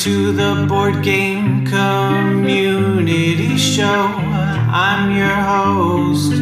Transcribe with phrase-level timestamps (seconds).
[0.00, 3.84] to the Board Game Community Show.
[3.84, 6.32] I'm your host,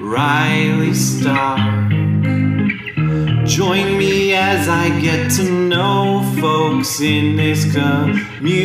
[0.00, 1.58] Riley Stock.
[3.46, 8.64] Join me as I get to know folks in this community.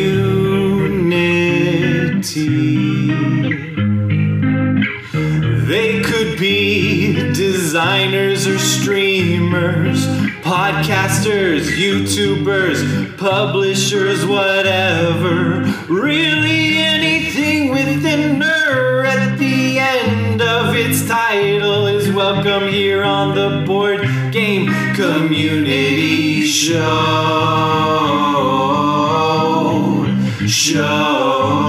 [5.64, 10.08] They could be designers or streamers,
[10.42, 15.60] podcasters, YouTubers, publishers, whatever.
[15.90, 23.34] Really anything with an er at the end of its title is welcome here on
[23.34, 24.00] the Board
[24.32, 26.78] Game Community Show.
[30.46, 31.60] Show.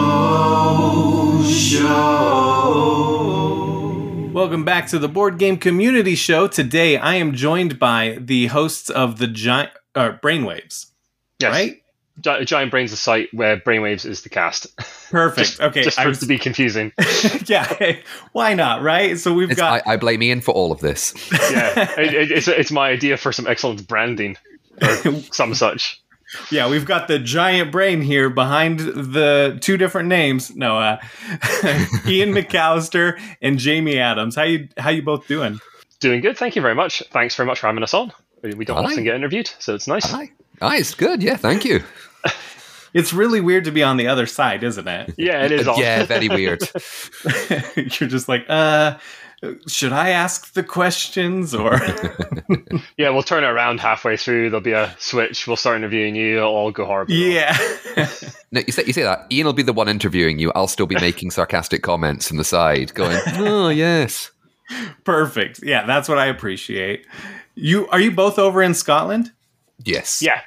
[1.50, 2.62] Show.
[4.32, 6.48] Welcome back to the Board Game Community Show.
[6.48, 10.91] Today I am joined by the hosts of the Giant uh, Brainwaves.
[11.42, 11.52] Yes.
[11.54, 11.78] Right?
[12.20, 14.68] Gi- Giant Brains, the site where Brainwaves is the cast.
[15.10, 15.48] Perfect.
[15.48, 15.84] just, okay.
[15.84, 16.92] Just I for was- to be confusing.
[17.46, 17.98] yeah.
[18.34, 18.82] Why not?
[18.82, 19.18] Right.
[19.18, 19.82] So we've It's, got.
[19.88, 21.14] I, I blame Iain for all of this.
[21.52, 24.38] Yeah, it, it, it's, it's my idea for some excellent branding
[24.82, 24.96] or
[25.32, 26.02] some such.
[26.50, 30.56] Yeah, we've got the giant brain here behind the two different names.
[30.56, 30.98] No, uh,
[31.64, 34.36] Iain McAllister and Jamie Adams.
[34.36, 35.60] How you how you both doing?
[36.00, 36.38] Doing good.
[36.38, 37.04] Thank you very much.
[37.12, 38.14] Thanks very much for having us on.
[38.42, 38.92] We we don't Aye.
[38.92, 40.14] often get interviewed, so it's nice.
[40.14, 40.22] Aye.
[40.24, 40.30] Aye,
[40.62, 41.22] it's good.
[41.24, 41.84] Yeah, thank you.
[42.94, 45.14] It's really weird to be on the other side, isn't it?
[45.18, 45.66] Yeah, it is.
[45.68, 45.80] odd.
[45.80, 46.62] Yeah, very weird.
[47.78, 48.98] You're just like, uh,
[49.66, 51.80] should I ask the questions or?
[52.98, 54.50] yeah, we'll turn it around halfway through.
[54.50, 55.48] There'll be a switch.
[55.48, 56.40] We'll start interviewing you.
[56.40, 57.16] It'll all go horribly.
[57.16, 57.32] wrong.
[57.34, 58.08] yeah.
[58.52, 59.26] No, you say you say that.
[59.32, 60.52] Iain will be the one interviewing you.
[60.54, 64.32] I'll still be making sarcastic comments from the side, going, "Oh yes."
[65.06, 65.62] Perfect.
[65.64, 67.08] Yeah, that's what I appreciate.
[67.56, 69.32] You are you both over in Scotland?
[69.84, 70.22] Yes.
[70.22, 70.42] Yeah.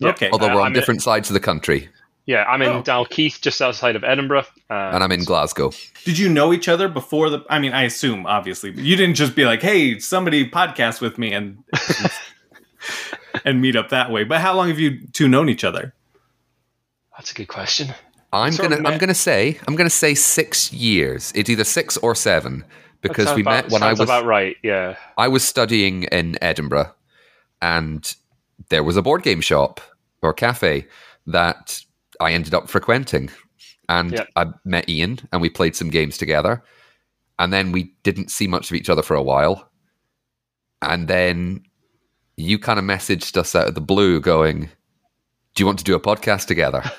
[0.00, 0.10] Yeah.
[0.10, 0.30] Okay.
[0.30, 1.88] Although Uh, we're on I'm in- different sides of the country,
[2.26, 2.82] Yeah, I'm in Oh.
[2.82, 4.44] Dalkeith, just outside of Edinburgh.
[4.70, 5.72] Uh, and I'm in Glasgow.
[6.04, 7.40] Did you know each other before the?
[7.48, 11.16] I mean, I assume obviously, but you didn't just be like, "Hey, somebody podcast with
[11.18, 11.58] me," and
[13.44, 14.24] and meet up that way.
[14.24, 15.94] But how long have you two known each other?
[17.16, 17.94] That's a good question.
[18.32, 21.32] I'm Sort gonna I'm gonna say I'm gonna say six years.
[21.34, 22.64] It's either six or seven
[23.00, 24.56] because we about, met when I was about right.
[24.62, 24.96] Yeah.
[25.16, 26.92] I was studying in Edinburgh,
[27.62, 28.14] and
[28.70, 29.80] there was a board game shop
[30.22, 30.86] or cafe
[31.26, 31.80] that
[32.20, 33.30] I ended up frequenting,
[33.88, 34.24] and Yeah.
[34.36, 36.62] I met Iain, and we played some games together,
[37.38, 39.70] and then we didn't see much of each other for a while,
[40.82, 41.62] and then
[42.36, 44.70] you kind of messaged us out of the blue, going,
[45.54, 46.82] "Do you want to do a podcast together?"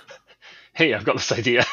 [0.74, 1.66] Hey, I've got this idea.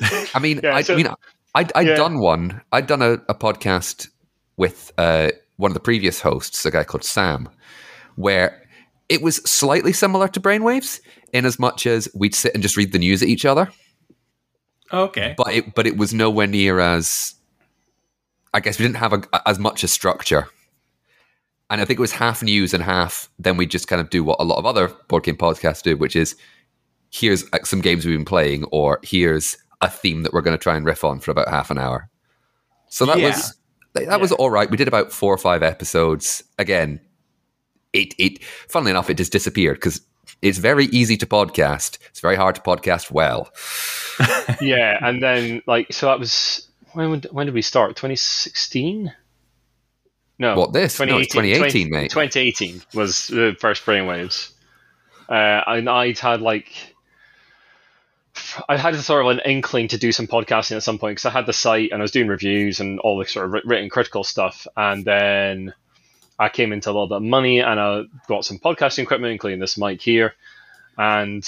[0.34, 1.08] I mean, Yeah, I, so- I mean,
[1.54, 1.96] I'd, I'd Yeah.
[1.96, 2.62] done one.
[2.72, 4.08] I'd done a, a podcast
[4.56, 7.50] with uh, one of the previous hosts, a guy called Sam,
[8.14, 8.62] where
[9.08, 11.00] it was slightly similar to Brainwaves
[11.32, 13.68] in as much as we'd sit and just read the news at each other,
[14.92, 15.34] Okay.
[15.36, 17.34] but it but it was nowhere near as.
[18.54, 20.48] I guess we didn't have a, as much a structure.
[21.68, 23.28] And I think it was half news and half.
[23.38, 25.94] Then we just kind of do what a lot of other board game podcasts do,
[25.96, 26.36] which is
[27.10, 30.62] here's uh, some games we've been playing, or here's a theme that we're going to
[30.62, 32.08] try and riff on for about half an hour.
[32.88, 33.28] So that Yeah.
[33.28, 33.54] was
[33.92, 34.70] that that was all right.
[34.70, 36.42] We did about four or five episodes.
[36.58, 36.98] Again,
[37.96, 40.00] it it funnily enough, it just disappeared because
[40.42, 41.98] it's very easy to podcast.
[42.10, 43.50] It's very hard to podcast well.
[44.60, 47.96] yeah, and then like so that was when would- when did we start?
[47.96, 49.12] 2016?
[50.38, 50.54] No.
[50.54, 51.00] What, this?
[51.00, 52.10] No, it's 2018, 20 mate.
[52.10, 54.52] 2018 was the first brainwaves.
[55.28, 56.94] Uh, and I'd had like
[58.68, 61.30] I had sort of an inkling to do some podcasting at some point because I
[61.30, 64.24] had the site and I was doing reviews and all the sort of written critical
[64.24, 65.74] stuff, and then
[66.38, 69.60] I came into a little bit of money and I got some podcasting equipment, including
[69.60, 70.34] this mic here,
[70.98, 71.44] and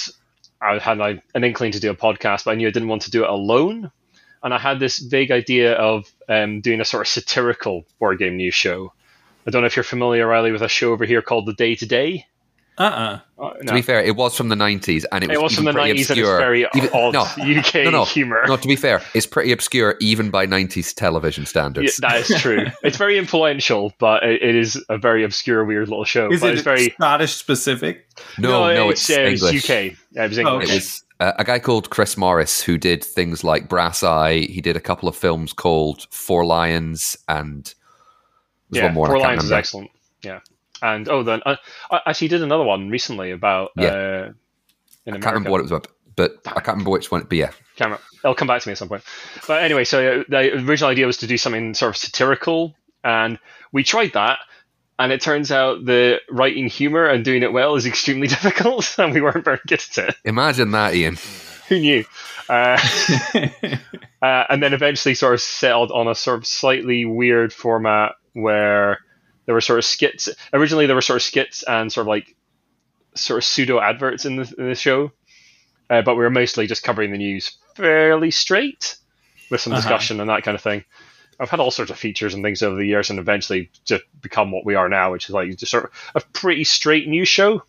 [0.60, 3.02] I had like, an inkling to do a podcast, but I knew I didn't want
[3.02, 3.90] to do it alone.
[4.42, 8.36] And I had this vague idea of um, doing a sort of satirical board game
[8.36, 8.92] news show.
[9.46, 11.74] I don't know if you're familiar, Riley, with a show over here called The Day
[11.74, 12.26] Today.
[12.78, 15.42] Uh uh Uh, To be fair, it was from the nineties, and it was, It
[15.42, 16.38] was from the pretty 90s and it's obscure.
[16.38, 17.22] very Even- odd no,
[17.58, 18.42] UK no, no, humour.
[18.46, 21.96] No, to be fair, it's pretty obscure even by nineties television Yeah, standards.
[21.98, 22.66] that is true.
[22.82, 26.30] it's very influential, but it, it is a very obscure, weird little show.
[26.32, 28.06] Is but it it's very Scottish specific?
[28.38, 29.64] no, no, it's, uh, it was English.
[29.70, 29.96] UK.
[30.12, 30.64] Yeah, it was Oh, English.
[30.66, 30.72] okay.
[30.72, 34.38] It was uh, a guy called Chris Morris who did things like Brass Eye.
[34.40, 37.72] He did a couple of films called Four Lions and
[38.70, 39.06] there's yeah, one more.
[39.06, 39.90] Four I can't Lions is excellent.
[40.22, 40.40] Yeah,
[40.82, 41.56] and oh, then uh,
[41.90, 43.86] I actually did another one recently about Yeah.
[43.88, 44.32] uh,
[45.06, 45.22] in I America.
[45.22, 45.86] can't remember what it was about,
[46.16, 47.22] but I can't remember which one.
[47.22, 47.98] But yeah, camera.
[48.24, 49.02] It'll come back to me at some point.
[49.46, 53.38] But anyway, so uh, the original idea was to do something sort of satirical, and
[53.72, 54.38] we tried that.
[55.00, 59.14] and it turns out the writing humor and doing it well is extremely difficult, and
[59.14, 60.14] we weren't very good at it.
[60.24, 61.16] Imagine that, Iain.
[61.68, 62.04] Who knew?
[62.48, 62.78] Uh,
[64.22, 68.98] uh, and then eventually sort of settled on a sort of slightly weird format where
[69.48, 70.28] there were sort of skits.
[70.52, 72.36] Originally, there were sort of skits and sort of like
[73.14, 75.10] sort of pseudo adverts in the, in the show,
[75.88, 78.96] uh, but we were mostly just covering the news fairly straight
[79.50, 79.80] with some Uh-huh.
[79.80, 80.84] discussion and that kind of thing.
[81.40, 84.52] I've had all sorts of features and things over the years, and eventually just become
[84.52, 87.62] what we are now, which is like just sort of a pretty straight news show.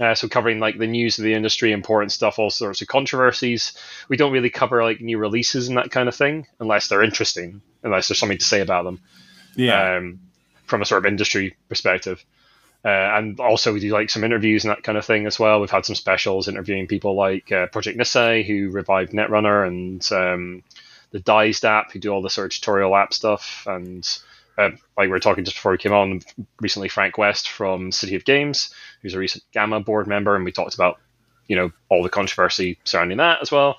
[0.00, 3.74] Uh, so covering like the news of the industry, important stuff, all sorts of controversies.
[4.08, 7.60] We don't really cover like new releases and that kind of thing, unless they're interesting,
[7.82, 9.00] unless there's something to say about them
[9.56, 9.96] yeah.
[9.96, 10.20] um,
[10.70, 12.24] from a sort of industry perspective.
[12.82, 15.60] Uh, and also we do like some interviews and that kind of thing as well.
[15.60, 20.62] We've had some specials interviewing people like uh, Project Nisei, who revived Netrunner, and um,
[21.10, 23.64] the Dized app, who do all the sort of tutorial app stuff.
[23.66, 24.08] And
[24.56, 26.22] uh, like we were talking just before we came on,
[26.62, 28.72] recently Frank West from City of Games,
[29.02, 30.98] who's a recent GAMA board member, and we talked about
[31.48, 33.78] you know all the controversy surrounding that as well.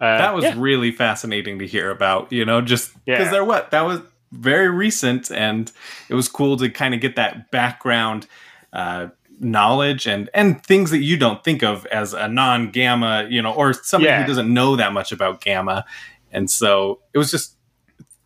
[0.00, 0.54] Uh, that was yeah.
[0.56, 3.30] really fascinating to hear about, you know, just because Yeah.
[3.30, 3.70] they're what?
[3.72, 4.00] That was
[4.32, 5.72] very recent and
[6.08, 8.26] it was cool to kind of get that background
[8.72, 9.08] uh,
[9.40, 13.72] knowledge and and things that you don't think of as a non-GAMA, you know, or
[13.72, 14.20] somebody Yeah.
[14.22, 15.84] who doesn't know that much about gamma.
[16.30, 17.56] And so it was just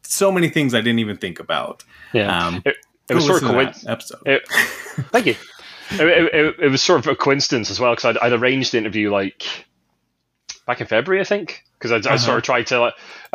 [0.03, 1.85] so many things I didn't even think about.
[2.13, 2.47] yeah.
[2.47, 2.77] Um, it,
[3.09, 4.19] it was sort of coinc- episode.
[4.27, 4.47] It,
[5.11, 5.35] thank you.
[5.93, 8.73] It, it, it, it was sort of a coincidence as well because I'd, I'd arranged
[8.73, 9.45] the interview like
[10.67, 12.19] back in February, I think, because I, I Uh-huh.
[12.25, 12.81] sort of tried to.
[12.81, 12.95] Like,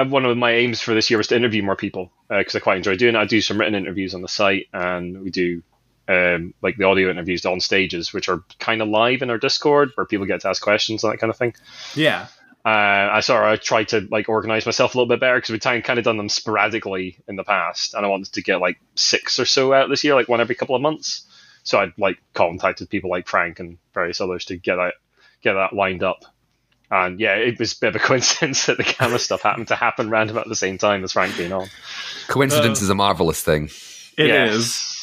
[0.10, 2.78] one of my aims for this year was to interview more people because I quite
[2.78, 3.20] enjoy doing it.
[3.20, 5.62] I do some written interviews on the site, and we do
[6.08, 9.92] um, like the audio interviews on stages, which are kind of live in our Discord
[9.96, 11.54] where people get to ask questions and that kind of thing.
[11.96, 12.28] yeah.
[12.66, 15.62] Uh, I sort of tried to like organize myself a little bit better because we've
[15.84, 19.40] kind of done them sporadically in the past, and I wanted to get like six
[19.40, 21.26] or so out this year, like one every couple of months.
[21.64, 24.96] So I'd like contacted people like Frank and various others to get that
[25.42, 26.26] get that lined up.
[26.92, 29.76] And yeah, it was a bit of a coincidence that the camera stuff happened to
[29.76, 31.68] happen round about the same time as Frank being on.
[32.28, 33.66] Coincidence Uh, is a marvelous thing.
[34.18, 34.56] It is.
[34.58, 34.96] Yes.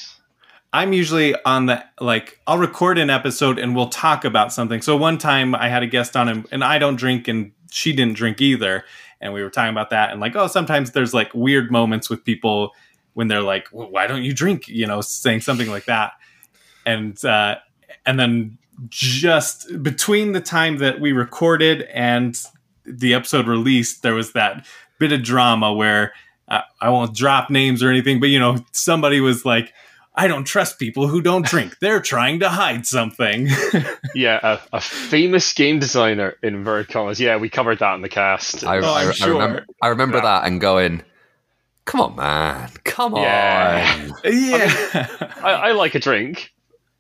[0.73, 4.83] I'm usually on the like I'll record an episode and we'll talk about something.
[4.83, 7.93] So one time I had a guest on and, and I don't drink and she
[7.95, 8.85] didn't drink either.
[9.21, 12.25] And we were talking about that and like, oh, sometimes there's like weird moments with
[12.25, 12.73] people
[13.15, 14.69] when they're like, well, why don't you drink?
[14.69, 16.13] You know, saying something like that.
[16.85, 17.55] And uh
[18.05, 18.59] and then
[18.89, 22.39] just between the time that we recorded and
[22.85, 24.67] the episode released, there was that
[24.99, 26.13] bit of drama where
[26.49, 29.73] uh, I won't drop names or anything, but you know, somebody was like,
[30.15, 31.77] I don't trust people who don't drink.
[31.81, 33.49] They're trying to hide something.
[34.15, 34.39] Yeah,
[34.73, 37.21] a, a famous game designer in inverted commas.
[37.21, 38.65] Yeah, we covered that in the cast.
[38.65, 40.23] I, Oh, I, I'm I remember, I remember Yeah.
[40.23, 41.03] that and going,
[41.85, 44.07] "Come on, man, come Yeah.
[44.09, 45.07] on." yeah.
[45.43, 46.51] I, I like a drink.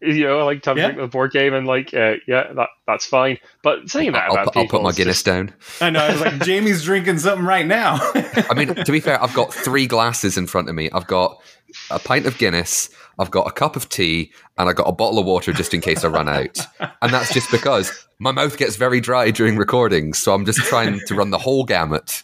[0.06, 1.04] You know, I like to have a Yeah.
[1.04, 3.38] a board game, and like, uh, yeah, that that's fine.
[3.62, 5.52] But saying that I'll, about put- I'll put my Guinness just- down.
[5.80, 6.00] I know.
[6.04, 7.98] I was like, Jamie's drinking something right now.
[8.50, 10.88] I mean, to be fair, I've got three glasses in front of me.
[10.92, 11.42] I've got
[11.90, 12.88] a pint of Guinness,
[13.18, 15.80] I've got a cup of tea, and I've got a bottle of water just in
[15.80, 16.58] case I run out.
[17.02, 21.00] And that's just because my mouth gets very dry during recordings, so I'm just trying
[21.06, 22.22] to run the whole gamut.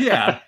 [0.00, 0.40] yeah.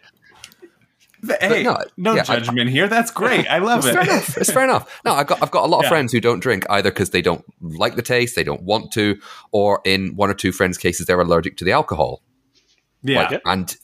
[1.22, 2.88] But hey, no, no, yeah, I- judgment here.
[2.88, 3.46] That's great.
[3.46, 3.92] I love It's it.
[3.94, 4.36] fair enough.
[4.38, 5.00] It's fair enough.
[5.04, 5.88] No, I've got I've got a lot of Yeah.
[5.90, 9.18] friends who don't drink either because they don't like the taste, they don't want to,
[9.52, 12.22] or in one or two friends' cases, they're allergic to the alcohol.
[13.02, 13.22] Yeah.
[13.28, 13.76] Like, and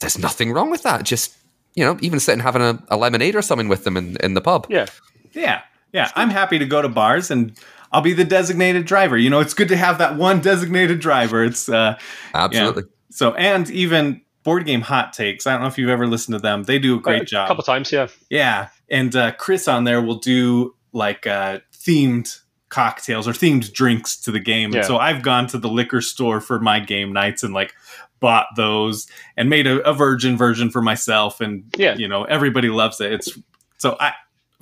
[0.00, 1.04] there's nothing wrong with that.
[1.04, 1.34] Just
[1.74, 4.42] you know, even sitting having a, a lemonade or something with them in, in the
[4.42, 4.66] pub.
[4.68, 4.84] Yeah,
[5.32, 5.62] Yeah.
[5.92, 6.10] Yeah.
[6.14, 7.58] I'm happy to go to bars and
[7.92, 9.16] I'll be the designated driver.
[9.16, 11.42] You know, it's good to have that one designated driver.
[11.44, 11.98] It's uh
[12.34, 12.84] Absolutely.
[13.10, 15.46] so and even board game hot takes.
[15.46, 16.64] I don't know if you've ever listened to them.
[16.64, 17.46] They do a great a job.
[17.46, 17.92] A couple times.
[17.92, 23.72] Yeah, Yeah, and uh, Chris on there will do like uh, themed cocktails or themed
[23.72, 24.72] drinks to the game.
[24.72, 24.78] Yeah.
[24.78, 27.74] And so I've gone to the liquor store for my game nights and like
[28.20, 29.06] bought those
[29.36, 31.40] and made a, a virgin version for myself.
[31.40, 31.96] And Yeah.
[31.96, 33.12] you know everybody loves it.
[33.12, 33.38] It's
[33.78, 34.12] so I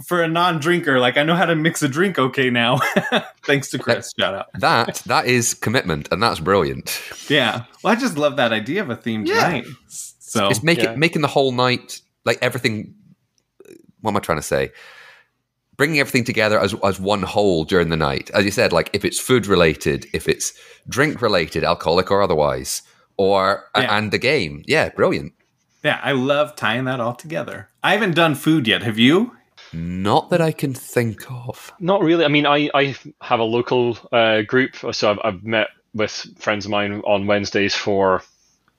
[0.06, 2.78] for a non-drinker like I know how to mix a drink okay now.
[3.44, 4.12] Thanks to Chris.
[4.18, 4.46] Shout out.
[4.58, 7.00] That that is commitment, and that's brilliant.
[7.28, 7.64] Yeah.
[7.82, 9.40] Well, I just love that idea of a themed Yeah.
[9.40, 9.64] night.
[9.88, 10.94] So It's make Yeah.
[10.96, 12.94] making the whole night like everything.
[14.00, 14.70] What am I trying to say?
[15.76, 18.72] Bringing everything together as as one whole during the night, as you said.
[18.72, 20.52] Like if it's food related, if it's
[20.88, 22.82] drink related, alcoholic or otherwise,
[23.16, 23.96] or Yeah.
[23.96, 24.62] and the game.
[24.66, 25.32] Yeah, brilliant.
[25.82, 27.68] yeah, I love tying that all together.
[27.82, 28.82] I haven't done food yet.
[28.82, 29.32] Have you?
[29.72, 31.72] Not that I can think of.
[31.80, 32.24] not really.
[32.24, 36.64] I mean, I I have a local uh, group, so I've, I've met with friends
[36.64, 38.22] of mine on Wednesdays for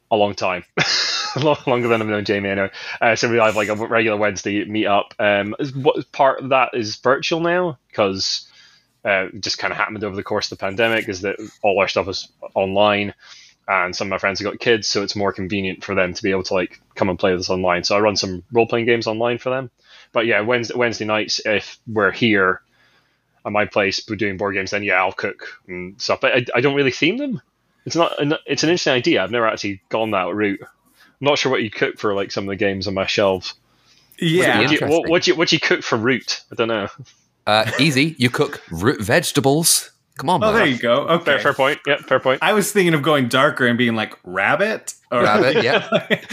[0.10, 0.64] a long time,
[1.38, 2.50] Lo- longer than I've known Jamie.
[2.50, 5.14] Anyway, uh, so we have like a regular Wednesday meet up.
[5.20, 8.50] Um, what part of that is virtual now because
[9.06, 11.88] uh, just kind of happened over the course of the pandemic is that all our
[11.88, 13.14] stuff is online
[13.68, 16.24] and some of my friends have got kids so it's more convenient for them to
[16.24, 18.86] be able to like come and play with us online so i run some role-playing
[18.86, 19.72] games online for them
[20.12, 22.62] but yeah wednesday, wednesday nights if we're here
[23.46, 26.22] at my place we're doing board games then yeah i'll cook and stuff.
[26.22, 27.42] But i, I don't really theme them.
[27.86, 29.24] It's not an, it's an interesting idea.
[29.24, 30.60] I've never actually gone that route.
[30.62, 33.56] I'm not sure what you cook for like some of the games on my shelves.
[34.20, 34.60] Yeah.
[34.60, 36.42] what, do you, what, what, do you, what do you cook for root?
[36.52, 36.90] I don't know.
[37.48, 38.16] Uh, easy.
[38.20, 39.92] You cook root vegetables.
[40.22, 40.56] Come on, Oh, man.
[40.56, 41.08] there you go.
[41.08, 41.26] Okay.
[41.26, 44.14] fair, fair point yeah fair point I was thinking of going darker and being like
[44.24, 44.94] rabbit.
[45.12, 45.90] Or Rabbit, yeah.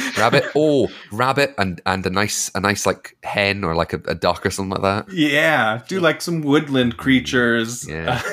[0.19, 0.45] rabbit.
[0.55, 4.45] Oh, rabbit, and and a nice a nice like hen or like a, a duck
[4.47, 5.13] or something like that.
[5.13, 5.81] yeah.
[5.89, 7.89] Do like some woodland creatures.
[7.89, 8.21] Yeah.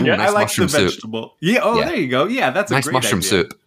[0.01, 0.89] Yeah, I nice like mushroom the soup.
[0.89, 1.36] vegetable.
[1.39, 1.60] Yeah.
[1.63, 1.86] Oh, Yeah.
[1.86, 2.25] there you go.
[2.25, 3.30] Yeah, that's a Nice great mushroom idea.
[3.30, 3.60] soup.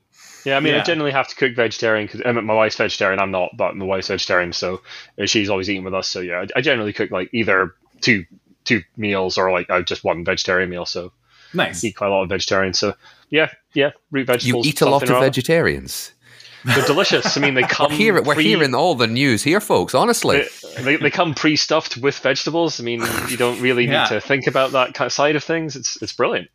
[0.44, 3.20] Yeah, I mean, I generally have to cook vegetarian because my wife's vegetarian.
[3.20, 4.80] I'm not, but my wife's vegetarian, so
[5.20, 6.08] uh, she's always eating with us.
[6.08, 8.24] So yeah, I, I generally cook like either two
[8.70, 10.86] two meals or like uh, just one vegetarian meal.
[10.86, 11.12] So
[11.52, 11.82] Nice.
[11.82, 12.78] eat quite a lot of vegetarians.
[12.78, 12.94] So
[13.30, 14.64] yeah, yeah, root vegetables.
[14.66, 16.12] You eat a lot of or vegetarians.
[16.64, 17.36] They're delicious.
[17.36, 17.90] I mean, they come.
[17.90, 19.94] We're, hearing, we're pre- hearing all the news here, folks.
[19.94, 20.44] Honestly,
[20.76, 22.78] They, they, they come pre-stuffed with vegetables.
[22.80, 24.02] I mean, you don't really Yeah.
[24.02, 25.74] need to think about that kind of side of things.
[25.74, 26.48] It's it's brilliant.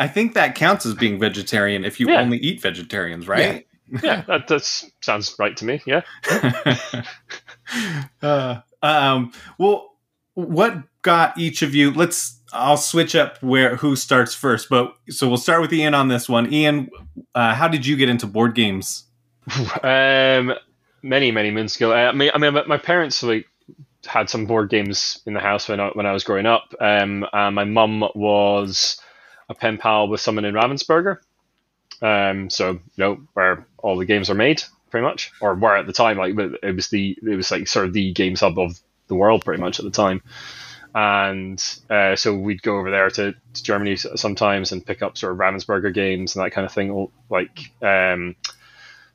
[0.00, 2.20] I think that counts as being vegetarian if you Yeah.
[2.20, 3.66] only eat vegetarians, right?
[4.02, 5.80] Yeah, that that's, sounds right to me.
[5.86, 6.00] Yeah.
[8.22, 9.90] uh, um, well,
[10.34, 11.90] what got each of you?
[11.92, 12.38] Let's.
[12.54, 16.28] I'll switch up where who starts first, but so we'll start with Iain on this
[16.28, 16.52] one.
[16.52, 16.90] Iain,
[17.34, 19.04] uh, how did you get into board games?
[19.82, 20.52] Um,
[21.02, 21.92] many many moons ago.
[21.92, 23.46] I mean, I mean, my- my parents like
[24.06, 26.74] had some board games in the house when I, when I was growing up.
[26.80, 29.00] Um, and my mum was
[29.48, 31.18] a pen pal with someone in Ravensburger.
[32.00, 35.86] Um, so you know where all the games are made, pretty much, or were at
[35.86, 36.18] the time.
[36.18, 38.78] Like it was the it was like sort of the games hub of
[39.08, 40.22] the world, pretty much at the time.
[40.94, 45.32] And uh, so we'd go over there to, to Germany sometimes and pick up sort
[45.32, 48.36] of Ravensburger games and that kind of thing, like um,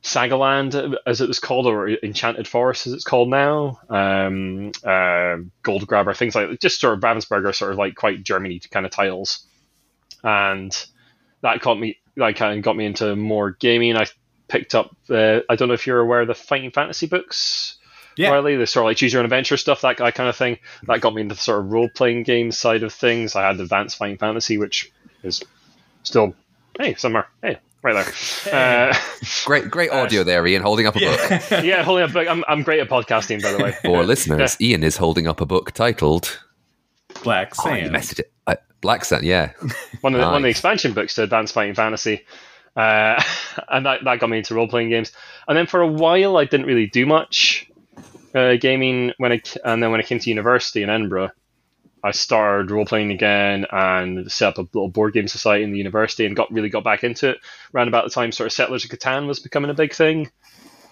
[0.02, 5.86] Sagaland, as it was called, or Enchanted Forest, as it's called now, um, uh, Gold
[5.86, 6.60] Grabber, things like that.
[6.60, 9.46] just sort of Ravensburger, sort of like quite Germany kind of titles,
[10.24, 10.72] and
[11.42, 13.96] that got me, like, kind of got me into more gaming.
[13.96, 14.06] I
[14.48, 17.77] picked up, uh, I don't know if you're aware of the Fighting Fantasy books.
[18.18, 18.30] Yeah.
[18.30, 20.58] Riley, the sort of like choose your own adventure stuff, that that kind of thing.
[20.84, 23.36] That got me into the sort of role playing game side of things.
[23.36, 24.90] I had Advanced Fighting Fantasy, which
[25.22, 25.42] is
[26.02, 26.34] still
[26.78, 28.12] hey somewhere hey right
[28.44, 28.90] there.
[28.90, 28.96] Uh,
[29.44, 31.20] great great audio there, Iain, holding up a book.
[31.30, 31.60] Yeah.
[31.62, 32.10] yeah, holding up.
[32.10, 32.28] A book.
[32.28, 33.72] I'm I'm great at podcasting, by the way.
[33.82, 36.40] For listeners, Iain is holding up a book titled
[37.22, 37.92] Black oh, I Sand.
[37.92, 38.32] messed it.
[38.46, 39.52] Uh, Black Sand, yeah.
[40.00, 42.24] one of the, one of the expansion books to Advanced Fighting Fantasy,
[42.76, 43.22] uh,
[43.68, 45.12] and that, that got me into role playing games.
[45.46, 47.67] And then for a while, I didn't really do much
[48.34, 51.30] uh, gaming when I and then when I came to university in Edinburgh,
[52.02, 55.78] I started role playing again and set up a little board game society in the
[55.78, 57.38] university and got really got back into it.
[57.74, 60.30] Around about the time, sort of Settlers of Catan was becoming a big thing,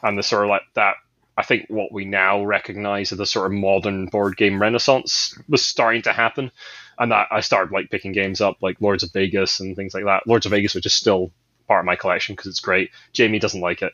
[0.02, 0.94] and the sort of like that.
[1.38, 5.62] I think what we now recognize as the sort of modern board game renaissance was
[5.62, 6.50] starting to happen
[6.98, 10.04] and that I started like picking games up like Lords of Vegas and things like
[10.04, 10.26] that.
[10.26, 11.30] Lords of Vegas, which is still
[11.68, 12.90] part of my collection because it's great.
[13.12, 13.92] Jamie doesn't like it.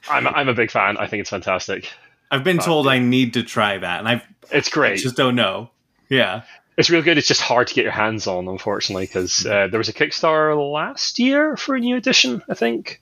[0.10, 0.96] I'm I'm a big fan.
[0.96, 1.88] I think it's fantastic.
[2.30, 4.98] I've been told I need to try that, and I've It's I great.
[4.98, 5.70] just don't know.
[6.08, 6.42] Yeah.
[6.76, 7.16] It's real good.
[7.18, 10.56] It's just hard to get your hands on, unfortunately, because uh, there was a Kickstarter
[10.72, 12.42] last year for a new edition.
[12.50, 13.00] I think.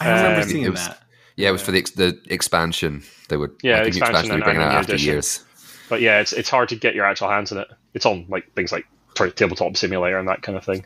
[0.00, 1.00] I remember Um, seeing was- that.
[1.36, 3.02] Yeah, it was for the ex- the expansion.
[3.28, 4.92] They would Yeah, like, a new expansion expansion they and bring a out new after
[4.92, 5.12] edition.
[5.14, 5.44] years.
[5.88, 7.68] But yeah, it's it's hard to get your actual hands on it.
[7.92, 10.84] It's on like things like sorry, tabletop simulator and that kind of thing.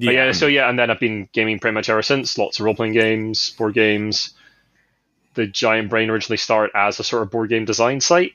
[0.00, 2.38] But yeah, so yeah, and then I've been gaming pretty much ever since.
[2.38, 4.30] Lots of role playing games, board games.
[5.34, 8.34] The Giant Brain originally started as a sort of board game design site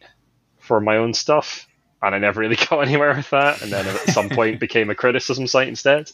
[0.60, 1.68] for my own stuff,
[2.02, 3.62] and I never really got anywhere with that.
[3.62, 6.12] And then at some point became a criticism site instead.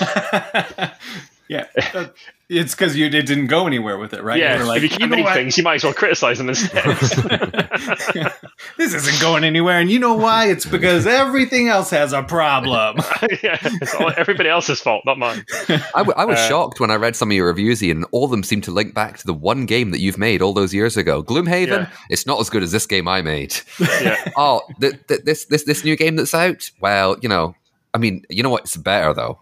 [1.48, 1.66] yeah.
[1.92, 2.14] That-
[2.48, 4.38] It's because you it didn't go anywhere with it, right?
[4.38, 6.38] yeah, were like, if you can't "You know make things, you might as well criticize
[6.38, 6.84] them instead.
[8.76, 10.46] this isn't going anywhere, and you know why?
[10.48, 12.96] It's because everything else has a problem.
[13.42, 15.44] yeah, it's all everybody else's fault, not mine.
[15.68, 18.04] I, w- I was Uh, shocked when I read some of your reviews, Iain.
[18.12, 20.52] All of them seem to link back to the one game that you've made all
[20.52, 21.22] those years ago.
[21.24, 21.66] Gloomhaven.
[21.68, 21.90] Yeah.
[22.10, 23.56] It's not as good as this game I made.
[23.80, 24.16] Yeah.
[24.36, 26.70] oh, th- th- this this this new game that's out.
[26.80, 27.54] Well, you know,
[27.92, 29.40] I mean, you know what's better though.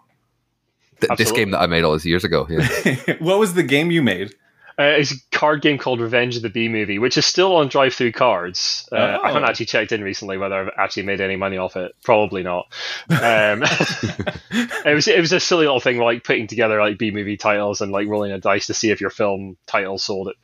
[1.09, 2.47] Th- this game that I made all those years ago.
[2.49, 2.67] Yeah.
[3.21, 4.35] what was the game you made?
[4.77, 7.69] Uh, it's a card game called Revenge of the Bee Movie, which is still on
[7.69, 8.93] DriveThruCards.
[8.93, 9.47] Uh, I haven't Oh.
[9.47, 11.93] actually checked in recently whether I've actually made any money off it.
[12.03, 12.67] Probably not.
[13.09, 13.63] Um,
[14.85, 17.81] it was it was a silly little thing like putting together like B movie titles
[17.81, 20.37] and like rolling a dice to see if your film title sold it.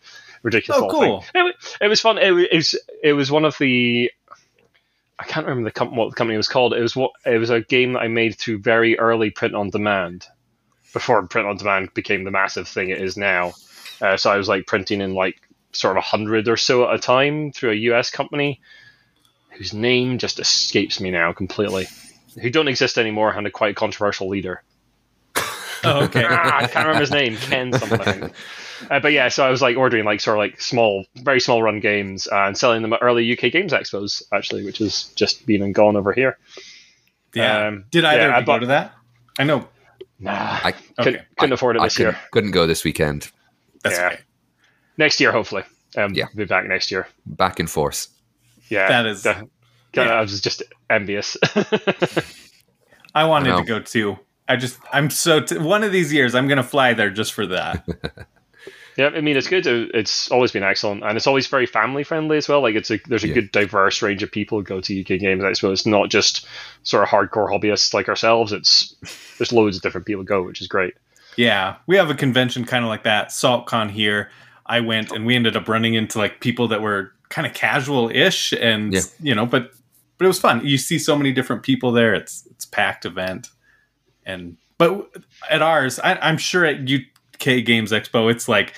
[0.43, 1.21] Ridiculous Oh, cool.
[1.23, 1.49] thing.
[1.49, 2.17] It, it was fun.
[2.19, 4.11] It, it was it was one of the.
[5.19, 6.73] I can't remember the com- what the company was called.
[6.73, 9.69] It was what it was a game that I made through very early print on
[9.71, 10.25] demand,
[10.93, 13.53] before print on demand became the massive thing it is now.
[14.01, 15.41] Uh, so I was like printing in like
[15.73, 18.61] sort of a hundred or so at a time through a US company,
[19.53, 21.87] whose name just escapes me now completely.
[22.41, 24.63] Who don't exist anymore and a quite controversial leader.
[25.83, 26.27] Oh, okay.
[26.29, 27.37] ah, I can't remember his name.
[27.39, 28.31] Ken something.
[28.91, 31.63] Uh, but yeah, so I was like ordering like sort of like small, very small
[31.63, 35.47] run games uh, and selling them at early UK Games Expos actually, which has just
[35.47, 36.37] been and gone over here.
[37.35, 37.69] yeah.
[37.69, 38.93] Um, Did either yeah, of I you go bought- to that?
[39.39, 39.69] I know.
[40.21, 41.25] Nah, I, couldn't, Okay.
[41.39, 42.13] couldn't afford it I this year.
[42.13, 43.31] couldn't, couldn't go this weekend.
[43.83, 44.07] That's Yeah.
[44.09, 44.21] okay.
[44.99, 45.63] Next year, hopefully.
[45.97, 46.27] Um, Yeah.
[46.35, 47.09] be back next year.
[47.27, 48.09] Back in force.
[48.69, 49.49] Yeah, That is- the-
[49.95, 50.03] yeah.
[50.03, 51.37] I was just envious.
[53.15, 54.19] I wanted I to go too.
[54.49, 57.33] I just, I'm so, t- one of these years, I'm going to fly there just
[57.33, 57.87] for that.
[59.01, 59.67] Yeah, I mean it's good.
[59.67, 62.61] It's always been excellent, and it's always very family friendly as well.
[62.61, 63.35] Like it's a there's a Yeah.
[63.35, 65.73] good diverse range of people who go to UK Games Expo.
[65.73, 66.47] It's not just
[66.83, 68.53] sort of hardcore hobbyists like ourselves.
[68.53, 68.95] It's
[69.39, 70.95] there's loads of different people go, which is great.
[71.37, 71.77] yeah.
[71.87, 74.31] We have a convention kind of like that, SaltCon here.
[74.67, 78.11] I went and we ended up running into like people that were kind of casual
[78.11, 79.01] ish and, Yeah.
[79.21, 79.71] you know, but,
[80.19, 80.65] but it was fun.
[80.67, 82.13] You see so many different people there.
[82.15, 83.49] It's, it's packed event.
[84.27, 85.11] And, but
[85.49, 86.85] at ours, I, I'm sure at
[87.41, 88.75] UK Games Expo, it's like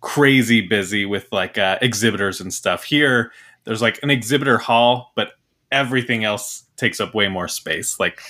[0.00, 2.84] crazy busy with like uh, exhibitors and stuff.
[2.84, 3.32] Here,
[3.64, 5.32] there's like an exhibitor hall, but
[5.72, 7.98] everything else takes up way more space.
[7.98, 8.20] Like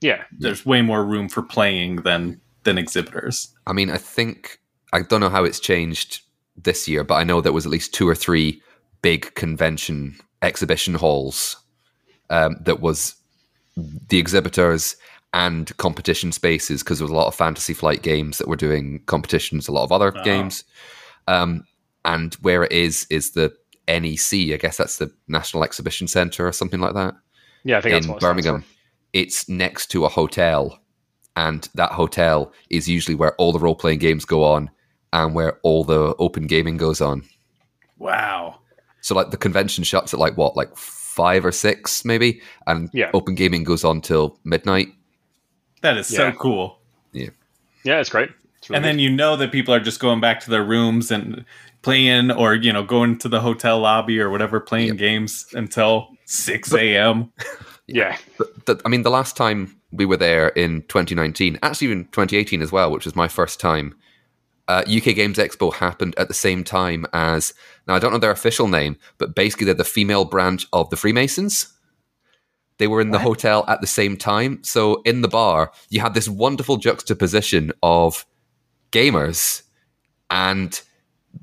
[0.00, 3.48] Yeah, there's way more room for playing than than exhibitors.
[3.66, 4.60] I mean, I think
[4.92, 6.22] I don't know how it's changed
[6.56, 8.60] this year, but I know there was at least two or three
[9.02, 11.56] big convention exhibition halls
[12.30, 13.14] um, that was
[14.08, 14.96] the exhibitors
[15.32, 19.00] and competition spaces because there was a lot of Fantasy Flight games that were doing
[19.06, 20.24] competitions, a lot of other Oh.
[20.24, 20.64] games,
[21.28, 21.64] um,
[22.04, 23.52] and where it is is the
[23.88, 24.52] NEC.
[24.54, 27.14] I guess that's the National Exhibition Centre or something like that
[27.64, 27.78] yeah.
[27.78, 28.64] I think that's in Birmingham.
[29.12, 30.78] It's next to a hotel,
[31.36, 34.70] and that hotel is usually where all the role playing games go on
[35.12, 37.22] and where all the open gaming goes on.
[37.98, 38.60] Wow.
[39.00, 43.10] So, like, the convention shuts at like what, like five or six, maybe, and Yeah.
[43.14, 44.88] open gaming goes on till midnight.
[45.82, 46.78] That is so cool.
[47.12, 47.30] Yeah,
[47.84, 48.30] Yeah, it's great.
[48.58, 51.10] It's really And then you know that people are just going back to their rooms
[51.10, 51.44] and
[51.82, 54.96] playing or, you know, going to the hotel lobby or whatever, playing Yep.
[54.96, 57.32] games until 6 a.m.
[57.38, 57.46] good.
[57.86, 62.04] yeah, But the, I mean, the last time we were there in 2019, actually even
[62.06, 63.94] 2018 as well, which was my first time,
[64.68, 67.54] uh, UK Games Expo happened at the same time as,
[67.86, 70.96] now I don't know their official name, but basically they're the female branch of the
[70.96, 71.72] Freemasons.
[72.78, 74.62] They were in the hotel at the same time.
[74.62, 78.26] So in the bar, you had this wonderful juxtaposition of
[78.92, 79.62] gamers
[80.30, 80.80] and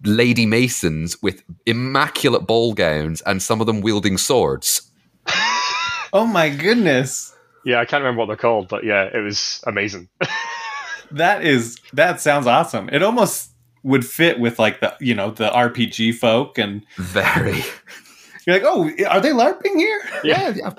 [0.04, 4.92] lady masons with immaculate ball gowns and some of them wielding swords.
[6.16, 7.36] Oh my goodness.
[7.66, 7.80] yeah.
[7.80, 10.10] I can't remember what they're called, but yeah, it was amazing.
[11.12, 12.90] That is that sounds awesome.
[12.90, 13.52] It almost
[13.84, 17.64] would fit with like the, you know, the RPG folk and Very.
[18.48, 20.54] you're like, "Oh, are they larping here?" Yeah.
[20.56, 20.74] yeah.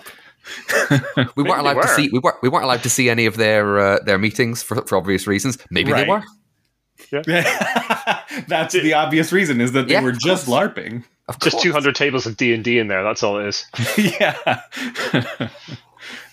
[1.37, 3.37] We weren't allowed they to see we weren't we weren't allowed to see any of
[3.37, 5.59] their uh, their meetings for, for obvious reasons.
[5.71, 6.05] Maybe Right.
[6.07, 6.23] they were.
[7.27, 8.23] Yeah.
[8.49, 10.69] That's the obvious reason is that they Yeah, were just course.
[10.71, 11.05] LARPing.
[11.27, 13.03] Of Just 200 tables of D and D in there.
[13.03, 13.65] That's all it is.
[14.21, 14.37] yeah.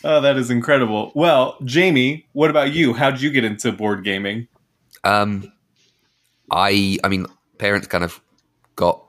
[0.04, 1.12] oh, that is incredible.
[1.16, 2.94] Well, Jamie, what about you?
[2.94, 4.48] How'd you get into board gaming?
[5.06, 5.52] Um,
[6.52, 7.26] I I mean,
[7.58, 8.20] parents kind of
[8.76, 9.02] got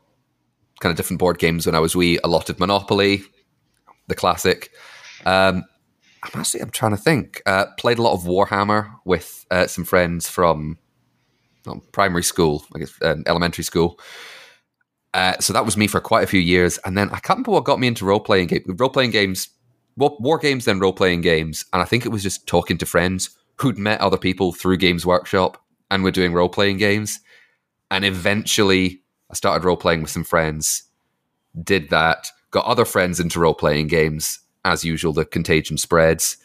[0.80, 2.18] kind of different board games when I was wee.
[2.22, 3.22] A lot of Monopoly,
[4.06, 4.70] the classic.
[5.24, 5.64] Um,
[6.22, 7.42] I'm actually I'm trying to think.
[7.46, 10.78] Uh, played a lot of Warhammer with uh, some friends from
[11.66, 13.98] um, primary school, I guess um, elementary school.
[15.14, 17.52] Uh, so that was me for quite a few years, and then I can't remember
[17.52, 19.48] what got me into role playing game, role playing games,
[19.96, 22.86] war, war games, then role playing games, and I think it was just talking to
[22.86, 27.20] friends who'd met other people through Games Workshop and were doing role playing games,
[27.90, 30.84] and eventually I started role playing with some friends,
[31.62, 35.12] did that, got other friends into role playing games as usual.
[35.12, 36.36] The contagion spreads,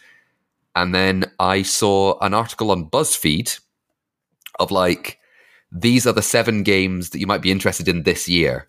[0.76, 3.60] and then I saw an article on BuzzFeed
[4.60, 5.20] of like
[5.72, 8.68] these are the seven games that you might be interested in this year.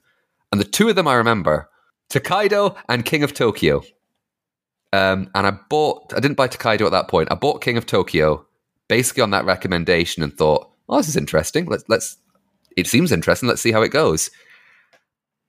[0.50, 1.68] And the two of them I remember
[2.08, 3.82] Tokaido and King of Tokyo.
[4.92, 7.30] Um, and I bought, I didn't buy Tokaido at that point.
[7.30, 8.46] I bought King of Tokyo
[8.88, 11.66] basically on that recommendation and thought, oh, this is interesting.
[11.66, 12.16] Let's, let's
[12.76, 13.48] it seems interesting.
[13.48, 14.30] Let's see how it goes.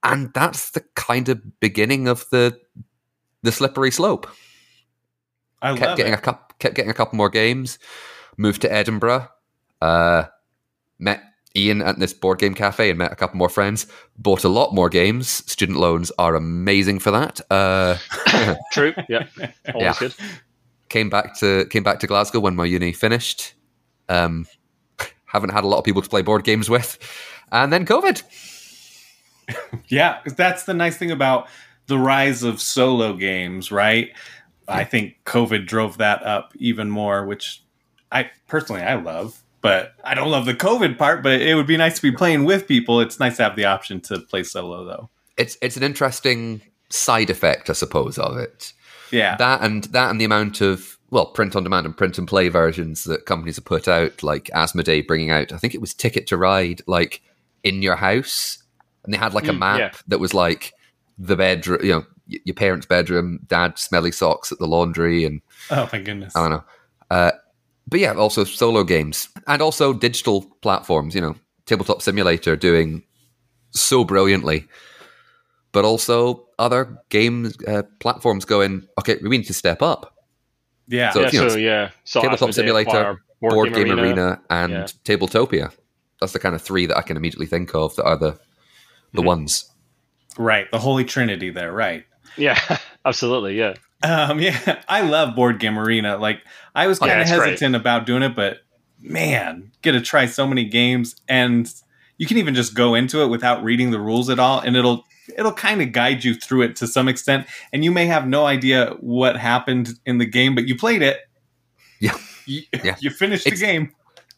[0.02, 2.58] And that's the kind of beginning of the
[3.42, 4.26] the slippery slope.
[5.62, 6.18] I kept love getting it.
[6.18, 7.78] a couple, kept getting a couple more games.
[8.36, 9.28] Moved to Edinburgh.
[9.80, 10.24] Uh,
[10.98, 11.22] met
[11.56, 13.86] Iain at this board game cafe and met a couple more friends.
[14.18, 15.28] Bought a lot more games.
[15.50, 17.40] Student loans are amazing for that.
[17.50, 17.96] Uh,
[18.72, 18.94] True.
[19.08, 19.26] Yeah.
[19.74, 19.94] Always Yeah.
[19.98, 20.14] good.
[20.88, 23.54] came back to came back to Glasgow when my uni finished.
[24.08, 24.46] Um,
[25.26, 26.98] haven't had a lot of people to play board games with,
[27.52, 28.22] and then COVID.
[29.88, 31.48] Yeah, 'cause that's the nice thing about
[31.86, 34.10] the rise of solo games, right?
[34.68, 37.62] I think COVID drove that up even more, which
[38.12, 41.22] I personally I love, but I don't love the COVID part.
[41.24, 43.00] But it would be nice to be playing with people.
[43.00, 45.10] It's nice to have the option to play solo, though.
[45.36, 48.72] It's it's an interesting side effect, I suppose, of it.
[49.10, 52.28] Yeah, That and that and the amount of well, print on demand and print and
[52.28, 55.52] play versions that companies have put out, like Asmodee bringing out.
[55.52, 57.20] I think it was Ticket to Ride, like
[57.64, 58.62] in your house,
[59.02, 59.90] and they had like a Mm, map yeah.
[60.06, 60.72] that was like
[61.20, 65.88] the bedroom, you know, your parents' bedroom, dad smelly socks at the laundry, and oh
[65.92, 66.34] my goodness.
[66.34, 66.64] I don't know.
[67.10, 67.32] Uh,
[67.86, 71.14] but yeah, also solo games and also digital platforms.
[71.14, 71.34] You know,
[71.66, 73.02] Tabletop Simulator doing
[73.70, 74.66] so brilliantly,
[75.72, 78.86] but also other game uh, platforms going.
[78.98, 80.14] Okay, we need to step up.
[80.88, 81.30] Yeah, So, yeah.
[81.32, 81.90] you know, So yeah.
[82.04, 84.86] So Tabletop Simulator, acquire Board, Game, Arena, and Yeah.
[85.04, 85.72] Tabletopia.
[86.20, 88.38] That's the kind of three that I can immediately think of that are the
[89.12, 89.26] the Mhm.
[89.26, 89.70] ones.
[90.38, 90.70] Right.
[90.70, 92.04] The Holy Trinity there, right?
[92.36, 92.58] Yeah.
[93.04, 93.58] Absolutely.
[93.58, 93.74] Yeah.
[94.02, 96.16] Um, yeah, I love Board Game Arena.
[96.16, 96.40] Like,
[96.74, 97.50] I was Oh, kind yeah, of great.
[97.50, 98.58] hesitant about doing it, but
[99.00, 101.70] man, get to try so many games, and
[102.18, 105.04] you can even just go into it without reading the rules at all, and it'll
[105.38, 107.46] it'll kind of guide you through it to some extent.
[107.72, 111.18] And you may have no idea what happened in the game, but you played it.
[112.00, 112.16] Yeah.
[112.46, 112.96] you, Yeah.
[113.00, 113.92] you finished It's- the game.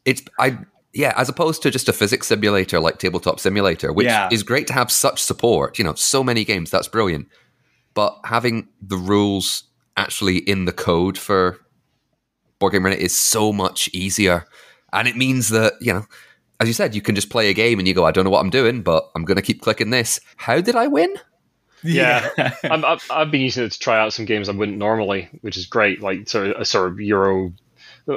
[0.04, 0.58] It's I
[0.94, 4.28] yeah, as opposed to just a physics simulator like Tabletop Simulator, which Yeah.
[4.30, 5.78] is great to have such support.
[5.78, 7.28] You know, so many games that's brilliant,
[7.94, 9.64] but having the rules
[9.96, 11.58] actually in the code for
[12.58, 14.44] Board Game Arena is so much easier,
[14.92, 16.06] and it means that you know.
[16.60, 18.30] As you said, you can just play a game and you go, I don't know
[18.30, 20.20] what I'm doing, but I'm going to keep clicking this.
[20.36, 21.12] How did I win?
[21.82, 22.28] Yeah.
[22.62, 25.56] I'm, I've, I've been using it to try out some games I wouldn't normally, which
[25.56, 26.00] is great.
[26.02, 27.52] Like sort of a sort of Euro,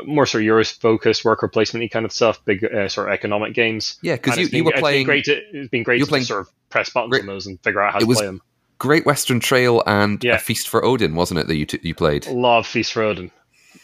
[0.06, 2.44] more sort of Euro focused worker placement kind of stuff.
[2.46, 3.98] Big uh, sort of economic games.
[4.02, 5.26] Yeah, because you, it's you been- were it's been playing great.
[5.26, 7.48] To, it's been great you were to playing sort of press buttons great- on those
[7.48, 8.42] and figure out how It to was- play them.
[8.78, 10.36] Great Western Trail and Yeah.
[10.36, 12.28] A Feast for Odin, wasn't it, that you, t- you played?
[12.28, 13.32] Love Feast for Odin.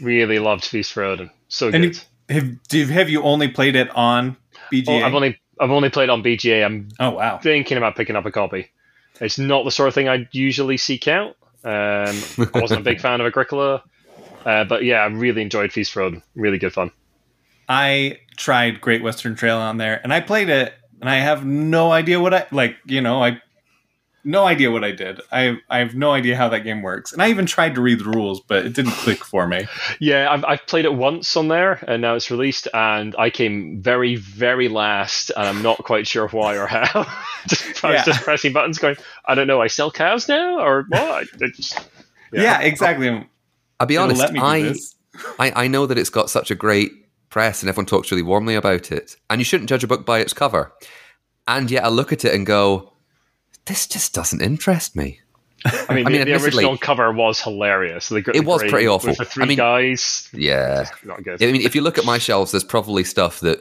[0.01, 1.29] Really loved Feast for Odin.
[1.47, 1.99] So And good.
[2.29, 4.35] have, do, have you only played it on
[4.71, 5.01] BGA?
[5.01, 6.65] Oh, I've only I've only played on BGA.
[6.65, 7.37] I'm oh wow.
[7.37, 8.69] thinking about picking up a copy.
[9.21, 11.37] It's not the sort of thing I usually seek out.
[11.63, 12.17] Um,
[12.53, 13.83] I wasn't a big fan of Agricola,
[14.45, 16.21] uh, but yeah, I really enjoyed Feast Odin.
[16.36, 16.91] Really good fun.
[17.69, 21.91] I tried Great Western Trail on there and I played it and I have no
[21.91, 23.41] idea what I like, you know, I
[24.23, 25.19] no idea what I did.
[25.32, 27.12] I I have no idea how that game works.
[27.12, 29.67] And I even tried to read the rules, but it didn't click for me.
[29.99, 33.82] Yeah, I've, I've played it once on there, and now it's released, and I came
[33.82, 36.84] very, very last, and I'm not quite sure why or how.
[37.47, 38.04] just, I was Yeah.
[38.06, 41.27] just pressing buttons, going, I don't know, I sell cows now, or what?
[41.56, 41.88] Just-
[42.32, 43.27] Yeah, exactly.
[43.82, 44.76] I'll be honest, I.
[45.39, 46.91] I, I know that it's got such a great
[47.30, 49.17] press and everyone talks really warmly about it.
[49.30, 50.72] And you shouldn't judge a book by its cover.
[51.48, 52.94] And yet I look at it and go,
[53.65, 55.20] this just doesn't interest me.
[55.65, 58.08] I mean, I the, mean, the admittedly- original cover was hilarious.
[58.10, 59.10] The, gr- It was pretty awful.
[59.10, 60.86] With the three I mean- guys, Yeah.
[61.04, 61.44] not good.
[61.44, 63.60] I mean, if you look at my shelves, there's probably stuff that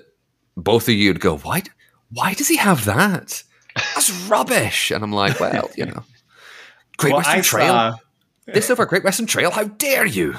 [0.56, 1.62] both of you would go, why,
[2.12, 3.42] why does he have that?
[3.74, 4.92] That's rubbish.
[4.92, 6.04] And I'm like, well, you know.
[6.96, 7.68] Great Well, Western I Trail.
[7.68, 7.96] saw
[8.52, 9.50] This over Great Western Trail?
[9.50, 10.36] How dare you?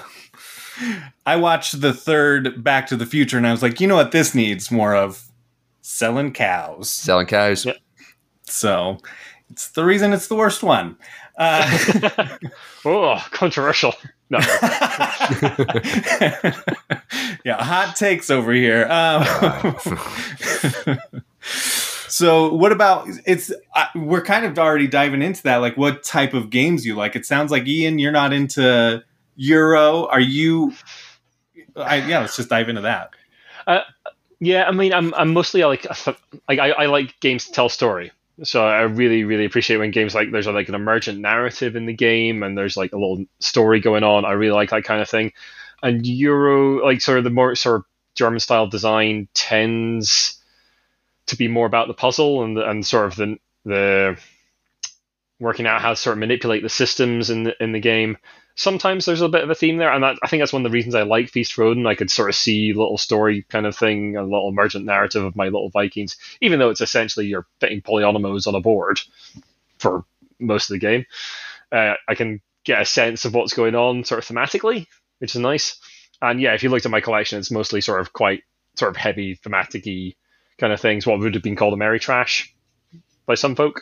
[1.25, 4.11] I watched the third Back to the Future and I was like, you know what
[4.11, 5.27] this needs more of?
[5.81, 6.89] Selling cows.
[6.89, 7.65] Selling cows.
[7.65, 7.77] Yep.
[8.43, 8.97] So
[9.49, 10.97] it's the reason it's the worst one.
[11.37, 12.37] Uh,
[12.85, 13.93] oh, controversial.
[14.29, 14.37] No,
[17.43, 18.87] yeah, hot takes over here.
[18.89, 19.23] Um,
[22.21, 23.51] so, what about it's?
[23.75, 25.57] Uh, we're kind of already diving into that.
[25.57, 27.15] Like, what type of games you like?
[27.15, 29.03] It sounds like Iain, you're not into
[29.35, 30.07] Euro.
[30.07, 30.73] Are you?
[31.75, 33.11] I, yeah, let's just dive into that.
[34.41, 35.85] Yeah, I mean, I'm I'm mostly like
[36.49, 38.11] like I, I like games to tell story.
[38.43, 41.93] So I really really appreciate when games like there's like an emergent narrative in the
[41.93, 44.25] game and there's like a little story going on.
[44.25, 45.31] I really like that kind of thing.
[45.83, 50.40] And Euro like sort of the more sort of German style design tends
[51.27, 54.17] to be more about the puzzle and and sort of the the
[55.39, 58.17] working out how to sort of manipulate the systems in the, in the game.
[58.55, 60.71] Sometimes there's a bit of a theme there, and that, I think that's one of
[60.71, 61.87] the reasons I like Feast for Odin.
[61.87, 65.35] I could sort of see little story kind of thing, a little emergent narrative of
[65.35, 69.01] my little Vikings, even though it's essentially you're fitting polyominoes on a board
[69.79, 70.05] for
[70.39, 71.05] most of the game.
[71.71, 74.85] Uh, I can get a sense of what's going on sort of thematically,
[75.19, 75.79] which is nice.
[76.21, 78.43] And yeah, if you looked at my collection, it's mostly sort of quite
[78.75, 79.87] sort of heavy thematic
[80.61, 82.47] kind of things, what would have been called Ameritrash
[83.25, 83.81] by some folk.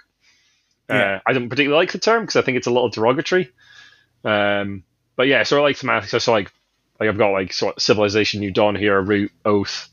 [0.89, 1.15] Yeah.
[1.15, 3.51] Uh, I don't particularly like the term because I think it's a little derogatory.
[4.23, 4.83] Um,
[5.15, 6.09] but yeah, sort of like thematic.
[6.09, 6.51] So like,
[6.99, 9.89] like I've got like sort of Civilization, New Dawn here, Root, Oath.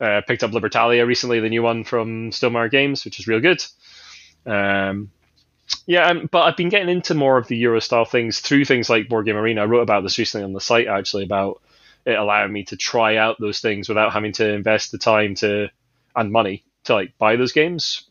[0.00, 3.64] Uh, picked up Libertalia recently, the new one from Stonemaier Games, which is real good.
[4.46, 5.10] Um,
[5.86, 8.90] yeah, um, but I've been getting into more of the Euro style things through things
[8.90, 9.62] like Board Game Arena.
[9.62, 11.62] I wrote about this recently on the site actually about
[12.04, 15.70] it allowing me to try out those things without having to invest the time to
[16.16, 18.08] and money to like buy those games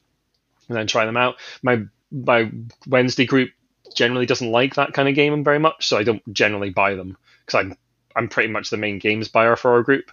[0.68, 1.36] and then try them out.
[1.62, 2.52] My my
[2.88, 3.50] Wednesday group
[3.96, 7.18] generally doesn't like that kind of game very much, so I don't generally buy them
[7.46, 7.78] because I'm
[8.16, 10.12] I'm pretty much the main games buyer for our group.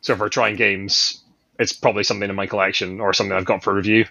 [0.00, 1.22] So if we're trying games,
[1.58, 4.06] it's probably something in my collection or something I've got for review.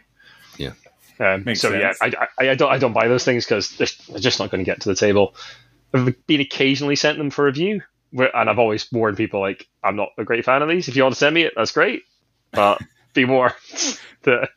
[0.57, 0.73] Yeah.
[1.19, 1.97] Um, Makes so sense.
[2.01, 2.07] yeah,
[2.39, 4.63] I, I, I don't I don't buy those things because they're, they're just not going
[4.63, 5.35] to get to the table.
[5.93, 9.95] I've been occasionally sent them for review, where- and I've always warned people like I'm
[9.95, 10.87] not a great fan of these.
[10.87, 12.03] If you want to send me it, that's great,
[12.51, 12.79] but
[13.13, 13.53] be warned
[14.23, 14.49] that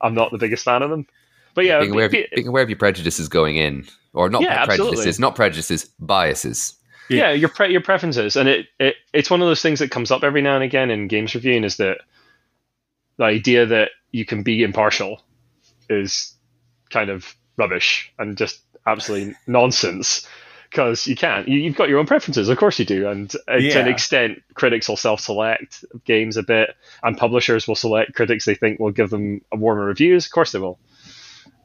[0.00, 1.06] I'm not the biggest fan of them.
[1.54, 4.64] But yeah, being aware, of, being aware of your prejudices going in, or not Yeah,
[4.64, 5.20] prejudices, absolutely.
[5.20, 6.74] not prejudices, biases.
[7.08, 10.10] yeah, your pre- your preferences, and it, it it's one of those things that comes
[10.10, 11.98] up every now and again in games reviewing is that
[13.16, 15.20] the idea that you can be impartial
[15.88, 16.34] is
[16.90, 20.26] kind of rubbish and just absolutely nonsense
[20.70, 21.48] because you can't.
[21.48, 24.42] You, you've got your own preferences, of course you do, and uh, to an extent,
[24.54, 26.70] critics will self-select games a bit,
[27.02, 30.26] and publishers will select critics they think will give them a warmer reviews.
[30.26, 30.78] Of course they will.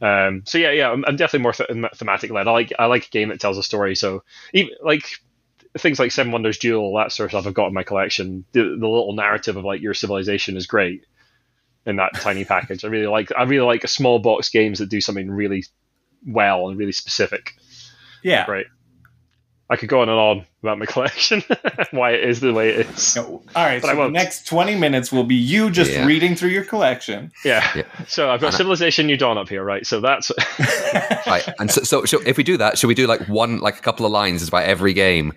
[0.01, 2.47] Um, so yeah, yeah, I'm, I'm definitely more th- thematic led.
[2.47, 3.95] I like I like a game that tells a story.
[3.95, 5.07] So even like
[5.77, 8.45] things like Seven Wonders Duel, that sort of stuff I've got in my collection.
[8.53, 11.05] The, the little narrative of like your civilization is great
[11.85, 12.83] in that tiny package.
[12.83, 15.63] I really like I really like small box games that do something really
[16.25, 17.53] well and really specific.
[18.23, 18.49] Yeah.
[18.49, 18.65] Right.
[19.67, 21.43] I could go on and on about my collection,
[21.91, 23.17] why it is the way it is.
[23.17, 23.81] All right.
[23.81, 26.05] But So the next 20 minutes will be you just Yeah.
[26.05, 27.31] reading through your collection.
[27.43, 27.67] Yeah.
[27.75, 27.83] Yeah.
[28.07, 29.83] So I've got And I- Civilization New Dawn up here, right?
[29.85, 30.31] So that's
[31.27, 33.77] Right, and so, so, so if we do that, should we do like one, like
[33.79, 35.33] a couple of lines about every game?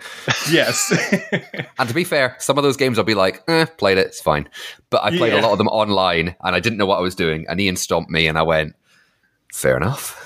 [0.50, 0.92] yes.
[1.78, 4.20] And to be fair, some of those games I'll be like, eh, played it, it's
[4.20, 4.48] fine.
[4.90, 5.40] But I played Yeah.
[5.40, 7.46] a lot of them online, and I didn't know what I was doing.
[7.48, 8.74] And Iain stomped me, and I went,
[9.54, 10.16] fair enough.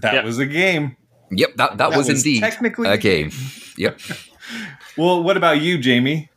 [0.00, 0.24] that Yeah.
[0.24, 0.96] was a game.
[1.30, 3.30] Yep, that, that, That was, was indeed technically a a game.
[3.78, 4.00] Yep.
[4.96, 6.30] Well, what about you, Jamie?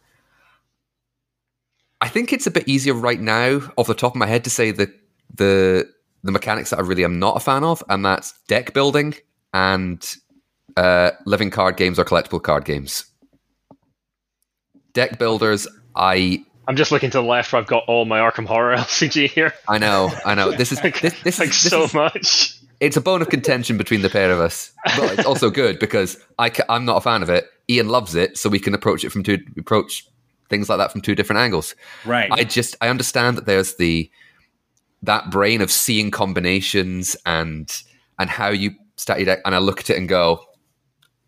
[2.01, 4.49] I think it's a bit easier right now, off the top of my head, to
[4.49, 4.91] say the
[5.33, 5.87] the
[6.23, 9.15] the mechanics that I really am not a fan of, and that's deck building
[9.53, 10.03] and
[10.75, 13.05] uh, living card games or collectible card games.
[14.93, 18.45] Deck builders, I I'm just looking to the left where I've got all my Arkham
[18.45, 19.53] Horror LCG here.
[19.67, 22.53] I know I know this is this, this like is this so is- much.
[22.79, 26.17] It's a bone of contention between the pair of us, but it's also good because
[26.37, 27.45] I ca- I'm not a fan of it.
[27.69, 30.07] Iain loves it, so we can approach it from two approach
[30.49, 31.75] things like that from two different angles.
[32.05, 32.31] Right.
[32.31, 34.09] I just I understand that there's the
[35.03, 37.71] that brain of seeing combinations and
[38.19, 40.43] and how you stat your deck, and I look at it and go,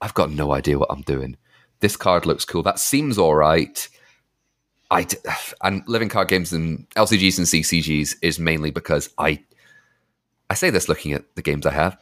[0.02, 1.38] I've got no idea what I'm doing.
[1.80, 2.64] This card looks cool.
[2.64, 3.88] That seems all right.
[4.92, 5.18] I d-
[5.62, 9.44] and living card games and LCGs and CCGs is mainly because I
[10.50, 11.98] I say this looking at the games I have.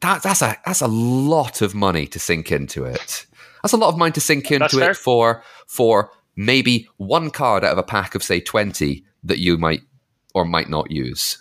[0.00, 3.26] That, that's a that's a lot of money to sink into it.
[3.62, 4.90] That's a lot of money to sink That's into fair.
[4.90, 9.58] it for for maybe one card out of a pack of say twenty that you
[9.58, 9.82] might
[10.34, 11.38] or might not use.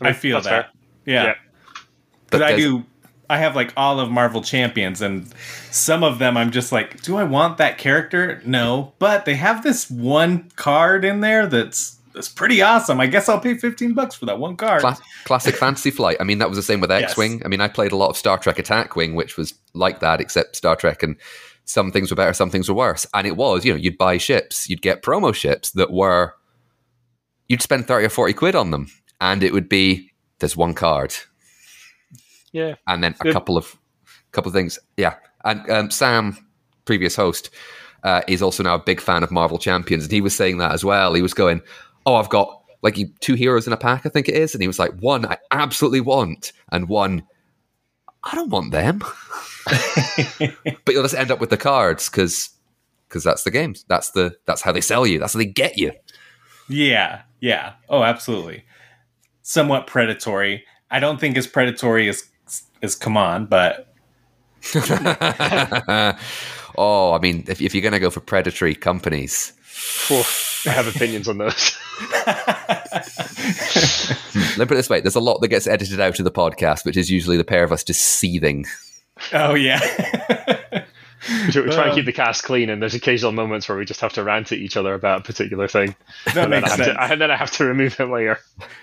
[0.00, 0.64] I feel That's that.
[0.64, 0.72] fair.
[1.04, 1.24] Yeah.
[1.24, 1.34] Yeah.
[2.30, 2.84] But I do.
[3.28, 5.26] I have like all of Marvel Champions, and
[5.70, 8.40] some of them I'm just like, do I want that character?
[8.46, 12.98] No, but they have this one card in there that's that's pretty awesome.
[12.98, 14.80] I guess I'll pay 15 bucks for that one card.
[14.80, 16.16] Cla- classic Fantasy Flight.
[16.18, 17.42] I mean, that was the same with X Wing.
[17.44, 20.20] I mean, I played a lot of Star Trek Attack Wing, which was like that,
[20.20, 21.16] except Star Trek and
[21.66, 23.06] some things were better, some things were worse.
[23.12, 26.34] And it was, you know, you'd buy ships, you'd get promo ships that were,
[27.48, 28.86] you'd spend 30 or 40 quid on them.
[29.20, 31.14] And it would be, there's one card.
[32.50, 32.76] Yeah.
[32.86, 33.76] And then a couple of,
[34.32, 34.78] couple of things.
[34.96, 35.16] Yeah.
[35.44, 36.38] And um, Sam,
[36.86, 37.50] previous host,
[38.04, 40.04] uh, is also now a big fan of Marvel Champions.
[40.04, 41.12] And he was saying that as well.
[41.14, 41.60] He was going,
[42.06, 44.54] oh, I've got like two heroes in a pack, I think it is.
[44.54, 47.24] And he was like, one I absolutely want, and one
[48.22, 48.98] I don't want them.
[49.66, 52.50] but you'll just end up with the cards because
[53.08, 53.84] because that's the games.
[53.88, 55.18] That's the that's how they sell you.
[55.18, 55.92] That's how they get you.
[56.68, 57.74] Yeah, yeah.
[57.88, 58.64] Oh, absolutely.
[59.42, 60.64] Somewhat predatory.
[60.90, 62.24] I don't think as predatory as
[62.82, 63.94] as come on, but
[66.76, 69.52] oh, I mean, if, if you're going to go for predatory companies,
[70.66, 71.76] I have opinions on those.
[74.56, 76.30] let me put it this way: there's a lot that gets edited out of the
[76.30, 78.66] podcast, which is usually the pair of us just seething.
[79.32, 79.80] oh yeah.
[81.54, 84.12] we try and keep the cast clean, and there's occasional moments where we just have
[84.12, 85.94] to rant at each other about a particular thing.
[86.26, 86.96] that and, then I makes have sense.
[86.96, 88.38] to, and then I have to remove it later.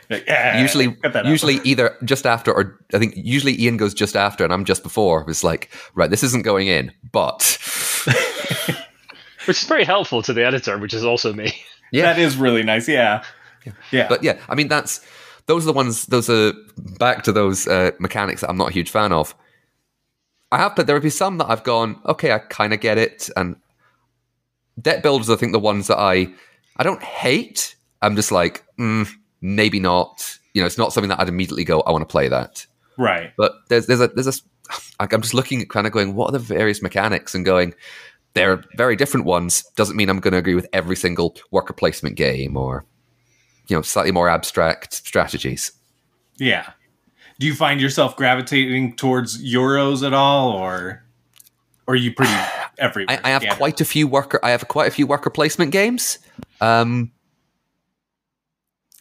[0.09, 3.77] Like, "Ah, usually, cut that out." usually either just after, or I think usually Iain
[3.77, 5.25] goes just after, and I'm just before.
[5.29, 7.57] It's like, right, this isn't going in, but
[9.45, 11.53] Which is very helpful to the editor, which is also me.
[11.93, 12.87] Yeah, that is really nice.
[12.87, 13.23] Yeah.
[13.91, 14.07] Yeah.
[14.09, 14.99] But yeah, I mean that's
[15.45, 16.05] those are the ones.
[16.07, 16.53] Those are
[16.99, 19.35] back to those uh, mechanics that I'm not a huge fan of.
[20.51, 22.97] I have, but there would be some that I've gone, okay, I kind of get
[22.97, 23.29] it.
[23.35, 23.55] And
[24.79, 26.27] deck builders, I think the ones that I
[26.77, 27.75] I don't hate.
[28.01, 29.09] I'm just like, mm,
[29.41, 30.37] maybe not.
[30.53, 32.65] You know, it's not something that I'd immediately go, I want to play that.
[32.97, 33.31] right.
[33.37, 34.33] But there's there's a there's a
[34.99, 37.73] like, I'm just looking at kind of going, what are the various mechanics and going.
[38.33, 39.63] They're very different ones.
[39.75, 42.83] Doesn't mean I'm going to agree with every single worker placement game or,
[43.67, 45.71] you know, slightly more abstract strategies.
[46.37, 46.71] Yeah.
[47.39, 51.03] Do you find yourself gravitating towards Euros at all, or,
[51.87, 52.33] or are you pretty
[52.79, 53.19] everywhere?
[53.23, 53.55] I, I have Yeah.
[53.55, 54.39] quite a few worker.
[54.43, 56.17] I have quite a few worker placement games.
[56.61, 57.11] Um,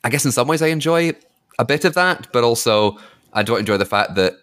[0.04, 1.12] I guess in some ways I enjoy
[1.58, 2.98] a bit of that, but also
[3.32, 4.34] I don't enjoy the fact that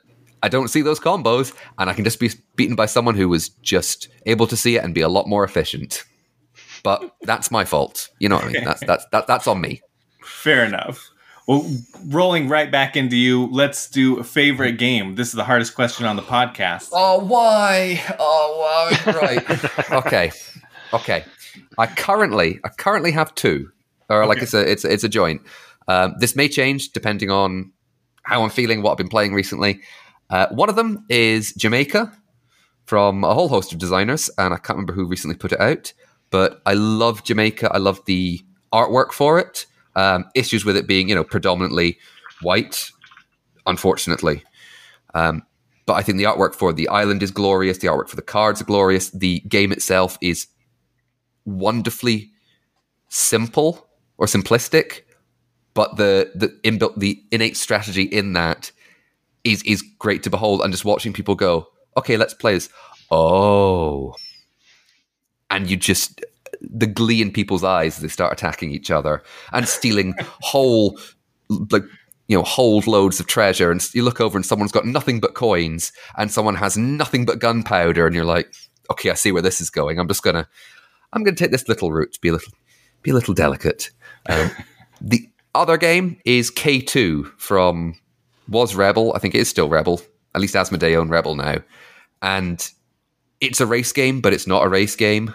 [0.42, 3.50] I don't see those combos, and I can just be beaten by someone who was
[3.62, 6.04] just able to see it and be a lot more efficient.
[6.84, 8.10] But that's my fault.
[8.20, 8.64] You know what I mean?
[8.64, 9.82] That's that's that, that's on me.
[10.24, 11.10] Fair enough.
[11.48, 11.68] Well,
[12.06, 15.16] rolling right back into you, let's do a favorite game.
[15.16, 16.90] This is the hardest question on the podcast.
[16.94, 18.02] Oh, why?
[18.20, 19.12] Oh, why?
[19.14, 19.92] Right.
[20.06, 20.32] okay.
[20.94, 21.26] Okay.
[21.80, 23.72] I currently, I currently have two,
[24.10, 24.44] or like Okay.
[24.44, 25.42] it's a, it's it's a joint.
[25.88, 27.72] Um, this may change depending on
[28.24, 29.82] how I'm feeling, what I've been playing recently.
[30.30, 32.12] Uh, one of them is Jamaica
[32.86, 35.94] from a whole host of designers, and I can't remember who recently put it out.
[36.30, 37.72] But I love Jamaica.
[37.74, 38.42] I love the
[38.74, 39.66] artwork for it.
[39.96, 41.98] Um, issues with it being, you know, predominantly
[42.42, 42.92] white,
[43.66, 44.44] unfortunately.
[45.14, 45.44] Um,
[45.86, 47.80] but I think the artwork for the island is glorious.
[47.80, 49.10] The artwork for the cards are glorious.
[49.10, 50.48] The game itself is
[51.46, 52.32] wonderfully
[53.08, 53.90] simple
[54.20, 55.02] or simplistic,
[55.74, 58.72] but the the inbuilt the innate strategy in that
[59.50, 60.62] is is great to behold.
[60.62, 62.70] And just watching people go, okay, let's play this.
[63.12, 64.16] Oh,
[65.50, 66.22] and you just
[66.62, 71.00] the glee in people's eyes as they start attacking each other and stealing whole
[71.72, 71.84] like
[72.28, 73.72] you know hold loads of treasure.
[73.72, 77.40] And you look over and someone's got nothing but coins and someone has nothing but
[77.40, 78.06] gunpowder.
[78.06, 78.54] And you're like
[78.92, 80.00] okay i see where this is going.
[80.00, 80.48] I'm just gonna
[81.14, 82.54] i'm gonna take this little route to be a little
[83.02, 83.92] be a little delicate.
[84.28, 84.52] Um,
[85.02, 87.96] the other game is k2 from
[88.50, 89.14] was rebel.
[89.16, 90.02] I think it is still rebel.
[90.36, 91.58] At least asmodee own rebel now.
[92.22, 92.68] And
[93.40, 95.34] it's a race game but it's not a race game.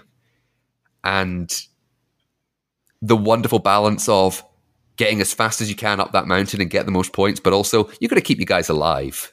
[1.02, 1.50] And
[3.00, 4.42] the wonderful balance of
[4.96, 7.52] getting as fast as you can up that mountain and get the most points, but
[7.52, 9.32] also you got to keep you guys alive.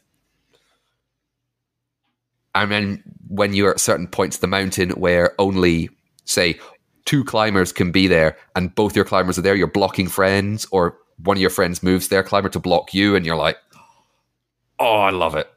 [2.54, 5.90] And then when you're at certain points of the mountain where only,
[6.26, 6.60] say,
[7.06, 10.98] two climbers can be there, and both your climbers are there, you're blocking friends, or
[11.24, 13.58] one of your friends moves their climber to block you, and you're like,
[14.82, 15.48] "Oh, I love it!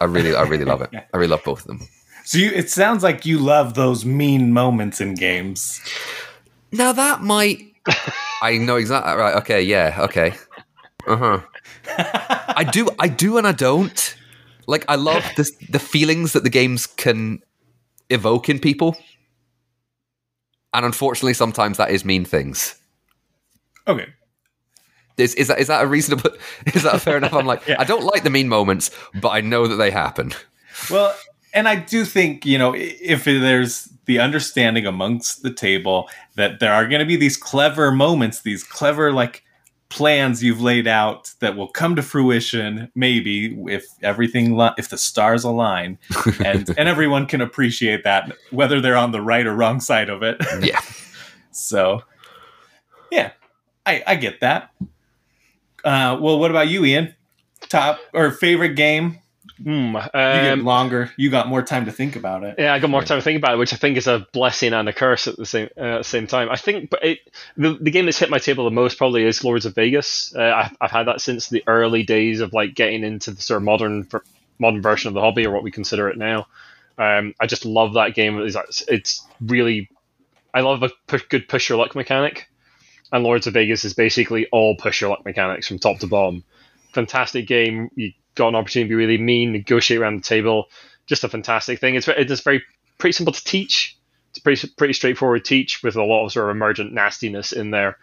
[0.00, 0.90] I really, I really love it.
[0.94, 1.88] I really love both of them."
[2.24, 5.80] So you, it sounds like you love those mean moments in games.
[6.72, 7.58] Now that might.
[8.42, 9.14] I know exactly.
[9.14, 9.36] Right.
[9.36, 9.62] Okay.
[9.62, 9.96] Yeah.
[10.00, 10.34] Okay.
[11.06, 11.40] Uh huh.
[12.56, 12.88] I do.
[12.98, 14.16] I do, and I don't.
[14.66, 17.42] Like, I love the the feelings that the games can
[18.08, 18.96] evoke in people,
[20.72, 22.76] and unfortunately, sometimes that is mean things.
[23.86, 24.06] Okay.
[25.16, 26.30] Is, is that is that a reasonable?
[26.74, 27.32] Is that fair enough?
[27.32, 27.76] I'm like, Yeah.
[27.78, 30.32] I don't like the mean moments, but I know that they happen.
[30.90, 31.14] Well,
[31.52, 36.72] and I do think, you know, if there's the understanding amongst the table that there
[36.72, 39.44] are going to be these clever moments, these clever, like,
[39.88, 44.98] plans you've laid out that will come to fruition, maybe if everything, li- if the
[44.98, 45.96] stars align,
[46.44, 50.24] and, and everyone can appreciate that, whether they're on the right or wrong side of
[50.24, 50.36] it.
[50.60, 50.80] Yeah.
[51.52, 52.02] So,
[53.12, 53.30] yeah,
[53.86, 54.70] I, I get that.
[55.84, 57.14] Uh, well, what about you, Iain?
[57.68, 59.18] Top or favorite game?
[60.14, 61.12] You get um, longer.
[61.16, 62.56] You got more time to think about it.
[62.58, 64.72] yeah, I got more time to think about it, which I think is a blessing
[64.72, 66.50] and a curse at the same uh, same time.
[66.50, 67.18] I think, but it,
[67.56, 70.34] the the game that's hit my table the most probably is Lords of Vegas.
[70.34, 73.58] Uh, I've, I've had that since the early days of like getting into the sort
[73.58, 74.08] of modern
[74.58, 76.46] modern version of the hobby or what we consider it now.
[76.98, 78.38] Um, I just love that game.
[78.40, 79.88] It's, it's really,
[80.52, 80.90] I love a
[81.28, 82.48] good push your luck mechanic,
[83.12, 86.44] and Lords of Vegas is basically all push your luck mechanics from top to bottom.
[86.92, 87.90] fantastic game.
[87.94, 90.68] You got an opportunity to be really mean, negotiate around the table.
[91.06, 91.94] Just a fantastic thing.
[91.94, 92.62] It's it's very
[92.98, 93.96] pretty simple to teach.
[94.30, 97.98] It's pretty pretty straightforward teach with a lot of sort of emergent nastiness in there.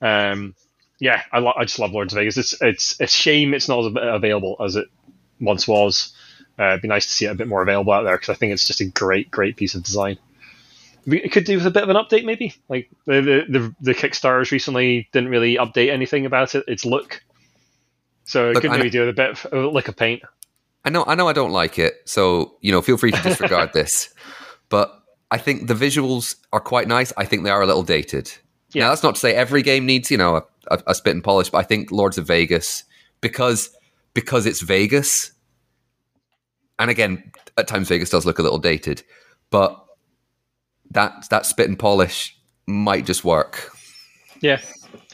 [0.00, 0.54] Um,
[1.00, 2.38] yeah, I, lo- I just love Lords of Vegas.
[2.38, 4.86] It's it's a shame it's not available as it
[5.40, 6.14] once was.
[6.58, 8.34] Uh, it'd be nice to see it a bit more available out there because I
[8.34, 10.18] think it's just a great great piece of design.
[11.08, 12.54] We it could do with a bit of an update, maybe.
[12.68, 16.64] Like the the the, the Kickstarters recently didn't really update anything about it.
[16.68, 17.22] Its look,
[18.28, 20.22] so it Look, could maybe do with a bit of a lick of paint.
[20.84, 23.72] I know, I know, I don't like it, so you know, feel free to disregard
[23.74, 24.10] this.
[24.68, 27.12] But I think the visuals are quite nice.
[27.16, 28.30] I think they are a little dated.
[28.72, 28.84] Yeah.
[28.84, 31.24] Now, that's not to say every game needs, you know, a, a, a spit and
[31.24, 32.84] polish, but I think Lords of Vegas
[33.22, 33.70] because
[34.12, 35.32] because it's Vegas,
[36.78, 39.02] and again, at times Vegas does look a little dated,
[39.50, 39.82] but
[40.92, 42.36] that that spit and polish
[42.66, 43.72] might just work.
[44.40, 44.60] Yeah,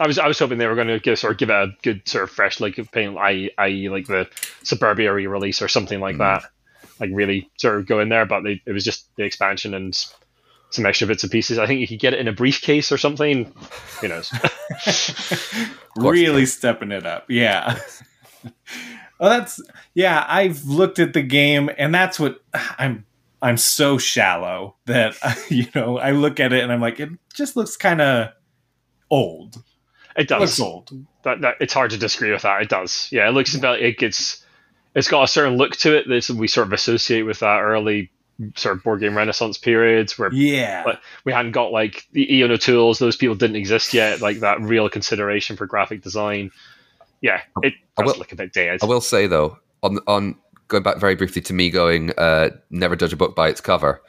[0.00, 1.68] I was I was hoping they were going to give sort of give it a
[1.82, 3.50] good sort of fresh like of paint, i.e.
[3.58, 3.88] i.e.
[3.88, 4.28] like the
[4.62, 6.22] Suburbia re-release or something like hmm.
[6.22, 6.44] that,
[7.00, 8.26] like really sort of go in there.
[8.26, 9.96] But they, it was just the expansion and
[10.70, 11.58] some extra bits and pieces.
[11.58, 13.52] I think you could get it in a briefcase or something.
[14.00, 14.32] Who knows?
[15.96, 17.26] really stepping it up.
[17.28, 17.78] Yeah.
[19.20, 19.60] well, that's
[19.94, 20.24] yeah.
[20.28, 22.40] I've looked at the game, and that's what
[22.78, 23.06] I'm.
[23.44, 25.16] I'm so shallow that
[25.50, 28.30] you know I look at it and I'm like, it just looks kind of
[29.10, 29.62] old.
[30.16, 30.40] It does.
[30.40, 30.60] Looks does.
[30.60, 30.90] old.
[31.24, 32.62] That, that it's hard to disagree with that.
[32.62, 33.08] It does.
[33.12, 34.44] Yeah, it looks about it gets.
[34.94, 38.10] It's got a certain look to it that we sort of associate with that early
[38.56, 40.82] sort of board game renaissance periods where Yeah.
[40.84, 44.20] but we hadn't got like the Ian O'Toole's; those people didn't exist yet.
[44.20, 46.50] Like that real consideration for graphic design.
[47.20, 48.82] Yeah, it I does will- look a bit dated.
[48.82, 50.36] I will say though, on on
[50.68, 54.02] going back very briefly to me going, uh, never judge a book by its cover.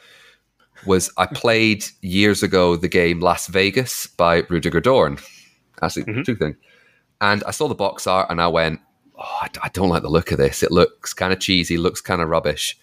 [0.85, 5.17] Was I played years ago the game Las Vegas by Rudiger Dorn,
[5.81, 6.25] actually Mhm.
[6.25, 6.55] two things,
[7.21, 8.79] and I saw the box art and I went,
[9.17, 10.61] oh, I, I don't like the look of this.
[10.63, 12.77] It looks kind of cheesy, looks kind of rubbish,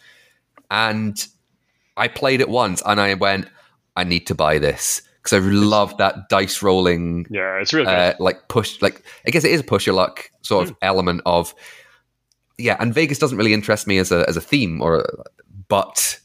[0.70, 1.24] and
[1.96, 3.48] I played it once and I went,
[3.96, 8.14] I need to buy this because I love that dice rolling yeah, it's really uh,
[8.18, 10.70] like push like I guess it is a push your luck sort Hmm.
[10.72, 11.54] of element of
[12.62, 15.04] yeah and Vegas doesn't really interest me as a as a theme or
[15.68, 16.18] but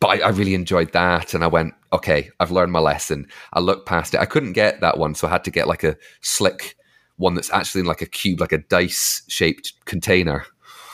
[0.00, 3.60] but I, I really enjoyed that and I went okay I've learned my lesson I
[3.60, 5.96] looked past it I couldn't get that one so I had to get like a
[6.20, 6.76] slick
[7.16, 10.44] one that's actually in like a cube like a dice shaped container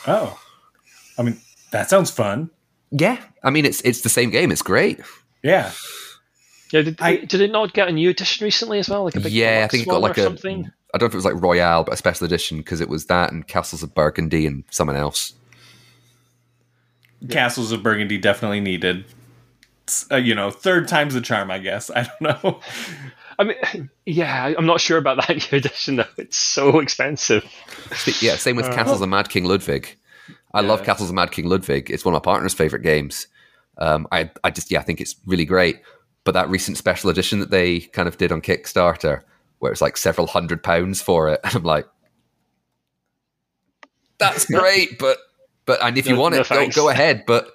[0.07, 0.39] oh,
[1.17, 1.39] I mean
[1.71, 2.49] that sounds fun.
[2.91, 4.99] yeah I mean it's it's the same game it's great
[5.43, 5.71] Yeah.
[6.71, 9.03] yeah, did, I- did it not get a new edition recently as well?
[9.05, 10.71] Like a big yeah I think it got like a something.
[10.93, 13.05] I don't know if it was like Royale but a special edition because it was
[13.05, 15.33] that and Castles of Burgundy and someone else
[17.29, 19.05] Castles of Burgundy definitely needed.
[20.11, 21.89] Uh, you know, third time's the charm, I guess.
[21.95, 22.59] I don't know.
[23.39, 26.05] I mean, yeah, I- I'm not sure about that new edition though.
[26.17, 27.43] It's so expensive.
[28.21, 29.95] Yeah, same with Castles of Mad King Ludwig.
[30.53, 31.89] I love Castles of Mad King Ludwig.
[31.89, 33.27] It's one of my partner's favorite games.
[33.79, 35.81] Um, I, I just, yeah, I think it's really great.
[36.25, 39.23] But that recent special edition that they kind of did on Kickstarter,
[39.63, 41.87] where it's like several hundred pounds for it, and I'm like,
[44.19, 45.17] that's great, but
[45.65, 47.23] but and if you No- want no it, go, go ahead.
[47.25, 47.47] But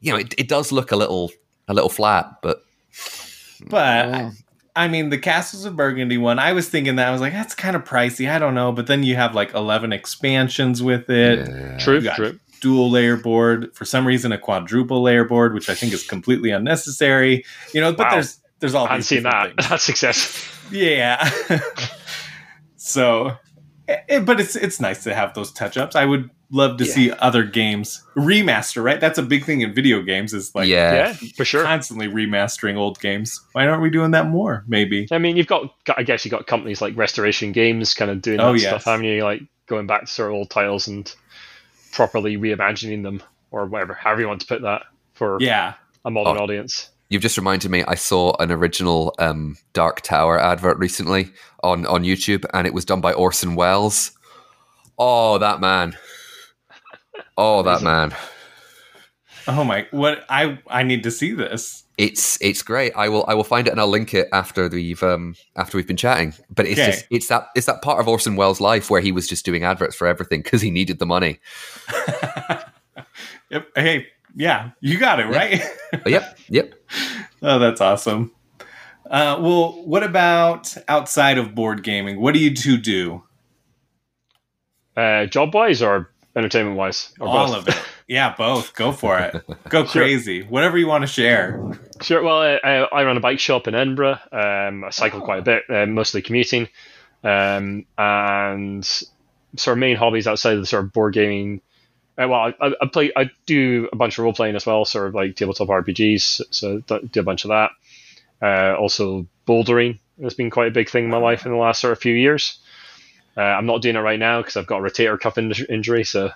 [0.00, 1.32] you know, it, it does look a little
[1.68, 2.62] a little flat, but
[3.68, 4.32] But
[4.76, 7.54] I mean, the Castles of Burgundy one, I was thinking that I was like, that's
[7.54, 8.30] kind of pricey.
[8.30, 8.72] I don't know.
[8.72, 11.78] But then you have like eleven expansions with it, yeah.
[11.78, 12.38] True, You got true.
[12.60, 13.74] dual layer board.
[13.74, 17.44] For some reason, a quadruple layer board, which I think is completely unnecessary.
[17.72, 18.10] You know, but Wow.
[18.12, 19.30] there's there's all I hadn't seen that.
[19.56, 19.68] different things.
[19.70, 20.68] That's excessive.
[20.72, 21.30] Yeah.
[22.76, 23.32] so,
[23.88, 25.94] it, but it's it's nice to have those touch ups.
[25.96, 26.92] I would love to Yeah.
[26.92, 28.82] see other games remaster.
[28.82, 30.32] Right, that's a big thing in video games.
[30.32, 30.92] Is like yeah.
[31.20, 31.64] Yeah, for sure.
[31.64, 33.40] constantly remastering old games.
[33.52, 34.64] Why aren't we doing that more?
[34.66, 35.06] Maybe.
[35.10, 38.40] I mean, you've got, I guess you've got companies like Restoration Games kind of doing
[38.40, 38.68] oh, that Oh, yes.
[38.68, 39.22] stuff, haven't you?
[39.24, 41.12] Like going back to sort of old titles and
[41.92, 44.82] properly reimagining them or whatever, however you want to put that
[45.14, 45.74] for Yeah.
[46.04, 46.42] a modern Oh.
[46.42, 46.90] audience.
[47.08, 47.84] You've just reminded me.
[47.84, 51.30] I saw an original um, Dark Tower advert recently
[51.62, 54.10] on on YouTube, and it was done by Orson Welles.
[54.98, 55.96] Oh, that man!
[57.36, 58.14] Oh, that man!
[59.46, 59.86] Oh my!
[59.92, 61.84] What I I need to see this.
[61.98, 62.92] It's it's great.
[62.96, 65.86] I will I will find it and I'll link it after we've um after we've
[65.86, 66.34] been chatting.
[66.50, 66.90] But it's Okay.
[66.90, 69.62] just it's that it's that part of Orson Welles' life where he was just doing
[69.64, 71.38] adverts for everything because he needed the money.
[73.50, 73.68] Yep.
[73.76, 75.62] Hey, yeah, you got it right.
[76.06, 76.74] Yep, yep.
[77.42, 78.32] oh, that's awesome.
[79.08, 82.20] Uh, well, what about outside of board gaming?
[82.20, 83.22] What do you two do?
[84.96, 87.12] Uh, job wise or entertainment wise?
[87.20, 87.56] Or All both?
[87.56, 87.82] of it.
[88.08, 88.74] Yeah, both.
[88.74, 89.44] Go for it.
[89.68, 90.44] Go crazy.
[90.44, 91.72] Whatever you want to share.
[92.00, 92.22] Sure.
[92.22, 94.20] Well, I, I I run a bike shop in Edinburgh.
[94.30, 96.68] Um, I cycle quite a bit, uh, mostly commuting,
[97.24, 101.62] um, and sort of main hobbies outside of the sort of board gaming.
[102.18, 105.08] Uh, well, I, I play, I do a bunch of role playing as well, sort
[105.08, 106.42] of like tabletop RPGs.
[106.50, 107.70] So do a bunch of that.
[108.40, 111.80] Uh, also, bouldering has been quite a big thing in my life in the last
[111.80, 112.58] sort of few years.
[113.36, 116.04] Uh, I'm not doing it right now because I've got a rotator cuff in- injury,
[116.04, 116.30] so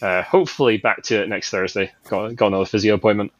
[0.00, 1.92] uh, hopefully back to it next Thursday.
[2.08, 3.32] Got got another physio appointment.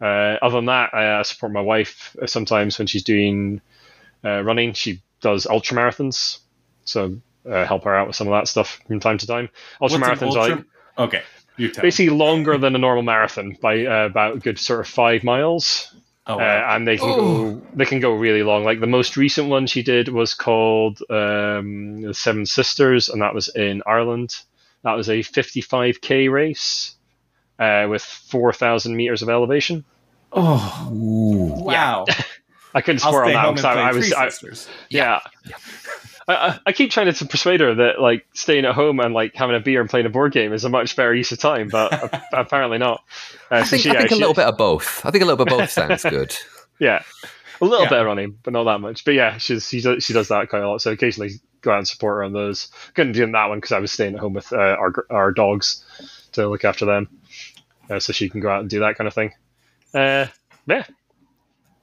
[0.00, 3.60] Uh, other than that, I support my wife sometimes when she's doing
[4.24, 4.72] uh, running.
[4.72, 6.38] She does ultra marathons,
[6.84, 9.48] so uh, help her out with some of that stuff from time to time.
[9.80, 10.64] Ultra marathons ultra- like
[10.98, 11.22] Okay,
[11.56, 11.82] you tell.
[11.82, 15.94] basically longer than a normal marathon by uh, about a good sort of five miles.
[16.26, 18.62] Oh, Uh, and they can go they can go really long.
[18.62, 23.34] Like the most recent one she did was called um, the Seven Sisters, and that
[23.34, 24.36] was in Ireland.
[24.82, 26.94] That was a 55k race
[27.58, 29.84] uh, with 4,000 meters of elevation.
[30.32, 32.04] oh, wow.
[32.74, 34.68] I couldn't I'll swear on that home because I, I was Three I, Sisters.
[34.90, 35.20] yeah.
[36.28, 39.34] I, I, I keep trying to persuade her that like staying at home and like
[39.34, 41.68] having a beer and playing a board game is a much better use of time,
[41.68, 43.02] but apparently not.
[43.50, 45.04] Uh, I so think, she- I yeah, a she- little bit of both.
[45.06, 46.36] I think a little bit of both sounds good.
[46.78, 47.02] Yeah,
[47.60, 47.88] a little Yeah.
[47.90, 49.04] bit of running, but not that much.
[49.04, 50.82] But yeah, she's she does, she does that quite a lot.
[50.82, 51.30] So occasionally
[51.62, 52.70] go out and support her on those.
[52.94, 55.84] Couldn't do that one because I was staying at home with uh, our our dogs
[56.32, 57.08] to look after them,
[57.90, 59.32] uh, so she can go out and do that kind of thing.
[59.94, 60.26] Uh,
[60.66, 60.84] yeah,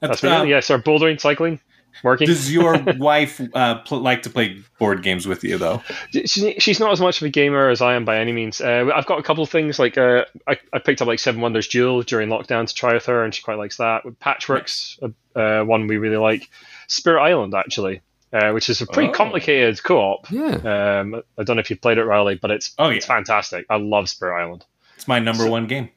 [0.00, 0.48] that's me.
[0.50, 1.60] Yeah, so bouldering, cycling,
[2.02, 2.26] working.
[2.26, 5.82] Does your wife uh, pl- like to play board games with you, though?
[6.26, 8.60] She, she's not as much of a gamer as I am by any means.
[8.60, 11.40] Uh, I've got a couple of things like uh, I, I picked up like Seven
[11.40, 14.04] Wonders Duel during lockdown to try with her, and she quite likes that.
[14.20, 16.48] Patchworks, uh, uh, one we really like.
[16.88, 19.12] Spirit Island actually, uh, which is a pretty Oh.
[19.12, 20.30] complicated co-op.
[20.30, 21.00] Yeah.
[21.00, 22.96] Um, I don't know if you've played it, Riley, but it's Oh, yeah.
[22.96, 23.66] it's fantastic.
[23.70, 24.64] I love Spirit Island.
[24.94, 25.90] It's my number one game.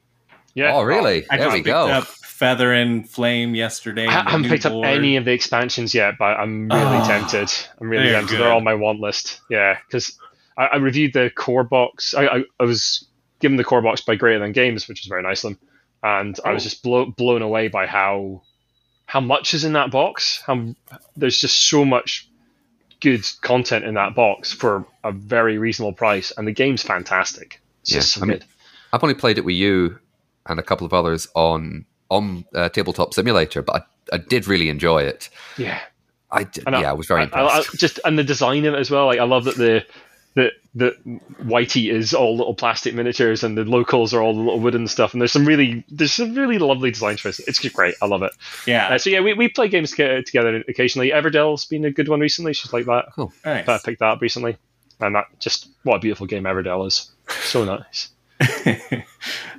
[0.54, 0.74] Yeah.
[0.74, 1.24] Oh, really?
[1.30, 1.86] I there we picked go.
[2.42, 4.06] Up Feather and Flame yesterday.
[4.06, 7.04] I the haven't new picked up any of the expansions yet, but I'm really Oh,
[7.06, 7.50] tempted.
[7.80, 8.36] I'm really they're tempted.
[8.36, 8.44] good.
[8.44, 9.40] They're on my want list.
[9.50, 10.18] Yeah, because
[10.56, 12.14] I, I reviewed the core box.
[12.14, 13.06] I, I, I was
[13.40, 15.68] given the core box by Greater Than Games, which is very nice of them,
[16.02, 16.68] and I was Oh.
[16.68, 18.42] just blow, blown away by how
[19.06, 20.42] how much is in that box.
[20.46, 20.74] How
[21.16, 22.28] there's just so much
[23.00, 27.60] good content in that box for a very reasonable price, and the game's fantastic.
[27.82, 28.44] It's Yeah, just so I mean-
[28.92, 29.98] I've only played it with you
[30.46, 34.68] and a couple of others on on uh, Tabletop Simulator, but I, I did really
[34.68, 35.28] enjoy it.
[35.56, 35.80] Yeah.
[36.32, 36.80] I did, I know.
[36.80, 39.06] yeah, I was very I- I- I- just and the design of it as well.
[39.06, 39.84] Like I love that the
[40.34, 40.92] the the
[41.42, 45.12] Whitey is all little plastic miniatures, and the locals are all the little wooden stuff.
[45.12, 47.44] And there's some really there's some really lovely design choices.
[47.48, 47.96] It's just great.
[48.00, 48.30] I love it.
[48.64, 48.90] Yeah.
[48.94, 51.10] Uh, so yeah, we, we play games together occasionally.
[51.10, 52.52] Everdell's been a good one recently.
[52.52, 53.06] She's like that.
[53.44, 53.68] nice.
[53.68, 54.56] I picked that up recently,
[55.00, 57.10] and that just what a beautiful game Everdell is.
[57.28, 58.10] So nice.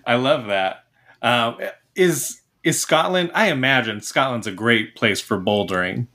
[0.06, 0.86] I love that.
[1.22, 1.58] Um,
[1.96, 3.32] is is Scotland?
[3.34, 6.08] I imagine Scotland's a great place for bouldering.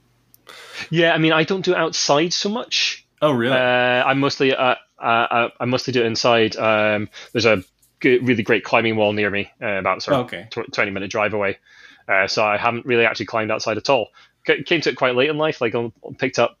[0.89, 3.05] Yeah, I mean I don't do it outside so much.
[3.21, 3.55] Oh, really?
[3.55, 6.55] Uh, I mostly uh, uh, I mostly do it inside.
[6.55, 7.63] Um, there's a
[7.99, 10.47] good, really great climbing wall near me, uh, about sort of Okay.
[10.51, 11.57] tw- twenty minute drive away.
[12.07, 14.09] Uh, so I haven't really actually climbed outside at all.
[14.45, 15.59] C- came to it quite late in life.
[15.61, 16.57] Like I picked up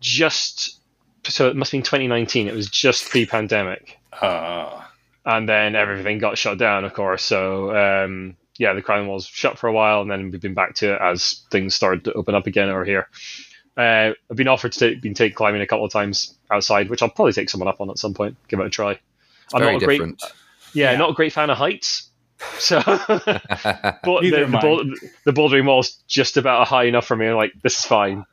[0.00, 0.78] just
[1.24, 2.48] so it must have been 2019.
[2.48, 4.82] It was just pre-pandemic, Uh,
[5.24, 7.22] and then everything got shut down, of course.
[7.24, 10.74] So um, yeah, the climbing wall's shut for a while, and then we've been back
[10.76, 13.08] to it as things started to open up again over here.
[13.76, 17.00] Uh, I've been offered to take, been take climbing a couple of times outside, which
[17.00, 18.36] I'll probably take someone up on at some point.
[18.48, 18.92] Give it a try.
[18.92, 20.22] It's I'm very not a great, different.
[20.74, 20.98] yeah, Yeah.
[20.98, 22.04] not a great fan of heights.
[22.60, 25.08] So, but the, am the, I.
[25.24, 27.26] the bouldering wall's just about high enough for me.
[27.26, 28.24] I'm Like this is fine.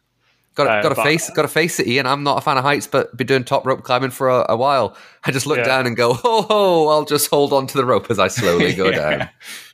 [0.56, 2.06] Got to, Uh, got to but- face, got to face it, Iain.
[2.06, 4.56] I'm not a fan of heights, but been doing top rope climbing for a, a
[4.56, 4.96] while.
[5.26, 5.66] I just look Yeah.
[5.66, 6.88] down and go, oh, ho!
[6.88, 9.30] I'll just hold on to the rope as I slowly go down.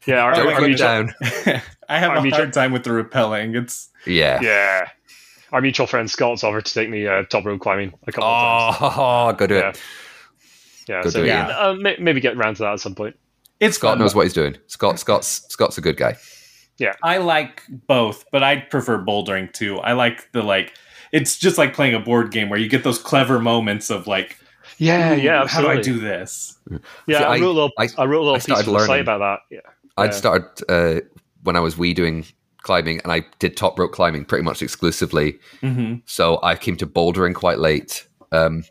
[0.07, 1.13] Yeah, our, Oh, Don't wait, look mutual, down.
[1.88, 3.55] I have I a mean, hard time with the rappelling.
[3.61, 4.39] It's Yeah.
[4.41, 4.88] yeah,
[5.51, 8.77] our mutual friend Scott's offered to take me uh, top rope climbing a couple of
[8.79, 8.93] times.
[8.97, 9.69] Oh, go do Yeah.
[9.69, 9.82] it.
[10.89, 13.15] Yeah, Go so do it, yeah, uh, maybe get around to that at some point.
[13.59, 13.99] it's Scott fun.
[13.99, 14.57] knows what he's doing.
[14.65, 16.17] Scott, Scott's, Scott's a good guy.
[17.03, 19.78] I like both, but I prefer bouldering too.
[19.80, 20.74] I like the like.
[21.11, 24.38] It's just like playing a board game where you get those clever moments of like,
[24.78, 26.57] Yeah, "Ooh, yeah, how do I do this?
[27.05, 28.67] Yeah, See, I, I- wrote a little, I- I, wrote a little I piece started
[28.69, 29.01] on the site learning.
[29.03, 29.39] about that.
[29.55, 30.11] Yeah, I'd Yeah.
[30.11, 31.01] started uh,
[31.43, 32.26] when I was wee doing
[32.63, 35.38] climbing, and I did top rope climbing pretty much exclusively.
[35.59, 38.63] hmm So I came to bouldering quite late, um,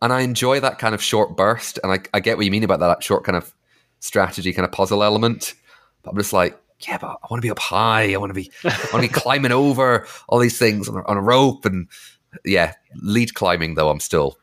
[0.00, 1.78] and I enjoy that kind of short burst.
[1.82, 3.52] And I, I get what you mean about that short kind of
[4.00, 5.54] strategy, kind of puzzle element.
[6.02, 8.12] But I'm just like, yeah, but I want to be up high.
[8.12, 11.02] I want to be, I want to be climbing over all these things on a,
[11.06, 11.88] on a rope, and
[12.44, 13.88] yeah, lead climbing though.
[13.90, 14.38] I'm still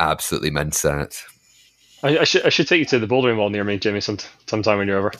[0.00, 1.22] absolutely mensa at.
[2.02, 4.18] I, I should I should take you to the bouldering wall near me, Jimmy, some
[4.46, 5.12] sometime when you're over.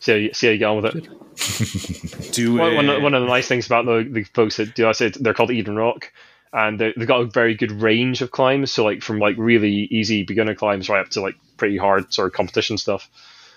[0.00, 2.32] See how you, see how you get on with it.
[2.32, 2.76] Do One, it.
[2.76, 5.14] one, of- one of the nice things about the, the folks that do I said
[5.14, 6.12] they're called Eden Rock.
[6.52, 8.72] and they've got a very good range of climbs.
[8.72, 12.26] So like from like really easy beginner climbs right up to like pretty hard sort
[12.26, 13.08] of competition stuff.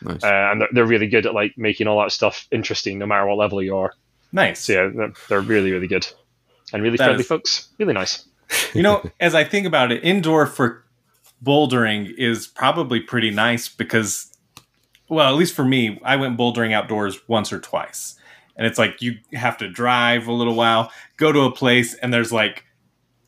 [0.01, 0.23] Nice.
[0.23, 3.25] Uh, and they're, they're really good at like making all that stuff interesting, no matter
[3.25, 3.93] what level you are.
[4.31, 4.65] Nice.
[4.65, 6.05] So yeah, they're, they're really really good
[6.73, 7.69] and really That friendly is- folks.
[7.79, 8.25] Really nice.
[8.73, 10.83] You know, as I think about it, indoor for
[11.43, 14.31] bouldering is probably pretty nice because,
[15.09, 18.15] well, at least for me, I went bouldering outdoors once or twice.
[18.57, 22.13] And it's like you have to drive a little while, go to a place, and
[22.13, 22.64] there's like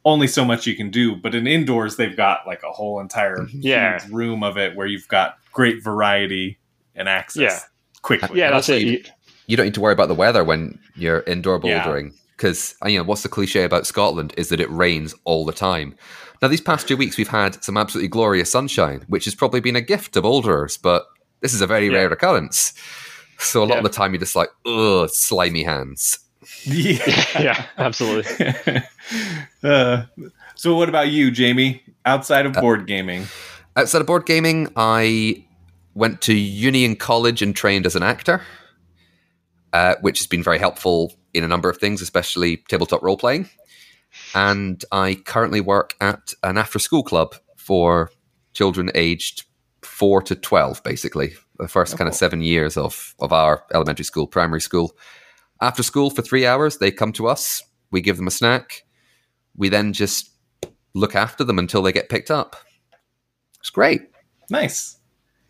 [0.08, 1.16] only so much you can do.
[1.16, 3.50] But in indoors, they've got like a whole entire mhm.
[3.54, 4.00] Yeah.
[4.02, 6.58] huge room of it where you've got great variety
[6.96, 7.60] and access Yeah.
[8.02, 8.40] quickly.
[8.40, 8.82] Yeah, that's it.
[8.82, 9.04] you-
[9.48, 12.98] You don't need to worry about the weather when you're indoor bouldering because uh, you
[12.98, 15.96] know what's the cliche about Scotland is that it rains all the time.
[16.42, 19.76] Now these past two weeks we've had some absolutely glorious sunshine, which has probably been
[19.76, 21.06] a gift to boulderers, but
[21.42, 21.94] this is a very Yeah.
[22.00, 22.74] rare occurrence.
[23.40, 23.78] So a lot Yeah.
[23.78, 26.20] of the time you're just like, ugh, slimy hands.
[26.64, 27.40] Yeah.
[27.40, 28.54] yeah, absolutely.
[29.64, 30.04] uh,
[30.56, 31.84] so, what about you, Jamie?
[32.06, 33.28] Outside Uh, of board gaming,
[33.76, 35.46] Outside of board gaming, I
[35.94, 38.42] went to Union college and trained as an actor,
[39.74, 43.50] uh, which has been very helpful in a number of things, especially tabletop role playing.
[44.34, 48.10] And I currently work at an after school club for
[48.54, 49.44] children aged
[49.84, 54.28] four to 12, basically, the first kind of seven years of, of our elementary school,
[54.28, 54.96] primary school.
[55.62, 58.84] After school for three hours, they come to us, we give them a snack,
[59.56, 60.30] we then just
[60.94, 62.56] look after them until they get picked up.
[63.60, 64.02] It's great.
[64.50, 64.96] nice.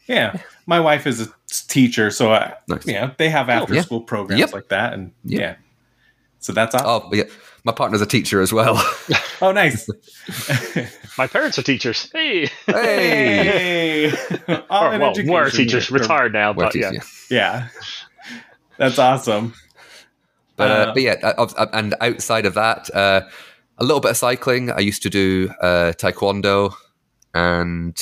[0.08, 1.28] Yeah, my wife is a
[1.68, 2.86] teacher, so I, Nice.
[2.88, 3.82] yeah, they have after Yeah.
[3.82, 4.54] school programs Yep.
[4.54, 5.42] like that, and Yep.
[5.42, 5.56] yeah,
[6.40, 6.88] so that's awesome.
[7.12, 7.24] Oh, yeah.
[7.66, 8.76] My partner's a teacher as well.
[9.40, 9.88] Oh, nice.
[11.20, 12.10] My parents are teachers.
[12.12, 14.10] Hey, hey.
[14.10, 16.90] hey, all or, in well, education were teachers, retired now, We're but yeah.
[16.90, 17.68] teachers, Yeah,
[18.78, 19.54] that's awesome.
[20.58, 23.22] But, uh, but yeah, and outside of that, uh,
[23.78, 24.72] a little bit of cycling.
[24.72, 26.74] I used to do uh, taekwondo,
[27.34, 27.96] and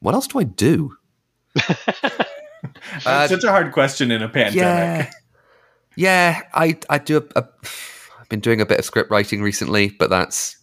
[0.00, 0.96] what else do I do?
[3.06, 4.56] Uh, Such a hard question in a pandemic.
[4.56, 5.10] yeah,
[5.94, 6.42] yeah.
[6.52, 7.18] I I do.
[7.18, 7.48] A, a,
[8.20, 10.56] I've been doing a bit of script writing recently, but that's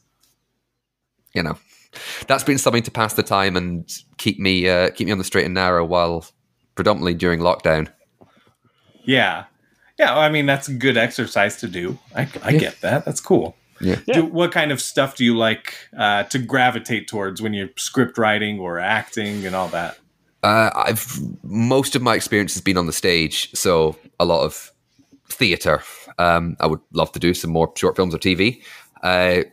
[1.34, 1.58] you know
[2.28, 5.24] that's been something to pass the time and keep me uh, keep me on the
[5.24, 6.26] straight and narrow while
[6.76, 7.88] predominantly during lockdown.
[9.04, 9.46] Yeah.
[9.98, 10.18] Yeah.
[10.18, 11.98] I mean, that's good exercise to do.
[12.16, 13.06] I, I get that.
[13.06, 13.56] That's cool.
[13.82, 14.00] Yeah.
[14.06, 14.16] Yeah.
[14.16, 18.18] Do, what kind of stuff do you like uh, to gravitate towards when you're script
[18.18, 20.00] writing or acting and all that?
[20.44, 24.72] Uh, I've most of my experience has been on the stage, so a lot of
[25.28, 25.82] theatre.
[26.20, 28.62] Um, I would love to do some more short films or TV.
[29.02, 29.44] Uh,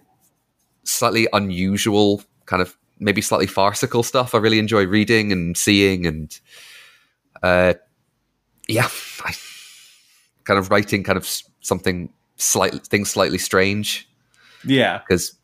[0.84, 4.34] slightly unusual, kind of maybe slightly farcical stuff.
[4.34, 6.38] I really enjoy reading and seeing, and
[7.43, 7.72] uh,
[8.68, 8.88] yeah,
[9.24, 9.34] I,
[10.45, 11.26] kind of writing, kind of
[11.61, 14.09] something slightly things slightly strange
[14.64, 14.99] Yeah.
[14.99, 15.36] because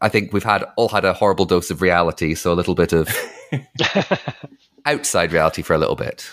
[0.00, 2.92] I think we've had all had a horrible dose of reality, so a little bit
[2.92, 3.08] of
[4.86, 6.28] outside reality for a little bit.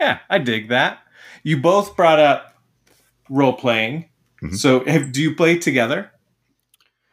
[0.00, 0.18] Yeah.
[0.30, 0.98] I dig that.
[1.42, 2.54] You both brought up
[3.28, 4.08] role playing.
[4.42, 4.56] Mhm.
[4.56, 6.10] So have, do you play together?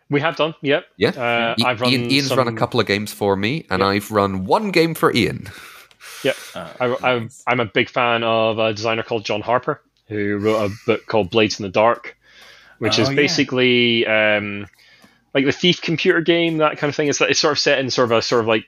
[0.10, 0.86] We have done, yep.
[0.98, 3.80] Yeah, Uh, I- I've run Iain, Iain's run a couple of games for me, and
[3.80, 3.88] Yeah.
[3.88, 5.50] I've run one game for Iain.
[6.24, 6.36] Yep.
[6.54, 9.82] Uh, I, I'm, I'm a big fan of a designer called John Harper,
[10.12, 12.18] who wrote a book called Blades in the Dark,
[12.80, 13.16] which Oh, is yeah.
[13.16, 14.68] basically um,
[15.34, 17.08] like the Thief computer game, that kind of thing.
[17.08, 18.66] It's, it's sort of set in sort of a sort of like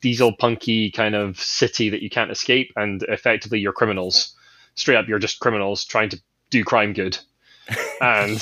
[0.00, 4.34] diesel punky kind of city that you can't escape, and effectively you're criminals.
[4.74, 7.16] Straight up, you're just criminals trying to do crime good.
[8.00, 8.38] and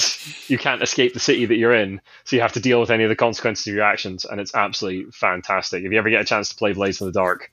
[0.49, 3.05] you can't escape the city that you're in, so you have to deal with any
[3.05, 5.83] of the consequences of your actions, and it's absolutely fantastic.
[5.83, 7.51] If you ever get a chance to play Blades in the Dark,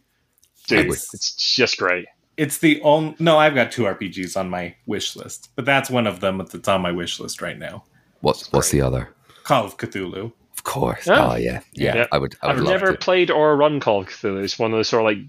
[0.67, 2.07] dude, it's just great.
[2.38, 3.16] It's the only.
[3.20, 6.68] No, I've got two RPGs on my wish list, but that's one of them that's
[6.68, 7.84] on my wish list right now.
[8.22, 9.10] What's what's the other?
[9.44, 10.32] Call of Cthulhu.
[10.54, 11.08] Of course.
[11.08, 11.32] Oh.
[11.32, 11.62] Oh, yeah.
[11.74, 12.08] yeah, Yeah.
[12.12, 12.36] I would.
[12.44, 12.98] I would I've love never to.
[12.98, 14.44] played or run Call of Cthulhu.
[14.44, 15.26] It's one of those sort of like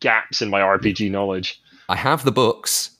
[0.00, 1.60] gaps in my RPG knowledge.
[1.88, 2.90] I have the books,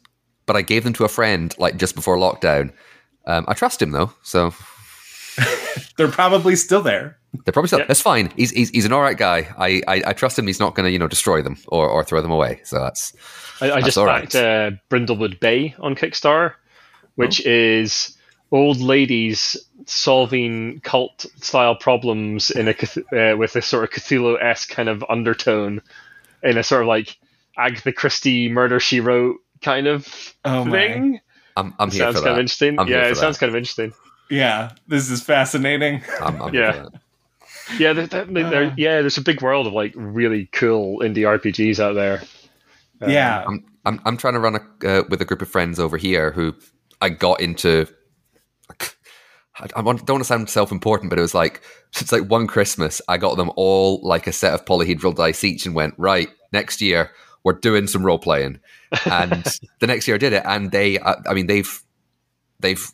[0.47, 2.73] but I gave them to a friend like just before lockdown.
[3.27, 4.53] Um, I trust him though, so
[5.97, 7.19] They're probably still there.
[7.45, 7.79] they're probably still.
[7.81, 7.87] Yeah.
[7.87, 8.31] That's fine.
[8.37, 9.49] He's, he's he's an all right guy.
[9.59, 10.47] I, I I trust him.
[10.47, 12.61] He's not going to you know destroy them or, or throw them away.
[12.65, 13.15] So that's
[13.61, 16.53] I, I That's just all backed uh, Brindlewood Bay on Kickstarter,
[17.15, 18.17] which is
[18.53, 19.57] old ladies
[19.87, 22.73] solving cult style problems in a
[23.33, 25.81] uh, with a sort of Cthulhu esque kind of undertone,
[26.43, 27.17] in a sort of like
[27.57, 30.71] Agatha Christie murder she wrote kind of Oh my.
[30.73, 31.21] thing.
[31.57, 32.79] I'm I'm here sounds for kind of interesting.
[32.79, 33.41] I'm yeah, for it sounds that.
[33.47, 33.95] kind of interesting.
[34.31, 36.03] Yeah, this is fascinating.
[36.21, 36.73] I'm, I'm Yeah.
[36.73, 37.01] here for that.
[37.79, 38.75] Yeah, there, there, there- Uh.
[38.77, 39.01] yeah.
[39.01, 42.23] There's a big world of like really cool indie RPGs out there.
[43.01, 43.45] Um, yeah.
[43.47, 46.31] I'm, I'm I'm trying to run a, uh, with a group of friends over here
[46.33, 46.55] who
[47.01, 47.87] I got into.
[48.71, 51.63] I I want, don't want to sound self-important, but it was like
[52.01, 55.67] it's like one Christmas, I got them all like a set of polyhedral dice each,
[55.67, 57.11] and went right next year
[57.45, 58.59] we're doing some role playing,
[59.05, 59.45] and
[59.81, 61.83] the next year I did it, and they, I, I mean, they've
[62.61, 62.85] they've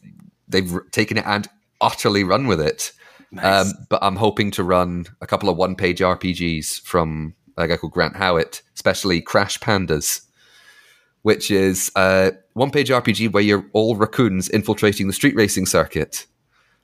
[0.53, 1.49] they've taken it and
[1.81, 2.93] utterly run with it.
[3.33, 3.67] Nice.
[3.67, 7.93] Um, but I'm hoping to run a couple of one-page RPGs from a guy called
[7.93, 10.23] Grant Howitt, especially Crash Pandas,
[11.23, 16.27] which is a one-page RPG where you're all raccoons infiltrating the street racing circuit.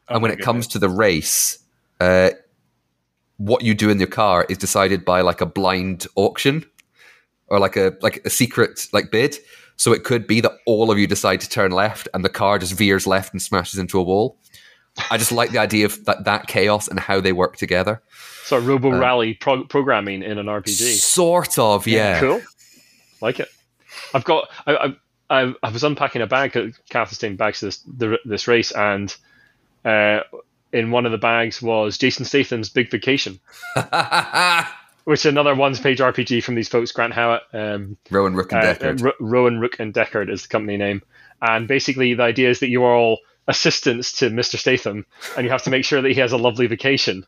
[0.09, 1.59] Oh and when it comes to the race,
[2.01, 2.31] uh,
[3.37, 6.65] what you do in your car is decided by like a blind auction
[7.49, 9.39] or like a like a secret like bid.
[9.79, 12.59] So it could be that all of you decide to turn left and the car
[12.59, 14.37] just veers left and smashes into a wall.
[15.11, 18.03] I just like the idea of that, that chaos and how they work together.
[18.45, 20.97] So Robo Rally pro- programming in an RPG.
[20.97, 22.19] Sort of, yeah.
[22.19, 22.43] Cool.
[23.21, 23.49] Like it.
[24.13, 24.49] I've got.
[24.67, 24.97] I,
[25.31, 29.15] I, I, was unpacking a bag at Catherine bags this the, this race, and
[29.85, 30.21] uh,
[30.73, 33.39] in one of the bags was Jason Statham's Big Vacation,
[35.09, 37.41] which is another one-page RPG from these folks, Grant Howitt.
[37.55, 39.03] Um, Rowan Rook and uh, Decard.
[39.03, 41.01] R- Rowan Rook and Decard is the company name,
[41.41, 44.59] and basically the idea is that you are all assistants to Mr.
[44.59, 47.25] Statham, and you have to make sure that he has a lovely vacation.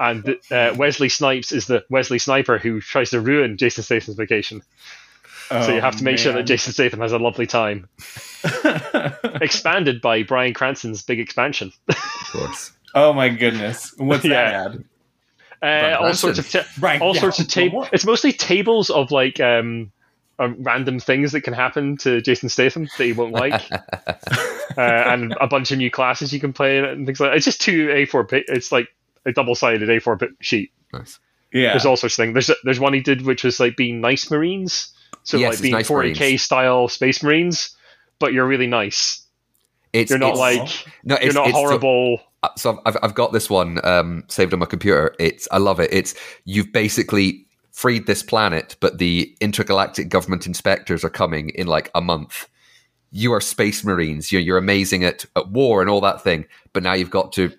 [0.00, 4.62] And uh, Wesley Snipes is the Wesley Sniper who tries to ruin Jason Statham's vacation.
[5.50, 7.88] so you have to make sure that Jason Statham has a lovely time.
[9.40, 11.72] Expanded by Bryan Cranston's big expansion.
[11.88, 11.96] of
[12.32, 12.72] course.
[12.94, 13.94] oh my goodness.
[13.96, 14.30] What's Yeah.
[14.50, 14.84] that ad?
[15.62, 17.20] Uh, all sorts of ta- Right, all yeah.
[17.20, 17.88] sorts of tables.
[17.92, 19.90] It's mostly tables of like um,
[20.38, 24.16] uh, random things that can happen to Jason Statham that he won't like, uh,
[24.76, 27.30] and a bunch of new classes you can play in it and things like.
[27.30, 27.36] that.
[27.36, 28.28] It's just two A4.
[28.30, 28.88] Pa- it's like
[29.26, 30.70] a double-sided A4 bit sheet.
[30.92, 31.18] Nice.
[31.52, 31.70] Yeah.
[31.70, 32.34] There's all sorts of things.
[32.46, 34.92] There's there's one he did which was like being nice Marines,
[35.24, 36.42] so Yes, like it's being Nice 40k Marines.
[36.42, 37.76] style Space Marines,
[38.18, 39.22] but you're really nice.
[39.92, 42.20] It's, You're not it's- like no, it's, you're not it's the- horrible.
[42.42, 45.14] Uh, so I've, I've got this one um, saved on my computer.
[45.18, 45.92] It's I love it.
[45.92, 46.14] It's
[46.44, 52.00] you've basically freed this planet, but the intergalactic government inspectors are coming in like a
[52.00, 52.48] month.
[53.10, 54.32] You are space marines.
[54.32, 57.52] You're, you're amazing at, at war and all that thing, but now you've got to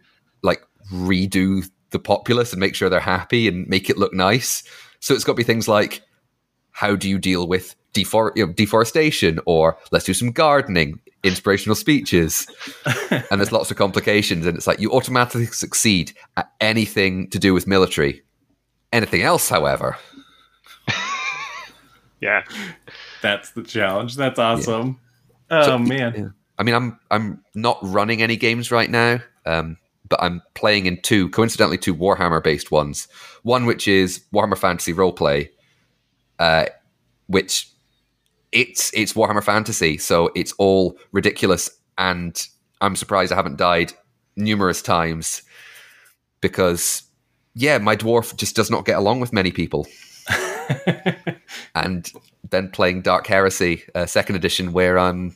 [0.44, 0.62] like
[0.92, 4.64] redo the populace and make sure they're happy and make it look nice.
[5.00, 6.02] So it's got to be things like
[6.72, 8.06] how do you deal with you
[8.36, 12.48] know, deforestation or let's do some gardening, inspirational speeches
[12.86, 17.54] and there's lots of complications and it's like you automatically succeed at anything to do
[17.54, 18.22] with military
[18.94, 19.98] anything else however
[22.22, 22.44] Yeah,
[23.22, 24.16] That's the challenge.
[24.18, 25.00] That's awesome.
[25.50, 26.14] Oh So- man.
[26.16, 26.28] yeah.
[26.60, 31.02] i mean i'm i'm not running any games right now um, but i'm playing in
[31.02, 33.08] two coincidentally two warhammer based ones
[33.44, 35.50] one which is warhammer fantasy roleplay
[36.38, 36.66] uh,
[37.28, 37.68] which
[38.52, 42.48] it's it's warhammer fantasy so it's all ridiculous and
[42.82, 43.94] i'm surprised i haven't died
[44.36, 45.42] numerous times
[46.42, 47.04] because
[47.56, 49.86] yeah my dwarf just does not get along with many people
[51.76, 52.12] and
[52.50, 55.36] then playing Dark Heresy, uh, second edition, where I'm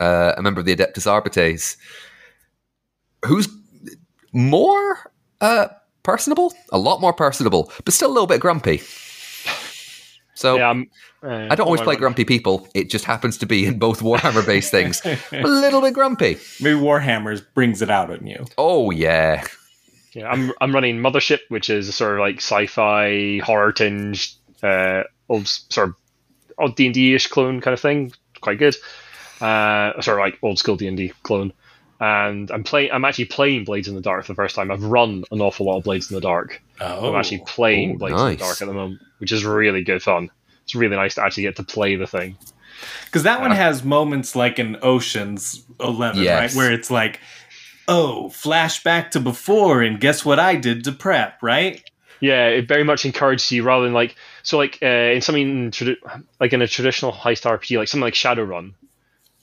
[0.00, 1.76] uh, a member of the Adeptus Arbites,
[3.24, 3.48] who's
[4.32, 5.68] more uh,
[6.02, 8.82] personable, a lot more personable, but still a little bit grumpy.
[10.34, 10.70] So yeah.
[10.70, 10.84] Uh,
[11.26, 11.48] Oh.
[11.50, 12.68] I don't always play grumpy people.
[12.74, 15.00] It just happens to be in both Warhammer based things.
[15.06, 16.36] a little bit grumpy.
[16.60, 18.44] Maybe Warhammers brings it out in you.
[18.58, 19.42] Oh yeah,
[20.12, 25.04] Yeah, I'm I'm running Mothership, which is a sort of like sci-fi horror tinged, uh,
[25.30, 25.94] old sort of
[26.58, 28.12] old D and D ish clone kind of thing.
[28.42, 28.76] Quite good.
[29.40, 31.54] Uh, sort of like old school D and D clone.
[32.00, 32.90] And I'm playing.
[32.92, 34.70] I'm actually playing Blades in the Dark for the first time.
[34.70, 36.60] I've run an awful lot of Blades in the Dark.
[36.80, 37.08] Oh.
[37.10, 40.02] I'm actually playing Oh, Blades in the Dark at the moment, which is really good
[40.02, 40.30] fun.
[40.64, 42.36] It's really nice to actually get to play the thing.
[43.06, 46.54] Because that one has moments like in Ocean's 11, Yes.
[46.54, 46.58] right?
[46.58, 47.20] Where it's like,
[47.86, 51.82] oh, flashback to before, and guess what I did to prep, right?
[52.20, 55.96] Yeah, it very much encourages you rather than like so like uh, in something tradi-
[56.40, 58.72] like in a traditional heist RPG, like something like Shadowrun,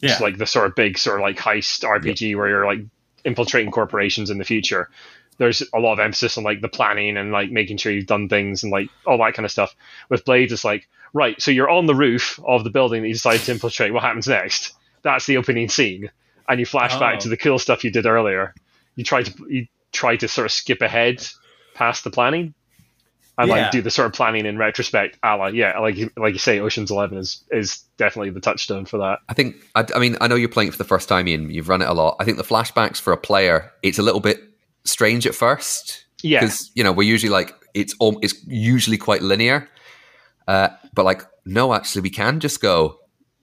[0.01, 0.11] Yeah.
[0.13, 2.79] It's like the sort of big sort of like heist RPG where you're like
[3.23, 4.89] infiltrating corporations in the future.
[5.37, 8.27] There's a lot of emphasis on like the planning and like making sure you've done
[8.29, 9.75] things and like all that kind of stuff.
[10.09, 13.13] With Blades, it's like right, so you're on the roof of the building that you
[13.13, 13.93] decided to infiltrate.
[13.93, 14.73] What happens next?
[15.03, 16.11] That's the opening scene,
[16.47, 17.19] and you flash back Oh.
[17.21, 18.53] to the cool stuff you did earlier.
[18.95, 21.25] You try to you try to sort of skip ahead
[21.73, 22.53] past the planning
[23.41, 23.55] and Yeah.
[23.63, 25.17] like do the sort of planning in retrospect.
[25.23, 28.85] A la, yeah, like you- like you say, Ocean's Eleven is is definitely the touchstone
[28.85, 29.19] for that.
[29.29, 29.55] I think.
[29.75, 31.49] I, I mean, I know you're playing it for the first time, Iain.
[31.49, 32.15] You've run it a lot.
[32.19, 34.41] I think the flashbacks for a player, it's a little bit
[34.85, 36.05] strange at first.
[36.23, 36.41] Yeah.
[36.41, 39.67] because you know we're usually like it's al- it's usually quite linear,
[40.47, 42.97] uh, but like no, actually we can just go.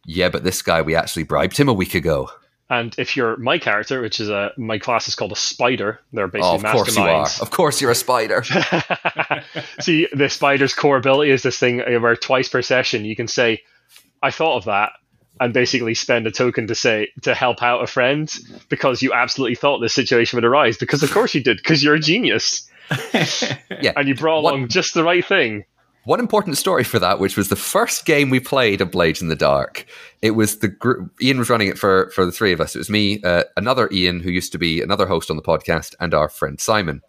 [0.06, 2.30] Yeah, but this guy we actually bribed him a week ago.
[2.70, 6.26] And if you're my character, which is a my class is called a spider, they're
[6.26, 7.26] Oh, basically of course you are.
[7.40, 8.42] Of course you're a spider.
[9.80, 13.62] See, the spider's core ability is this thing where twice per session you can say,
[14.22, 14.92] "I thought of that,"
[15.40, 18.30] and basically spend a token to say to help out a friend
[18.68, 20.76] because you absolutely thought this situation would arise.
[20.76, 22.68] Because of course you did, because you're a genius
[23.14, 23.92] yeah.
[23.96, 25.64] and you brought What- along just the right thing.
[26.08, 29.28] One important story for that, which was the first game we played of Blades in
[29.28, 29.84] the Dark.
[30.22, 31.12] It was the group.
[31.22, 32.74] Iain was running it for for the three of us.
[32.74, 35.94] It was me, uh, another Ian who used to be another host on the podcast,
[36.00, 37.02] and our friend Simon.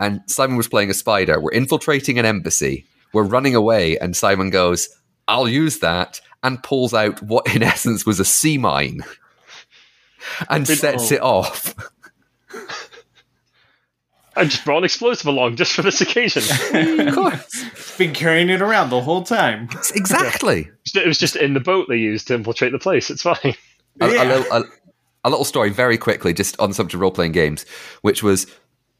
[0.00, 1.40] And Simon was playing a spider.
[1.40, 2.86] We're infiltrating an embassy.
[3.12, 4.88] We're running away, and Simon goes,
[5.28, 9.04] "I'll use that," and pulls out what, in essence, was a sea mine,
[10.50, 11.76] and sets it off.
[14.36, 16.42] I just brought an explosive along just for this occasion.
[17.08, 19.68] of course, Been carrying it around the whole time.
[19.94, 20.70] exactly.
[20.94, 23.10] it was just in the boat they used to infiltrate the place.
[23.10, 23.54] It's fine.
[24.00, 24.64] a, a little, a,
[25.24, 27.64] a little story very quickly, just on the subject of role playing games,
[28.02, 28.46] which was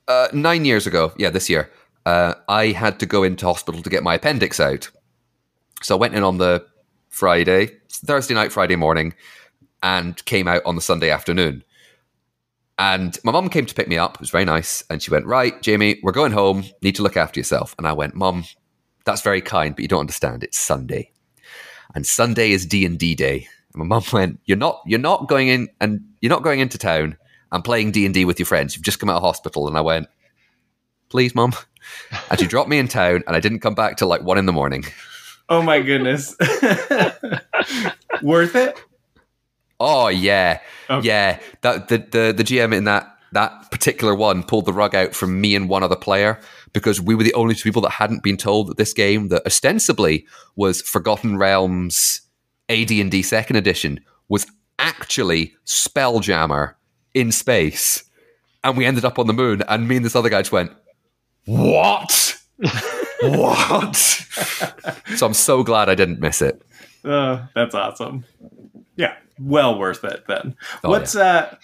[0.08, 1.12] uh, nine years ago.
[1.16, 1.70] Yeah, this year.
[2.06, 4.90] Uh, I had to go into hospital to get my appendix out.
[5.82, 6.64] So I went in on the
[7.08, 9.14] Friday, Thursday night, Friday morning,
[9.82, 11.64] and came out on the Sunday afternoon.
[12.78, 14.14] And my mum came to pick me up.
[14.14, 14.82] It was very nice.
[14.90, 16.64] And she went, Right, Jamie, we're going home.
[16.82, 17.74] Need to look after yourself.
[17.78, 18.44] And I went, Mum,
[19.04, 20.42] that's very kind, but you don't understand.
[20.42, 21.12] It's Sunday.
[21.94, 23.46] And Sunday is D&D day.
[23.74, 26.78] And my mum went, "You're not you're not going in and you're not going into
[26.78, 27.16] town
[27.52, 28.74] and playing D&D with your friends.
[28.74, 30.08] You've just come out of hospital." And I went,
[31.10, 31.52] "Please, mum."
[32.30, 34.46] And she dropped me in town and I didn't come back till like 1 in
[34.46, 34.86] the morning.
[35.50, 36.34] Oh my goodness.
[38.22, 38.82] Worth it?
[39.80, 40.60] Oh yeah.
[40.88, 41.06] Okay.
[41.06, 41.40] Yeah.
[41.62, 45.40] That the, the the GM in that that particular one pulled the rug out from
[45.40, 46.40] me and one other player
[46.72, 49.44] because we were the only two people that hadn't been told that this game that
[49.44, 52.20] ostensibly was Forgotten Realms
[52.68, 54.46] AD&D second edition was
[54.78, 56.74] actually Spelljammer
[57.12, 58.04] in space.
[58.62, 60.72] And we ended up on the moon and me and this other guy just went,
[61.44, 62.40] "What?"
[63.20, 63.96] what?
[63.96, 66.62] so I'm so glad I didn't miss it.
[67.04, 68.24] Uh, that's awesome.
[68.96, 70.56] Yeah, well worth it then.
[70.82, 71.56] Oh, what's uh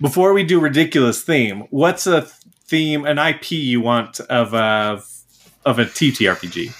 [0.00, 5.02] before we do ridiculous theme, what's a theme an IP you want of a
[5.66, 6.72] of a TTRPG?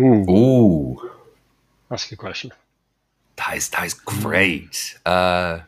[0.00, 1.10] Ooh.
[1.90, 2.52] That's a good question.
[3.36, 4.98] That is that is great.
[5.04, 5.60] Uh,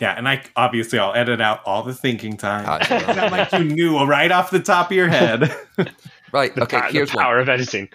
[0.00, 2.64] Yeah, and I obviously I'll edit out all the thinking time.
[2.68, 2.78] uh,
[3.14, 5.54] not like you knew right off the top of your head.
[6.32, 6.56] right.
[6.58, 6.78] Okay.
[6.80, 7.24] Pa- Here's the one.
[7.24, 7.88] power of editing.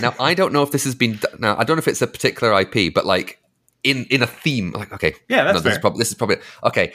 [0.00, 1.56] Now I don't know if this has been now.
[1.56, 3.38] I don't know if it's a particular IP, but like
[3.84, 4.72] in in a theme.
[4.72, 6.92] Like okay, Yeah, that's no, this is this is probably okay.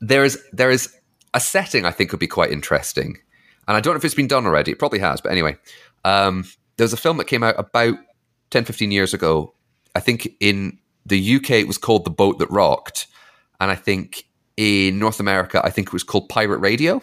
[0.00, 0.92] There is there is
[1.34, 3.18] a setting I think would be quite interesting,
[3.68, 4.72] and I don't know if it's been done already.
[4.72, 5.56] It probably has, but anyway,
[6.04, 6.44] um,
[6.76, 7.96] there was a film that came out about
[8.50, 9.54] 10, 15 years ago.
[9.94, 13.06] I think in the UK it was called The Boat That Rocked,
[13.60, 14.24] and I think
[14.56, 17.00] in North America I think it was called Pirate Radio.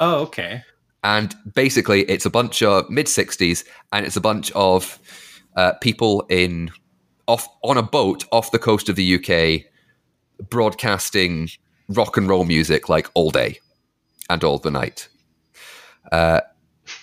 [0.00, 0.62] oh, okay.
[1.04, 4.98] And basically, it's a bunch of mid '60s, and it's a bunch of
[5.56, 6.70] uh, people in
[7.28, 9.70] off on a boat off the coast of the UK,
[10.50, 11.48] broadcasting
[11.90, 13.58] rock and roll music like all day
[14.28, 15.08] and all the night,
[16.10, 16.40] uh,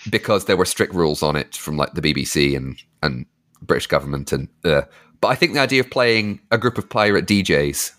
[0.09, 3.25] because there were strict rules on it from like the BBC and and
[3.61, 4.49] British government and.
[4.63, 4.81] Uh,
[5.21, 7.93] but I think the idea of playing a group of pirate DJs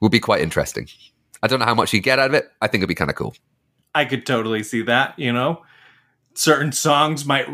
[0.00, 0.86] would be quite interesting.
[1.42, 2.50] I don't know how much you get out of it.
[2.60, 3.34] I think it'd be kind of cool.
[3.94, 5.62] I could totally see that, you know.
[6.34, 7.46] Certain songs might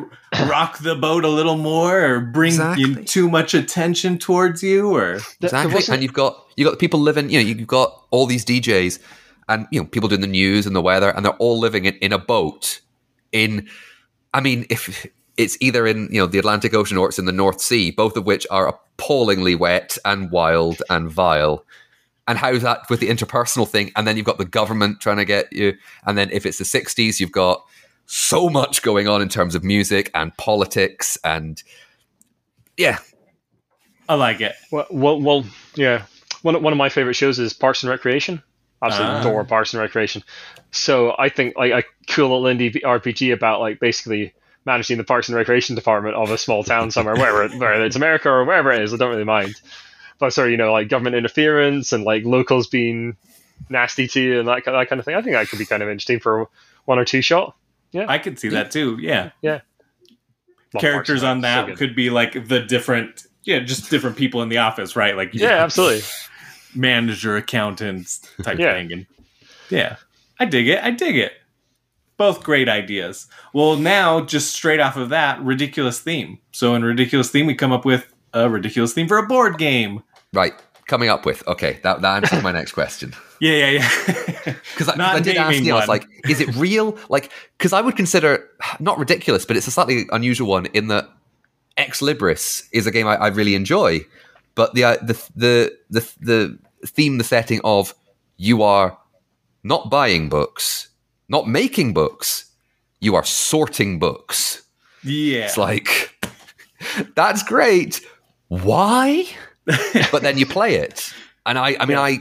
[0.47, 2.85] rock the boat a little more or bring Exactly.
[2.85, 7.29] you too much attention towards you or Exactly, and you've got you've got people living.
[7.31, 8.99] You know, you've got all these DJs,
[9.49, 11.95] and you know people doing the news and the weather, and they're all living in,
[11.97, 12.81] in a boat.
[13.33, 13.69] In,
[14.33, 15.07] I mean, if
[15.37, 18.17] it's either in you know the Atlantic Ocean or it's in the North Sea, both
[18.17, 21.65] of which are appallingly wet and wild and vile.
[22.27, 23.91] And how's that with the interpersonal thing?
[23.97, 25.75] And then you've got the government trying to get you.
[26.05, 27.65] And then if it's the '60s, you've got
[28.11, 31.63] so much going on in terms of music and politics and
[32.77, 32.99] yeah,
[34.09, 34.55] I like it.
[34.73, 35.45] Well, well, well,
[35.75, 36.05] yeah.
[36.43, 38.43] One one of my favorite shows is Parks and Recreation.
[38.83, 39.21] Absolutely Ah.
[39.21, 40.23] adore Parks and Recreation.
[40.71, 41.83] So I think like a
[42.13, 44.33] cool little indie RPG about like basically
[44.65, 48.31] managing the Parks and Recreation department of a small town somewhere, wherever whether it's America
[48.31, 49.55] or wherever it is, I don't really mind.
[50.19, 53.17] But sorry, you know, like government interference and like locals being
[53.69, 55.17] nasty to you and that that kind of thing.
[55.17, 56.49] I think that could be kind of interesting for
[56.87, 57.55] one or two shot.
[57.95, 58.99] I could see that too.
[59.01, 59.31] Yeah.
[59.43, 59.61] Well,
[60.81, 64.59] Characters on that so could be like the different yeah, just different people in the
[64.59, 65.17] office, right?
[65.17, 66.03] Like yeah, absolutely.
[66.75, 68.75] manager, accountants type Yeah.
[68.75, 68.93] thing.
[68.93, 69.07] And
[69.71, 69.97] yeah,
[70.39, 70.83] I dig it.
[70.85, 71.33] I dig it.
[72.19, 73.29] Both great ideas.
[73.55, 76.39] Well, now just straight off of that, ridiculous theme.
[76.53, 80.03] So in ridiculous theme, we come up with a ridiculous theme for a board game.
[80.35, 80.53] right.
[80.89, 81.47] Coming up with?
[81.47, 83.15] Okay, that, that answers my next question.
[83.41, 84.55] Yeah, yeah, yeah.
[84.75, 86.99] Because I, I did ask you, I was like, is it real?
[87.09, 91.09] Like, because I would consider not ridiculous, but it's a slightly unusual one in that
[91.77, 94.01] Ex Libris is a game I, I really enjoy,
[94.57, 96.59] but the, uh, the the the the
[96.89, 97.95] theme, the setting of
[98.39, 98.99] you are
[99.63, 100.89] not buying books,
[101.29, 102.51] not making books,
[102.99, 104.65] you are sorting books.
[105.05, 105.45] yeah.
[105.45, 106.19] It's like
[107.15, 108.01] that's great.
[108.49, 109.27] Why?
[110.13, 111.13] but then you play it,
[111.47, 112.19] and I, I mean, I,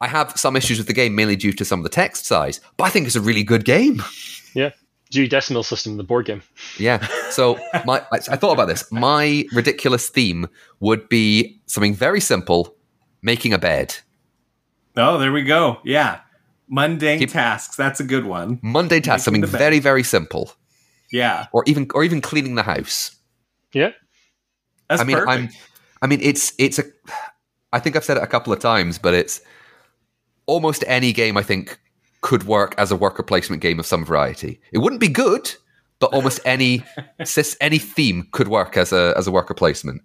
[0.00, 2.60] I have some issues with the game mainly due to some of the text size,
[2.76, 4.02] but I think it's a really good game.
[4.54, 4.70] Yeah.
[5.10, 6.42] Dewey Decimal System, the board game.
[6.78, 7.06] Yeah.
[7.30, 8.90] So my, I, I thought about this.
[8.90, 10.48] My ridiculous theme
[10.80, 12.74] would be something very simple:
[13.22, 13.94] making a bed.
[14.96, 15.78] oh, there we go.
[15.84, 16.20] Yeah.
[16.68, 17.76] Mundane Keep- tasks.
[17.76, 18.58] That's a good one.
[18.62, 19.28] Monday tasks.
[19.30, 20.52] Making something very, very simple,
[21.12, 21.46] Yeah.
[21.52, 23.14] or even, or even cleaning the house.
[23.72, 23.90] Yeah.
[24.90, 25.30] That's I mean, perfect.
[25.30, 25.48] I'm.
[26.06, 26.84] I mean, it's it's a.
[27.72, 29.40] I think I've said it a couple of times, but it's
[30.46, 31.80] almost any game I think
[32.20, 34.60] could work as a worker placement game of some variety.
[34.70, 35.52] It wouldn't be good,
[35.98, 36.84] but almost any
[37.60, 40.00] any theme could work as a as a worker placement.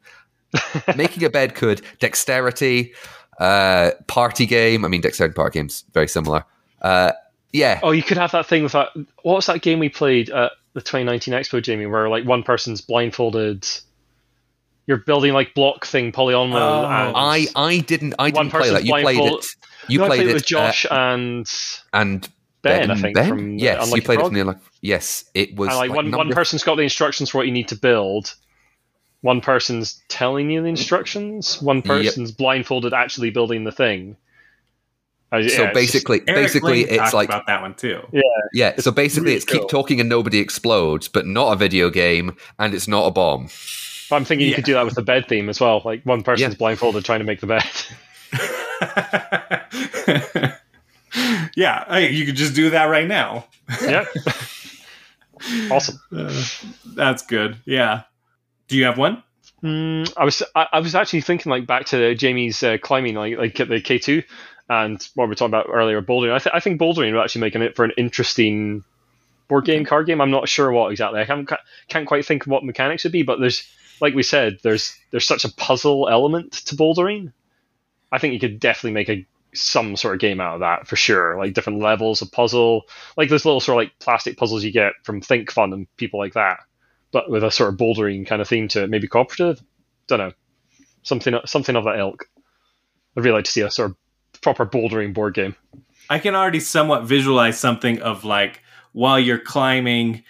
[0.97, 1.83] Making a bed could.
[1.99, 2.93] Dexterity,
[3.39, 4.83] uh, party game.
[4.83, 6.43] I mean, dexterity party games very similar.
[6.81, 7.11] Uh,
[7.53, 8.89] yeah, Oh, you could have that thing with that.
[9.21, 12.81] What was that game we played at the 2019 Expo, Jamie, where like one person's
[12.81, 13.67] blindfolded?
[14.87, 16.55] You're building like block thing, polyomino.
[16.55, 16.85] Oh.
[16.85, 18.83] and I I didn't I One didn't play that.
[18.85, 19.45] You played blindfold- it.
[19.87, 21.49] You No, I played, played it it with Josh uh, and
[21.93, 22.29] and
[22.61, 23.15] Ben, I think.
[23.15, 23.29] Ben?
[23.29, 24.19] From yes, you played Frog.
[24.19, 24.59] it from the Unlucky.
[24.81, 27.53] Yes, it was And like, like one, one person's got the instructions for what you
[27.53, 28.35] need to build.
[29.21, 31.61] One person's telling you the instructions.
[31.61, 34.17] One person's blindfolded, actually building the thing.
[35.31, 38.01] Uh, So yeah, it's just- basically, Eric basically, it's like about that one too.
[38.11, 38.21] yeah.
[38.53, 38.75] Yeah.
[38.79, 42.73] So basically, really it's keep talking and nobody explodes, but not a video game, and
[42.73, 43.47] it's not a bomb.
[44.11, 44.57] But I'm thinking you Yeah.
[44.57, 45.81] could do that with the bed theme as well.
[45.83, 46.57] Like one person's Yeah.
[46.57, 47.63] blindfolded trying to make the bed.
[51.55, 53.45] yeah, hey, you could just do that right now.
[53.81, 54.05] yeah,
[55.71, 55.99] awesome.
[56.15, 56.43] Uh,
[56.95, 57.57] that's good.
[57.65, 58.03] Yeah.
[58.67, 59.23] Do you have one?
[59.63, 63.37] Mm, I was I, I was actually thinking like back to Jamie's uh, climbing like
[63.37, 64.23] like at the K two
[64.69, 66.33] and what we were talking about earlier bouldering.
[66.33, 68.83] I, th- I think bouldering would actually make it for an interesting
[69.49, 70.21] board game card game.
[70.21, 71.19] I'm not sure what exactly.
[71.19, 71.49] I can't
[71.89, 73.67] can't quite think of what mechanics would be, but there's
[74.01, 77.31] like we said there's there's such a puzzle element to bouldering.
[78.11, 80.95] I think you could definitely make a some sort of game out of that for
[80.95, 81.37] sure.
[81.37, 82.83] Like different levels of puzzle,
[83.17, 86.33] like those little sort of like plastic puzzles you get from ThinkFun and people like
[86.33, 86.59] that
[87.11, 89.61] but with a sort of bouldering kind of theme to it, maybe cooperative.
[90.07, 90.31] Don't know,
[91.03, 92.25] something something of that ilk.
[93.15, 95.55] I'd really like to see a sort of proper bouldering board game.
[96.09, 98.61] I can already somewhat visualize something of like
[98.93, 100.23] while you're climbing,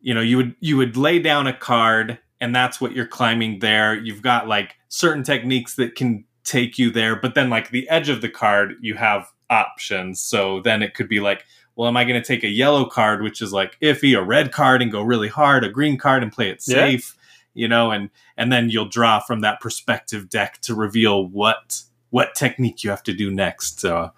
[0.00, 3.60] you know, you would you would lay down a card and that's what you're climbing
[3.60, 3.94] there.
[3.94, 8.08] You've got like certain techniques that can take you there, but then like the edge
[8.10, 10.20] of the card you have options.
[10.20, 11.44] So then it could be like,
[11.76, 14.52] well, am I going to take a yellow card which is like iffy, a red
[14.52, 16.74] card and go really hard, a green card and play it Yeah.
[16.74, 17.16] safe,
[17.54, 21.80] you know, and and then you'll draw from that perspective deck to reveal what
[22.10, 23.78] what technique you have to do next.
[23.80, 24.10] So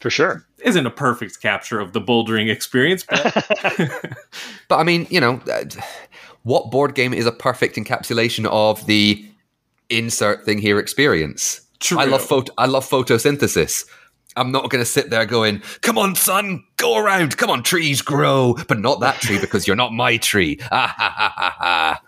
[0.00, 0.44] For sure.
[0.62, 3.22] isn't a perfect capture of the bouldering experience, but
[4.68, 5.64] But I mean, you know, uh,
[6.42, 9.24] what board game is a perfect encapsulation of the
[9.88, 11.60] insert thing here experience?
[11.80, 11.98] True.
[11.98, 12.52] I love photo.
[12.58, 13.84] I love photosynthesis.
[14.36, 17.36] I'm not going to sit there going, "Come on, son, go around.
[17.36, 21.14] Come on, trees grow, but not that tree because you're not my tree." Ah, ha,
[21.16, 22.02] ha, ha, ha.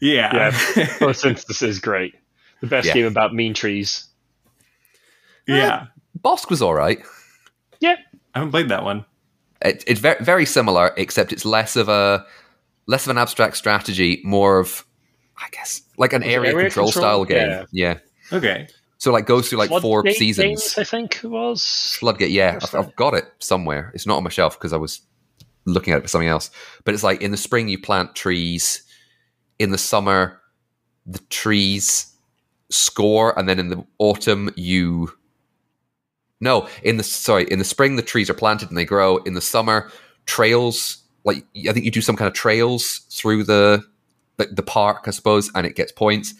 [0.00, 0.34] yeah.
[0.34, 0.50] Yeah.
[0.98, 2.14] Photosynthesis is great.
[2.60, 2.94] The best Yeah.
[2.94, 4.06] game about mean trees.
[5.46, 5.86] yeah.
[6.22, 7.00] Bosk was all right.
[7.80, 7.96] Yeah.
[8.34, 9.04] I haven't played that one.
[9.62, 12.24] It, it's very very similar, except it's less of a
[12.86, 14.84] less of an abstract strategy, more of,
[15.38, 17.02] I guess, like an area, area control, control?
[17.02, 17.48] style game.
[17.48, 17.64] Yeah.
[17.72, 17.98] Yeah.
[18.36, 18.68] Okay.
[18.98, 20.46] So like goes through like four seasons.
[20.46, 21.96] Games, I think it was.
[21.98, 23.90] Floodgate, yeah, I've, I've got it somewhere.
[23.94, 25.02] It's not on my shelf because I was
[25.66, 26.50] looking at it for something else.
[26.84, 28.82] But it's like in the spring you plant trees,
[29.58, 30.40] in the summer
[31.06, 32.14] the trees
[32.70, 35.12] score, and then in the autumn you.
[36.40, 39.18] No, in the sorry, in the spring the trees are planted and they grow.
[39.18, 39.90] In the summer,
[40.26, 43.82] trails like I think you do some kind of trails through the
[44.36, 46.34] the, the park, I suppose, and it gets points.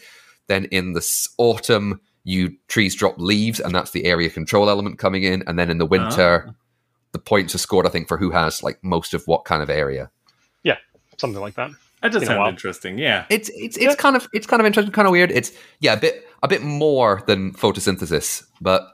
[0.47, 5.23] Then in the autumn, you trees drop leaves, and that's the area control element coming
[5.23, 5.43] in.
[5.47, 6.55] And then in the winter, Ah.
[7.13, 7.87] the points are scored.
[7.87, 10.11] I think for who has like most of what kind of area.
[10.63, 10.77] Yeah,
[11.19, 11.71] something like that.
[12.03, 12.99] That does Been sound interesting.
[12.99, 13.25] Yeah.
[13.31, 15.31] It's it's it's kind of it's kind of interesting, kind of weird.
[15.31, 18.87] It's yeah, a bit a bit more than photosynthesis, but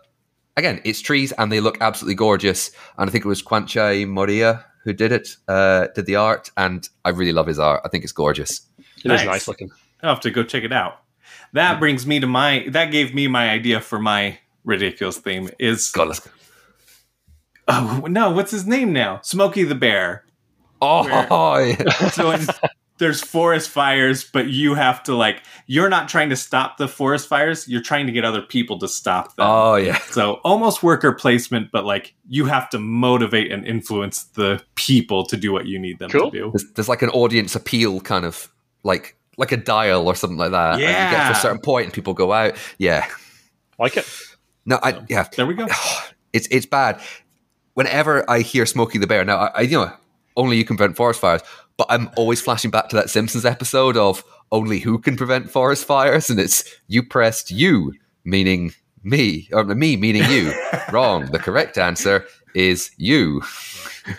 [0.56, 2.70] again, it's trees and they look absolutely gorgeous.
[2.98, 6.88] And I think it was Kwanchai Moriya who did it, uh, did the art, and
[7.04, 7.82] I really love his art.
[7.84, 8.62] I think it's gorgeous.
[8.78, 9.26] It is Nice.
[9.26, 9.70] nice looking.
[10.02, 11.00] I'll have to go check it out.
[11.52, 15.90] That brings me to my that gave me my idea for my ridiculous theme is
[15.90, 16.30] God, let's go.
[17.68, 19.20] oh no, what's his name now?
[19.22, 20.24] Smokey the Bear.
[20.80, 21.06] Oh,
[21.58, 22.08] yeah.
[22.10, 22.46] So in,
[23.00, 27.26] there's forest fires, but you have to like you're not trying to stop the forest
[27.26, 29.46] fires, you're trying to get other people to stop them.
[29.48, 29.98] oh yeah.
[30.12, 35.36] So almost worker placement, but like you have to motivate and influence the people to
[35.36, 36.30] do what you need them Cool.
[36.30, 36.50] to do.
[36.52, 38.48] There's, there's like an audience appeal kind of
[38.84, 40.74] like like a dial or something like that.
[40.74, 42.54] And you get to a certain point and people go out.
[42.78, 43.06] Yeah.
[43.78, 44.06] Like it.
[44.66, 45.26] No, I yeah.
[45.34, 45.66] There we go.
[46.32, 47.00] It's it's bad.
[47.74, 49.92] Whenever I hear Smokey the Bear, now I, I you know
[50.36, 51.40] only you can prevent forest fires,
[51.80, 54.22] but I'm always flashing back to that Simpsons episode of
[54.52, 59.96] only who can prevent forest fires, and it's you pressed you, meaning me, or me
[59.96, 60.52] meaning you.
[60.92, 61.24] Wrong.
[61.32, 63.40] The correct answer is you.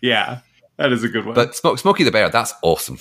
[0.00, 0.38] yeah,
[0.76, 1.34] that is a good one.
[1.34, 3.00] But Smoke, Smokey the Bear, that's awesome.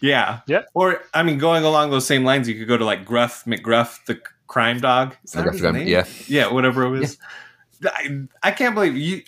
[0.00, 0.62] yeah, Yeah.
[0.74, 4.04] Or I mean, going along those same lines, you could go to like Gruff McGruff,
[4.04, 5.16] the crime dog.
[5.24, 5.88] Is that Gruff his McGruff, name?
[5.88, 6.04] yeah.
[6.28, 7.18] yeah, whatever it was.
[7.84, 9.22] I, I can't believe you.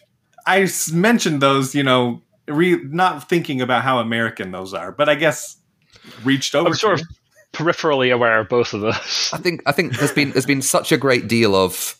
[0.46, 5.08] I s- mentioned those, you know, re, not thinking about how American those are, but
[5.08, 5.56] I guess
[6.24, 6.68] reached over.
[6.68, 7.08] I'm sort to of
[7.52, 9.30] peripherally aware of both of those.
[9.32, 11.96] I think I think there's been there's been such a great deal of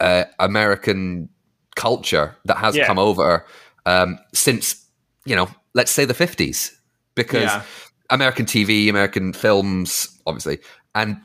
[0.00, 1.28] uh, American
[1.76, 2.86] culture that has Yeah.
[2.86, 3.46] come over
[3.84, 4.84] um, since
[5.24, 6.70] you know let's say the 50s
[7.14, 7.62] because Yeah.
[8.10, 10.58] American TV, American films, obviously,
[10.94, 11.16] and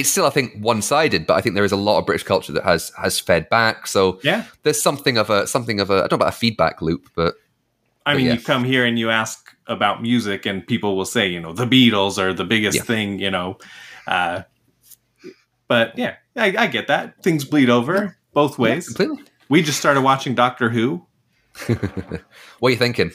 [0.00, 2.24] it's still I think one sided, but I think there is a lot of British
[2.24, 3.86] culture that has has fed back.
[3.86, 4.44] So Yeah.
[4.62, 7.34] there's something of a something of a I don't know about a feedback loop, but
[8.06, 8.34] I mean, yeah.
[8.34, 11.66] you come here and you ask about music, and people will say, you know, the
[11.66, 12.82] Beatles are the biggest Yeah.
[12.84, 13.58] thing, you know.
[14.06, 14.42] Uh,
[15.68, 17.22] but yeah, I, I get that.
[17.22, 18.86] Things bleed over both ways.
[18.88, 19.24] completely.
[19.50, 21.04] We just started watching Doctor Who.
[22.60, 23.12] What are you thinking?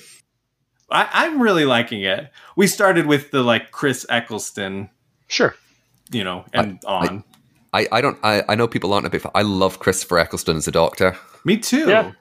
[0.91, 2.29] I, I'm really liking it.
[2.55, 4.89] We started with the like Chris Eccleston,
[5.27, 5.55] Sure.
[6.11, 7.23] You know, and on.
[7.73, 9.31] I, I don't I, I know people aren't a big fan.
[9.33, 11.17] I love Christopher Eccleston as a doctor.
[11.43, 11.89] Me too.
[11.89, 12.11] Yeah.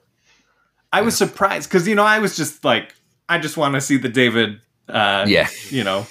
[0.93, 2.95] I was surprised because you know I was just like
[3.28, 4.61] I just want to see the David.
[4.89, 5.49] Uh, Yeah.
[5.68, 6.07] You know,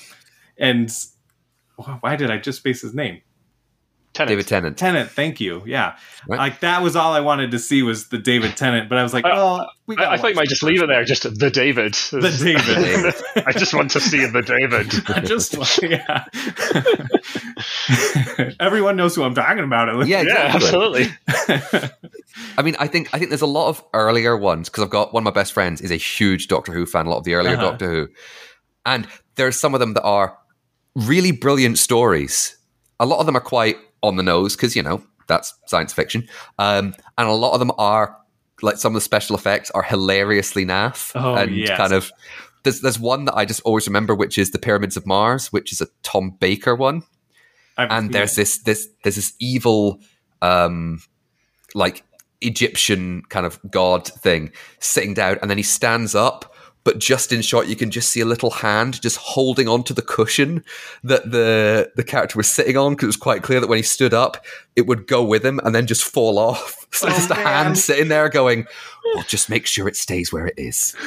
[0.57, 0.91] and
[2.01, 3.21] why did I just space his name?
[4.21, 4.29] Tennant.
[4.29, 4.77] David Tennant.
[4.77, 5.63] Tennant, thank you.
[5.65, 5.95] Yeah,
[6.27, 6.37] Right.
[6.37, 9.13] like that was all I wanted to see was the David Tennant, but I was
[9.13, 11.23] like, I- well, we I, think I thought you might just leave it there, just
[11.23, 11.93] the David.
[11.93, 13.45] the David.
[13.47, 14.93] I just want to see the David.
[15.09, 16.25] I just yeah.
[18.59, 19.89] Everyone knows who I'm talking about.
[19.89, 20.09] At least.
[20.09, 21.07] Yeah, Yeah, absolutely.
[22.57, 25.13] I mean, I think I think there's a lot of earlier ones because I've got
[25.13, 27.05] one of my best friends is a huge Doctor Who fan.
[27.05, 27.71] A lot of the earlier Uh-huh.
[27.71, 28.09] Doctor Who,
[28.85, 30.37] and there's some of them that are
[30.95, 32.57] really brilliant stories.
[32.99, 36.27] A lot of them are quite on the nose because you know that's science fiction,
[36.59, 38.17] um, and a lot of them are
[38.61, 41.77] like some of the special effects are hilariously naff Oh, and yes.
[41.77, 42.11] kind of.
[42.63, 45.71] There's there's one that I just always remember, which is the Pyramids of Mars, which
[45.71, 47.01] is a Tom Baker one
[47.77, 48.35] and there's it.
[48.37, 49.99] this this there's this evil
[50.41, 51.01] um
[51.73, 52.03] like
[52.41, 56.50] Egyptian kind of god thing sitting down and then he stands up
[56.83, 60.01] but just in shot you can just see a little hand just holding onto the
[60.01, 60.63] cushion
[61.03, 63.83] that the the character was sitting on because it was quite clear that when he
[63.83, 64.43] stood up
[64.75, 66.77] it would go with him and then just fall off.
[66.93, 68.65] So Oh, just a hand sitting there going
[69.15, 70.95] well just make sure it stays where it is.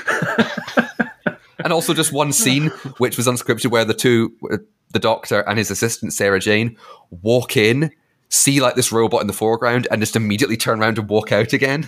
[1.58, 2.66] And also just one scene
[2.98, 4.58] which was unscripted where the two uh,
[4.90, 6.76] the doctor and his assistant sarah jane
[7.22, 7.90] walk in
[8.28, 11.52] see like this robot in the foreground and just immediately turn around and walk out
[11.52, 11.82] again.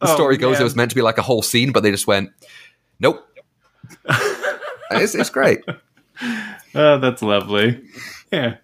[0.00, 0.60] The Oh, story goes man.
[0.60, 2.30] it was meant to be like a whole scene but they just went
[3.00, 3.24] nope
[4.90, 5.60] it's, it's great
[6.74, 7.80] Oh, that's lovely.
[8.32, 8.56] Yeah.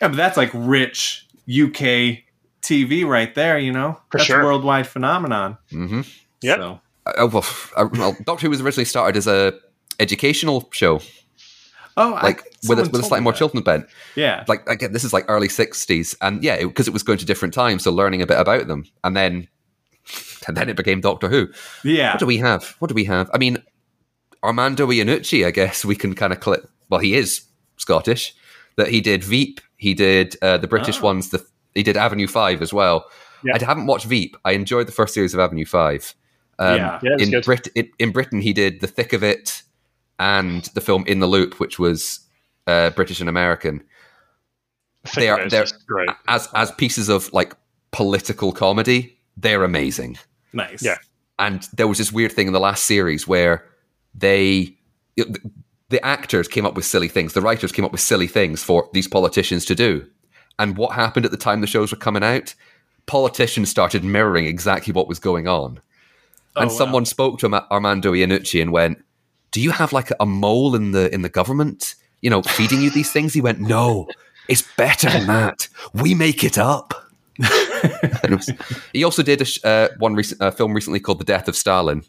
[0.00, 2.18] Yeah, but that's like rich UK
[2.62, 4.00] TV right there, you know?
[4.10, 4.40] For that's sure.
[4.40, 5.58] a worldwide phenomenon.
[5.70, 6.02] hmm
[6.40, 6.58] Yep.
[6.58, 7.44] So, uh, well,
[7.76, 9.52] uh, well, doctor who was originally started as a
[9.98, 11.00] educational show
[11.96, 13.38] oh, I- like with a, with a slightly more that.
[13.38, 14.44] children's bent Yeah.
[14.46, 17.52] like again this is like early 60s and yeah because it, was going to different
[17.52, 19.48] times so learning a bit about them and then
[20.46, 21.48] and then it became doctor who
[21.84, 22.12] Yeah.
[22.12, 23.58] what do we have what do we have i mean
[24.42, 27.42] armando iannucci i guess we can kind of clip well he is
[27.76, 28.34] scottish
[28.76, 31.04] that he did veep he did uh, the british Oh.
[31.06, 31.44] ones the
[31.74, 33.04] he did avenue 5 as well
[33.44, 33.56] Yeah.
[33.60, 36.14] i haven't watched veep i enjoyed the first series of avenue 5
[36.60, 36.98] um, Yeah.
[37.02, 37.40] Yeah, in.
[37.42, 39.62] Brit- in, in britain he did the thick of it
[40.18, 42.20] and the film in the loop which was
[42.66, 43.82] uh, british and american
[45.14, 46.08] they are- they're- great.
[46.26, 47.54] as as pieces of like
[47.90, 50.18] political comedy, they're amazing.
[50.52, 50.82] nice.
[50.82, 50.96] Yeah.
[51.38, 53.64] And there was this weird thing in the last series where
[54.14, 54.76] they
[55.16, 55.38] the,
[55.88, 58.88] the actors came up with silly things, the writers came up with silly things for
[58.92, 60.06] these politicians to do.
[60.58, 62.54] And what happened at the time the shows were coming out?
[63.06, 65.80] Politicians started mirroring exactly what was going on.
[66.56, 66.76] Oh, and wow.
[66.76, 69.02] someone spoke to Armando Iannucci and went,
[69.52, 72.90] "Do you have like a mole in the in the government, you know, feeding you
[72.90, 74.08] these things?" He went, "No,
[74.48, 75.68] It's better than that.
[75.92, 77.07] We make it up.
[77.38, 78.52] And it was-
[78.92, 81.56] he also did a sh- uh, one recent uh, film recently called The Death of
[81.56, 82.02] Stalin.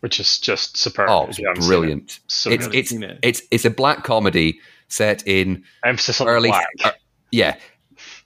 [0.00, 1.08] which is just superb.
[1.10, 1.66] Oh, it's haven't it.
[1.66, 2.20] brilliant.
[2.26, 3.18] So it's it's it.
[3.22, 6.66] it's it's a black comedy set in Emphasis on early black.
[6.84, 6.90] uh,
[7.30, 7.56] yeah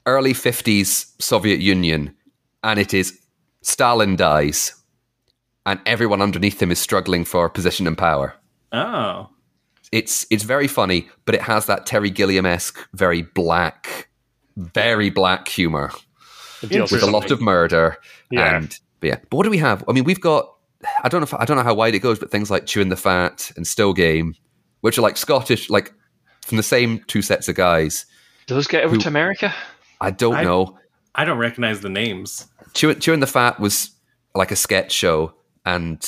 [0.07, 2.15] early 50s soviet union
[2.65, 3.19] and it is
[3.63, 4.75] stalin dies
[5.65, 8.35] and everyone underneath him is struggling for position and power
[8.73, 9.29] Oh.
[9.93, 14.09] it's it's very funny but it has that terry gilliam-esque very black
[14.57, 15.91] very black humor
[16.63, 17.97] It deals with a lot of murder
[18.31, 18.57] Yeah.
[18.57, 20.53] and but yeah but what do we have i mean we've got
[21.05, 22.89] i don't know if i don't know how wide it goes but things like chewing
[22.89, 24.35] the fat and still game
[24.81, 25.93] which are like scottish like
[26.43, 28.07] from the same two sets of guys
[28.47, 29.55] Do those get over Who- to America?
[30.01, 30.79] i don't I- know
[31.19, 32.47] I don't recognize the names.
[32.75, 33.91] Chewing, Chewing the Fat was
[34.35, 35.33] like a sketch show,
[35.65, 35.99] and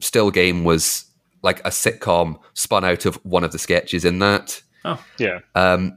[0.00, 1.04] Still Game was
[1.42, 4.60] like a sitcom spun out of one of the sketches in that.
[4.84, 5.38] Oh, yeah.
[5.54, 5.96] Um,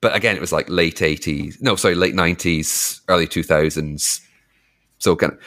[0.00, 4.20] but again, it was like late 80s, no, sorry, late 90s, early 2000s.
[4.98, 5.38] So kind of,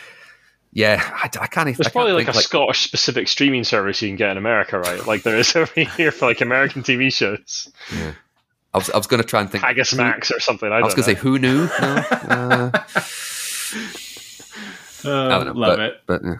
[0.74, 1.78] yeah, I, I can't even.
[1.78, 4.38] There's I can't probably like think, a Scottish specific streaming service you can get in
[4.38, 5.06] America, right?
[5.06, 7.72] Like there is over here for like American TV shows.
[8.74, 9.64] I was, I was going to try and think.
[9.64, 10.72] Haggis who- Max or something.
[10.72, 11.68] I, I was going to say, who knew?
[11.68, 12.72] No, uh,
[15.04, 15.54] Uh, I don't know.
[15.54, 15.94] love but, it.
[16.06, 16.36] But yeah.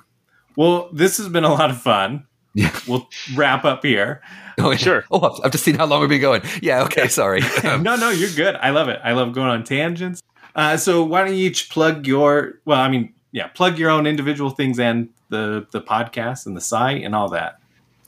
[0.56, 2.28] Well, this has been a lot of fun.
[2.54, 2.78] Yeah.
[2.88, 4.22] We'll wrap up here.
[4.58, 4.78] Oh, yeah.
[4.78, 5.06] Sure.
[5.12, 6.42] Oh, I've, I've just seen how long we've been going.
[6.62, 7.42] Yeah, okay, sorry.
[7.64, 8.56] Um, no, no, you're good.
[8.56, 9.00] I love it.
[9.04, 10.22] I love going on tangents.
[10.56, 12.56] Uh, so why don't you each plug your?
[12.66, 16.62] Well, I mean, yeah, plug your own individual things and the the podcast and the
[16.62, 17.60] site and all that.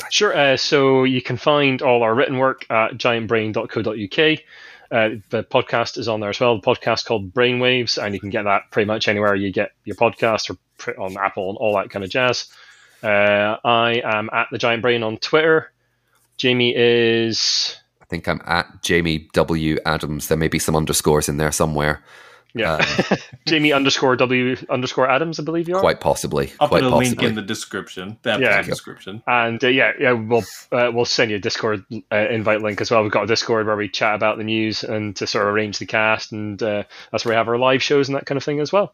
[0.09, 0.35] Sure.
[0.35, 4.39] Uh, so you can find all our written work at giantbrain.co.uk.
[4.91, 6.59] Uh, the podcast is on there as well.
[6.59, 9.95] The podcast called Brainwaves, and you can get that pretty much anywhere you get your
[9.95, 12.47] podcast or pr- on Apple and all that kind of jazz.
[13.03, 15.71] Uh, I am at the Giant Brain on Twitter.
[16.37, 19.77] Jamie is I think I'm at Jamie W.
[19.85, 20.27] Adams.
[20.27, 22.03] There may be some underscores in there somewhere.
[22.55, 22.85] yeah,
[23.47, 25.79] Jamie underscore W underscore Adams, I believe you are.
[25.81, 26.51] Quite possibly.
[26.59, 27.15] I'll quite put a possibly.
[27.17, 28.17] link in the description.
[28.21, 28.49] The Yeah.
[28.49, 29.23] episode description.
[29.27, 32.91] And uh, yeah, yeah, we'll uh, we'll send you a Discord uh, invite link as
[32.91, 33.01] well.
[33.03, 35.79] We've got a Discord where we chat about the news and to sort of arrange
[35.79, 38.43] the cast, and uh, that's where we have our live shows and that kind of
[38.43, 38.93] thing as well.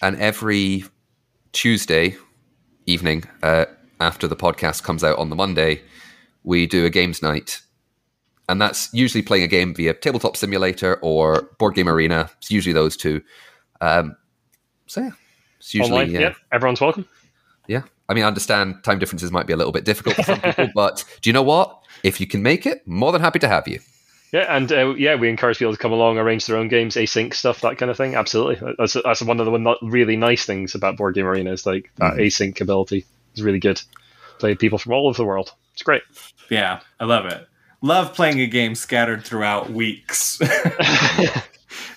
[0.00, 0.84] and every
[1.52, 2.16] Tuesday
[2.86, 3.66] evening, uh,
[4.00, 5.82] after the podcast comes out on the Monday,
[6.44, 7.60] we do a games night.
[8.48, 12.30] And that's usually playing a game via Tabletop Simulator or Board Game Arena.
[12.38, 13.22] It's usually those two.
[13.80, 14.16] Um,
[14.86, 15.10] so yeah,
[15.58, 16.20] it's usually Online, yeah.
[16.20, 17.08] yeah, everyone's welcome.
[17.68, 17.82] Yeah.
[18.08, 20.68] I mean, I understand time differences might be a little bit difficult for some people,
[20.74, 21.82] but do you know what?
[22.02, 23.78] If you can make it, more than happy to have you.
[24.32, 27.34] Yeah, and uh, yeah, we encourage people to come along, arrange their own games, async
[27.34, 28.14] stuff, that kind of thing.
[28.14, 31.66] Absolutely, that's that's one of the one- really nice things about Board Game Arena is
[31.66, 33.04] like that async ability
[33.34, 33.80] is really good.
[34.38, 35.52] Play with people from all over the world.
[35.74, 36.02] It's great.
[36.48, 37.46] Yeah, I love it.
[37.82, 40.38] Love playing a game scattered throughout weeks.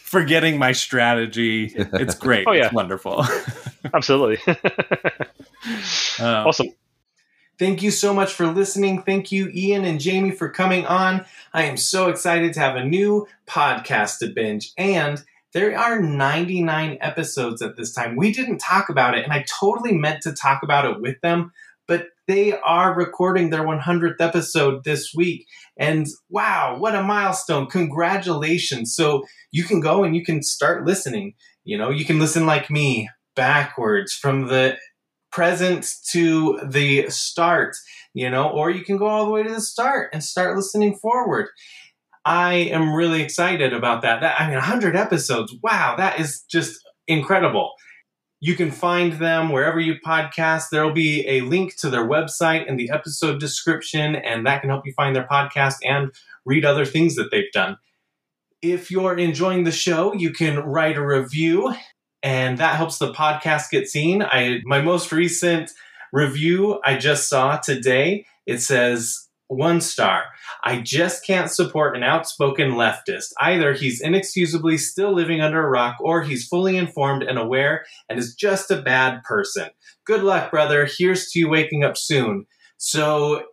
[0.02, 1.74] Forgetting my strategy.
[1.76, 2.48] It's great.
[2.48, 2.66] Oh, yeah.
[2.66, 3.26] It's wonderful.
[3.94, 4.40] Absolutely,
[6.20, 6.68] Um, awesome.
[7.58, 9.02] Thank you so much for listening.
[9.04, 11.26] Thank you, Iain and Jamie, for coming on.
[11.54, 14.74] I am so excited to have a new podcast to binge.
[14.78, 15.24] And
[15.54, 18.18] there are 99 episodes at this time.
[18.18, 21.54] We didn't talk about it, and I totally meant to talk about it with them,
[21.88, 25.46] but they are recording their 100th episode this week.
[25.78, 27.68] And wow, what a milestone!
[27.68, 28.94] Congratulations.
[28.94, 31.36] So you can go and you can start listening.
[31.64, 34.78] You know, you can listen like me backwards from the
[35.36, 37.76] present to the start,
[38.14, 40.96] you know, or you can go all the way to the start and start listening
[40.96, 41.50] forward.
[42.24, 44.22] I am really excited about that.
[44.22, 45.54] that I mean, 100 episodes.
[45.62, 46.80] Wow, that is just
[47.10, 47.74] incredible.
[48.40, 50.70] You can find them wherever you podcast.
[50.72, 54.70] There will be a link to their website in the episode description, and that can
[54.70, 56.12] help you find their podcast and
[56.46, 57.76] read other things that they've done.
[58.62, 61.74] If you're enjoying the show, you can write a review
[62.26, 64.24] and that helps the podcast get seen.
[64.24, 65.70] I my most recent
[66.12, 70.24] review I just saw today, it says one star.
[70.64, 73.32] I just can't support an outspoken leftist.
[73.40, 78.18] Either he's inexcusably still living under a rock or he's fully informed and aware and
[78.18, 79.70] is just a bad person.
[80.04, 80.90] Good luck, brother.
[80.98, 82.48] Here's to you waking up soon.
[82.78, 83.44] So,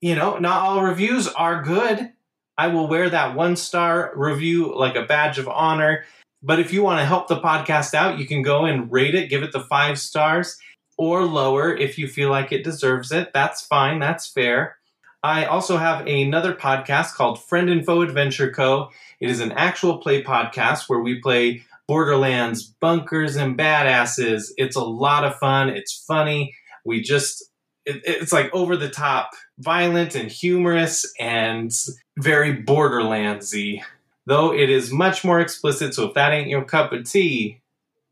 [0.00, 2.10] you know, not all reviews are good.
[2.58, 6.04] I will wear that one star review like a badge of honor.
[6.42, 9.30] But if you want to help the podcast out, you can go and rate it,
[9.30, 10.56] give it the five stars
[10.96, 13.32] or lower if you feel like it deserves it.
[13.32, 14.76] That's fine, that's fair.
[15.22, 18.90] I also have another podcast called Friend and Foe Adventure Co.
[19.20, 24.50] It is an actual play podcast where we play Borderlands, bunkers, and badasses.
[24.56, 25.70] It's a lot of fun.
[25.70, 26.54] It's funny.
[26.84, 27.50] We just,
[27.84, 31.72] it, it's like over the top, violent and humorous, and
[32.16, 33.82] very Borderlandsy
[34.28, 37.62] though it is much more explicit, so if that ain't your cup of tea,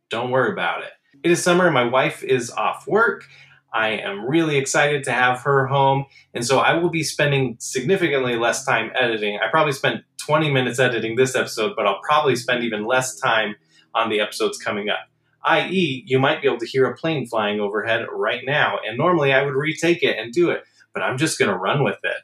[0.09, 0.91] don't worry about it.
[1.23, 3.29] It is summer, my wife is off work.
[3.75, 8.37] I am really excited to have her home, and so I will be spending significantly
[8.37, 9.39] less time editing.
[9.43, 13.55] I probably spent 20 minutes editing this episode, but I'll probably spend even less time
[13.95, 15.11] on the episodes coming up.
[15.45, 19.35] I.e., you might be able to hear a plane flying overhead right now, and normally
[19.35, 20.63] I would retake it and do it,
[20.95, 22.17] but I'm just going to run with it.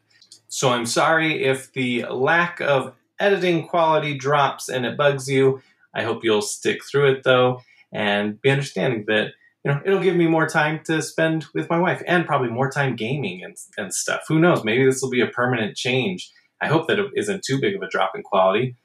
[0.49, 5.61] So I'm sorry if the lack of editing quality drops and it bugs you.
[5.95, 7.61] I hope you'll stick through it though
[7.93, 9.33] and be understanding that
[9.65, 12.71] you know it'll give me more time to spend with my wife and probably more
[12.71, 14.23] time gaming and, and stuff.
[14.29, 14.65] Who knows?
[14.65, 16.31] Maybe this will be a permanent change.
[16.61, 18.77] I hope that it isn't too big of a drop in quality.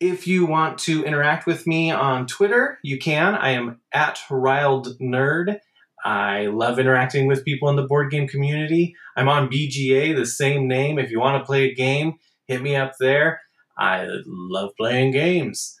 [0.00, 3.34] If you want to interact with me on Twitter, you can.
[3.34, 5.58] I am at Riled Nerd.
[6.04, 8.94] I love interacting with people in the board game community.
[9.16, 10.98] I'm on BGA, the same name.
[10.98, 12.14] If you want to play a game,
[12.46, 13.40] hit me up there.
[13.78, 15.78] I love playing games.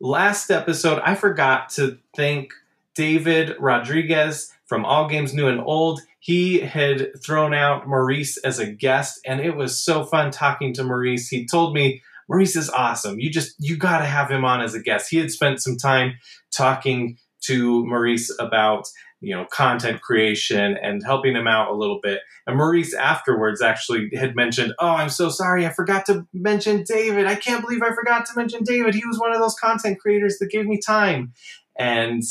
[0.00, 2.52] Last episode, I forgot to thank
[2.94, 6.00] David Rodriguez from All Games New and Old.
[6.18, 10.84] He had thrown out Maurice as a guest, and it was so fun talking to
[10.84, 11.28] Maurice.
[11.28, 13.20] He told me Maurice is awesome.
[13.20, 15.10] You just you got to have him on as a guest.
[15.10, 16.14] He had spent some time
[16.50, 18.88] talking to Maurice about
[19.26, 22.20] you know content creation and helping him out a little bit.
[22.46, 27.26] And maurice afterwards actually had mentioned oh i'm so sorry i forgot to mention david.
[27.26, 28.94] I can't believe i forgot to mention david.
[28.94, 31.32] He was one of those content creators that gave me time.
[31.76, 32.22] And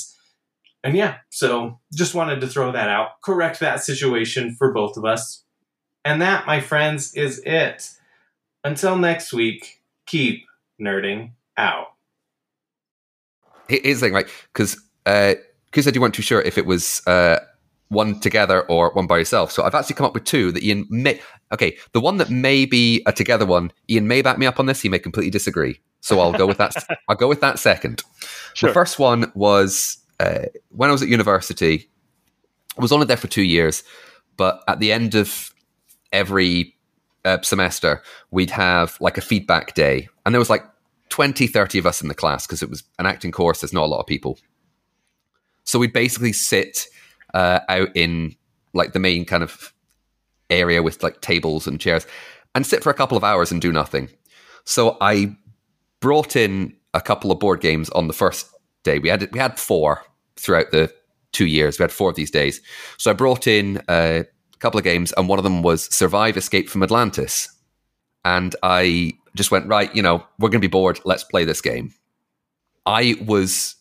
[0.85, 5.03] and yeah so just wanted to throw that out correct that situation for both of
[5.03, 5.43] us.
[6.05, 7.91] And that my friends is it.
[8.63, 10.45] Until next week keep
[10.81, 11.87] nerding out.
[13.67, 14.27] Here's thing, right?
[14.53, 15.33] Because uh,
[15.81, 17.39] Said you weren't too sure if it was uh,
[17.89, 19.51] one together or one by yourself.
[19.51, 21.19] So I've actually come up with two that Iain may.
[21.51, 24.65] Okay, the one that may be a together one, Iain may back me up on
[24.65, 24.81] this.
[24.81, 25.79] He may completely disagree.
[26.01, 26.73] So I'll go with that.
[27.09, 28.03] I'll go with that second.
[28.53, 28.69] Sure.
[28.69, 31.89] The first one was uh, when I was at university.
[32.77, 33.83] I was only there for two years,
[34.37, 35.53] but at the end of
[36.11, 36.75] every
[37.23, 40.63] uh, semester, we'd have like a feedback day, and there was like
[41.09, 43.61] 20, 30 of us in the class because it was an acting course.
[43.61, 44.37] There's not a lot of people.
[45.65, 46.87] So we'd basically sit
[47.33, 48.35] uh, out in
[48.73, 49.73] like the main kind of
[50.49, 52.05] area with like tables and chairs
[52.53, 54.09] and sit for a couple of hours and do nothing.
[54.63, 55.35] So I
[55.99, 58.47] brought in a couple of board games on the first
[58.83, 58.99] day.
[58.99, 60.03] We had we had four
[60.37, 60.93] throughout the
[61.31, 61.77] two years.
[61.77, 62.61] We had four of these days.
[62.97, 66.37] So I brought in uh, a couple of games, and one of them was Survive
[66.37, 67.49] Escape from Atlantis.
[68.23, 69.93] And I just went right.
[69.95, 70.99] You know, we're going to be bored.
[71.05, 71.93] Let's play this game.
[72.85, 73.75] I was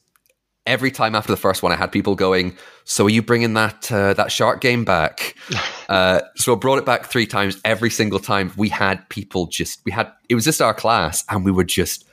[0.67, 3.91] every time after the first one, I had people going, "So are you bringing that
[3.91, 5.37] uh, that shark game back?"
[5.89, 7.61] uh, so I brought it back three times.
[7.65, 11.45] Every single time, we had people just we had it was just our class, and
[11.45, 12.05] we were just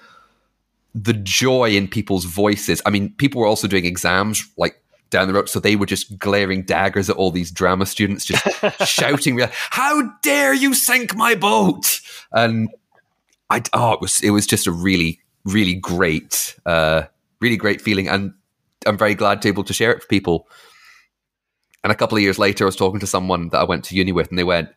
[0.93, 2.81] the joy in people's voices.
[2.85, 6.17] I mean, people were also doing exams like down the road, so they were just
[6.19, 8.43] glaring daggers at all these drama students, just
[8.87, 12.01] shouting, "How dare you sink my boat!"
[12.31, 12.69] And
[13.49, 16.55] I oh, it was it was just a really really great.
[16.65, 17.03] Uh,
[17.41, 18.31] really great feeling and
[18.85, 20.47] I'm very glad to be able to share it for people.
[21.83, 23.95] And a couple of years later, I was talking to someone that I went to
[23.95, 24.69] uni with, and they went,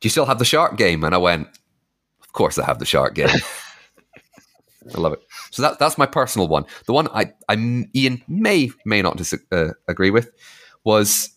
[0.00, 1.48] "Do you still have the shark game?" And I went,
[2.22, 3.28] "Of course, I have the shark game."
[4.94, 5.20] I love it.
[5.50, 6.64] So that that's my personal one.
[6.86, 7.54] The one I I
[7.96, 10.30] Iain may may not dis- uh, agree with
[10.84, 11.30] was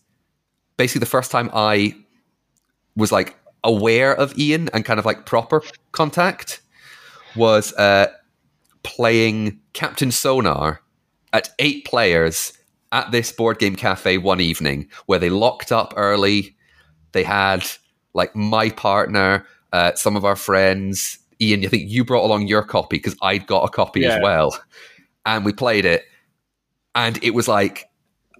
[0.76, 1.96] basically the first time I
[2.96, 6.62] was like aware of Iain and kind of like proper contact
[7.36, 8.08] was uh,
[8.84, 10.82] playing Captain Sonar
[11.34, 12.54] at eight players
[12.92, 16.56] at this board game cafe one evening where they locked up early.
[17.12, 17.66] They had
[18.14, 21.20] like my partner, uh, some of our friends.
[21.42, 24.16] Iain, I think you brought along your copy because I'd got a copy Yeah.
[24.16, 24.58] as well.
[25.26, 26.04] And we played it.
[26.96, 27.90] And it was like,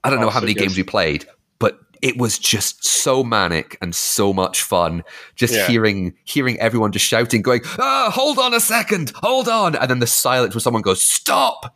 [0.04, 0.62] I don't know how so many good.
[0.62, 1.26] games we played,
[1.60, 5.04] but it was just so manic and so much fun.
[5.36, 5.68] Just Yeah.
[5.68, 9.76] hearing hearing everyone just shouting, going, ah, hold on a second, hold on.
[9.76, 11.76] And then the silence where someone goes, stop,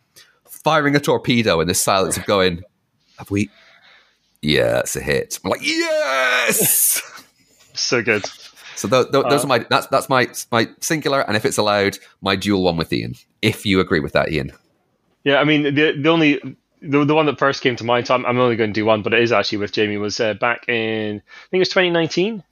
[0.64, 2.62] firing a torpedo, and the silence of going,
[3.18, 3.50] have we?
[4.42, 5.40] Yeah, it's a hit.
[5.44, 7.02] I'm like, yes.
[7.74, 8.26] So good.
[8.76, 11.58] so th- th- those Uh, are my that's that's my my singular, and if it's
[11.58, 13.16] allowed, my dual one with Iain.
[13.42, 14.52] If you agree with that, Iain.
[15.24, 16.40] Yeah, I mean the the only
[16.82, 18.08] the, the one that first came to mind.
[18.08, 19.98] So I'm, I'm only going to do one, but it is actually with Jamie.
[19.98, 22.44] Was uh, back in I think it was 2019.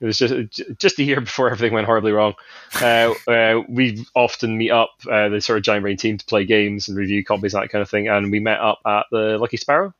[0.00, 2.34] It was just just a year before everything went horribly wrong.
[2.80, 6.44] Uh, uh, we often meet up, uh, the sort of Giant Brain team, to play
[6.44, 8.08] games and review copies and that kind of thing.
[8.08, 9.94] And we met up at the Lucky Sparrow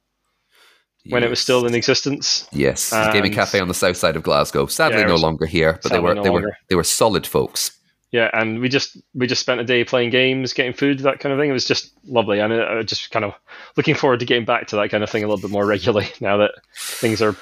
[1.09, 2.49] when it was still in existence.
[2.53, 4.67] Yes, the gaming cafe on the south side of Glasgow.
[4.67, 7.77] Sadly, Yeah, no longer here, but they were no they were they were solid folks.
[8.11, 11.33] yeah, and we just we just spent a day playing games, getting food, that kind
[11.33, 11.51] of thing.
[11.51, 13.35] It was just lovely, and I, I just kind of
[13.77, 16.09] looking forward to getting back to that kind of thing a little bit more regularly
[16.21, 17.37] now that things are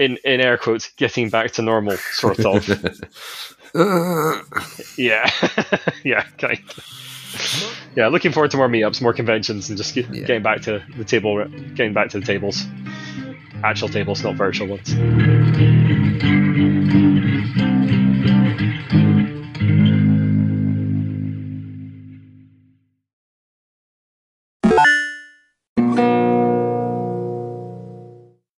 [0.00, 2.66] in in air quotes getting back to normal, sort of.
[4.96, 5.30] yeah,
[6.04, 6.58] yeah, kind.
[6.58, 7.76] Of.
[7.96, 10.24] Yeah, looking forward to more meetups, more conventions, and just get, Yeah.
[10.26, 11.44] getting back to the table,
[11.74, 12.64] getting back to the tables,
[13.62, 15.99] actual tables, not virtual ones.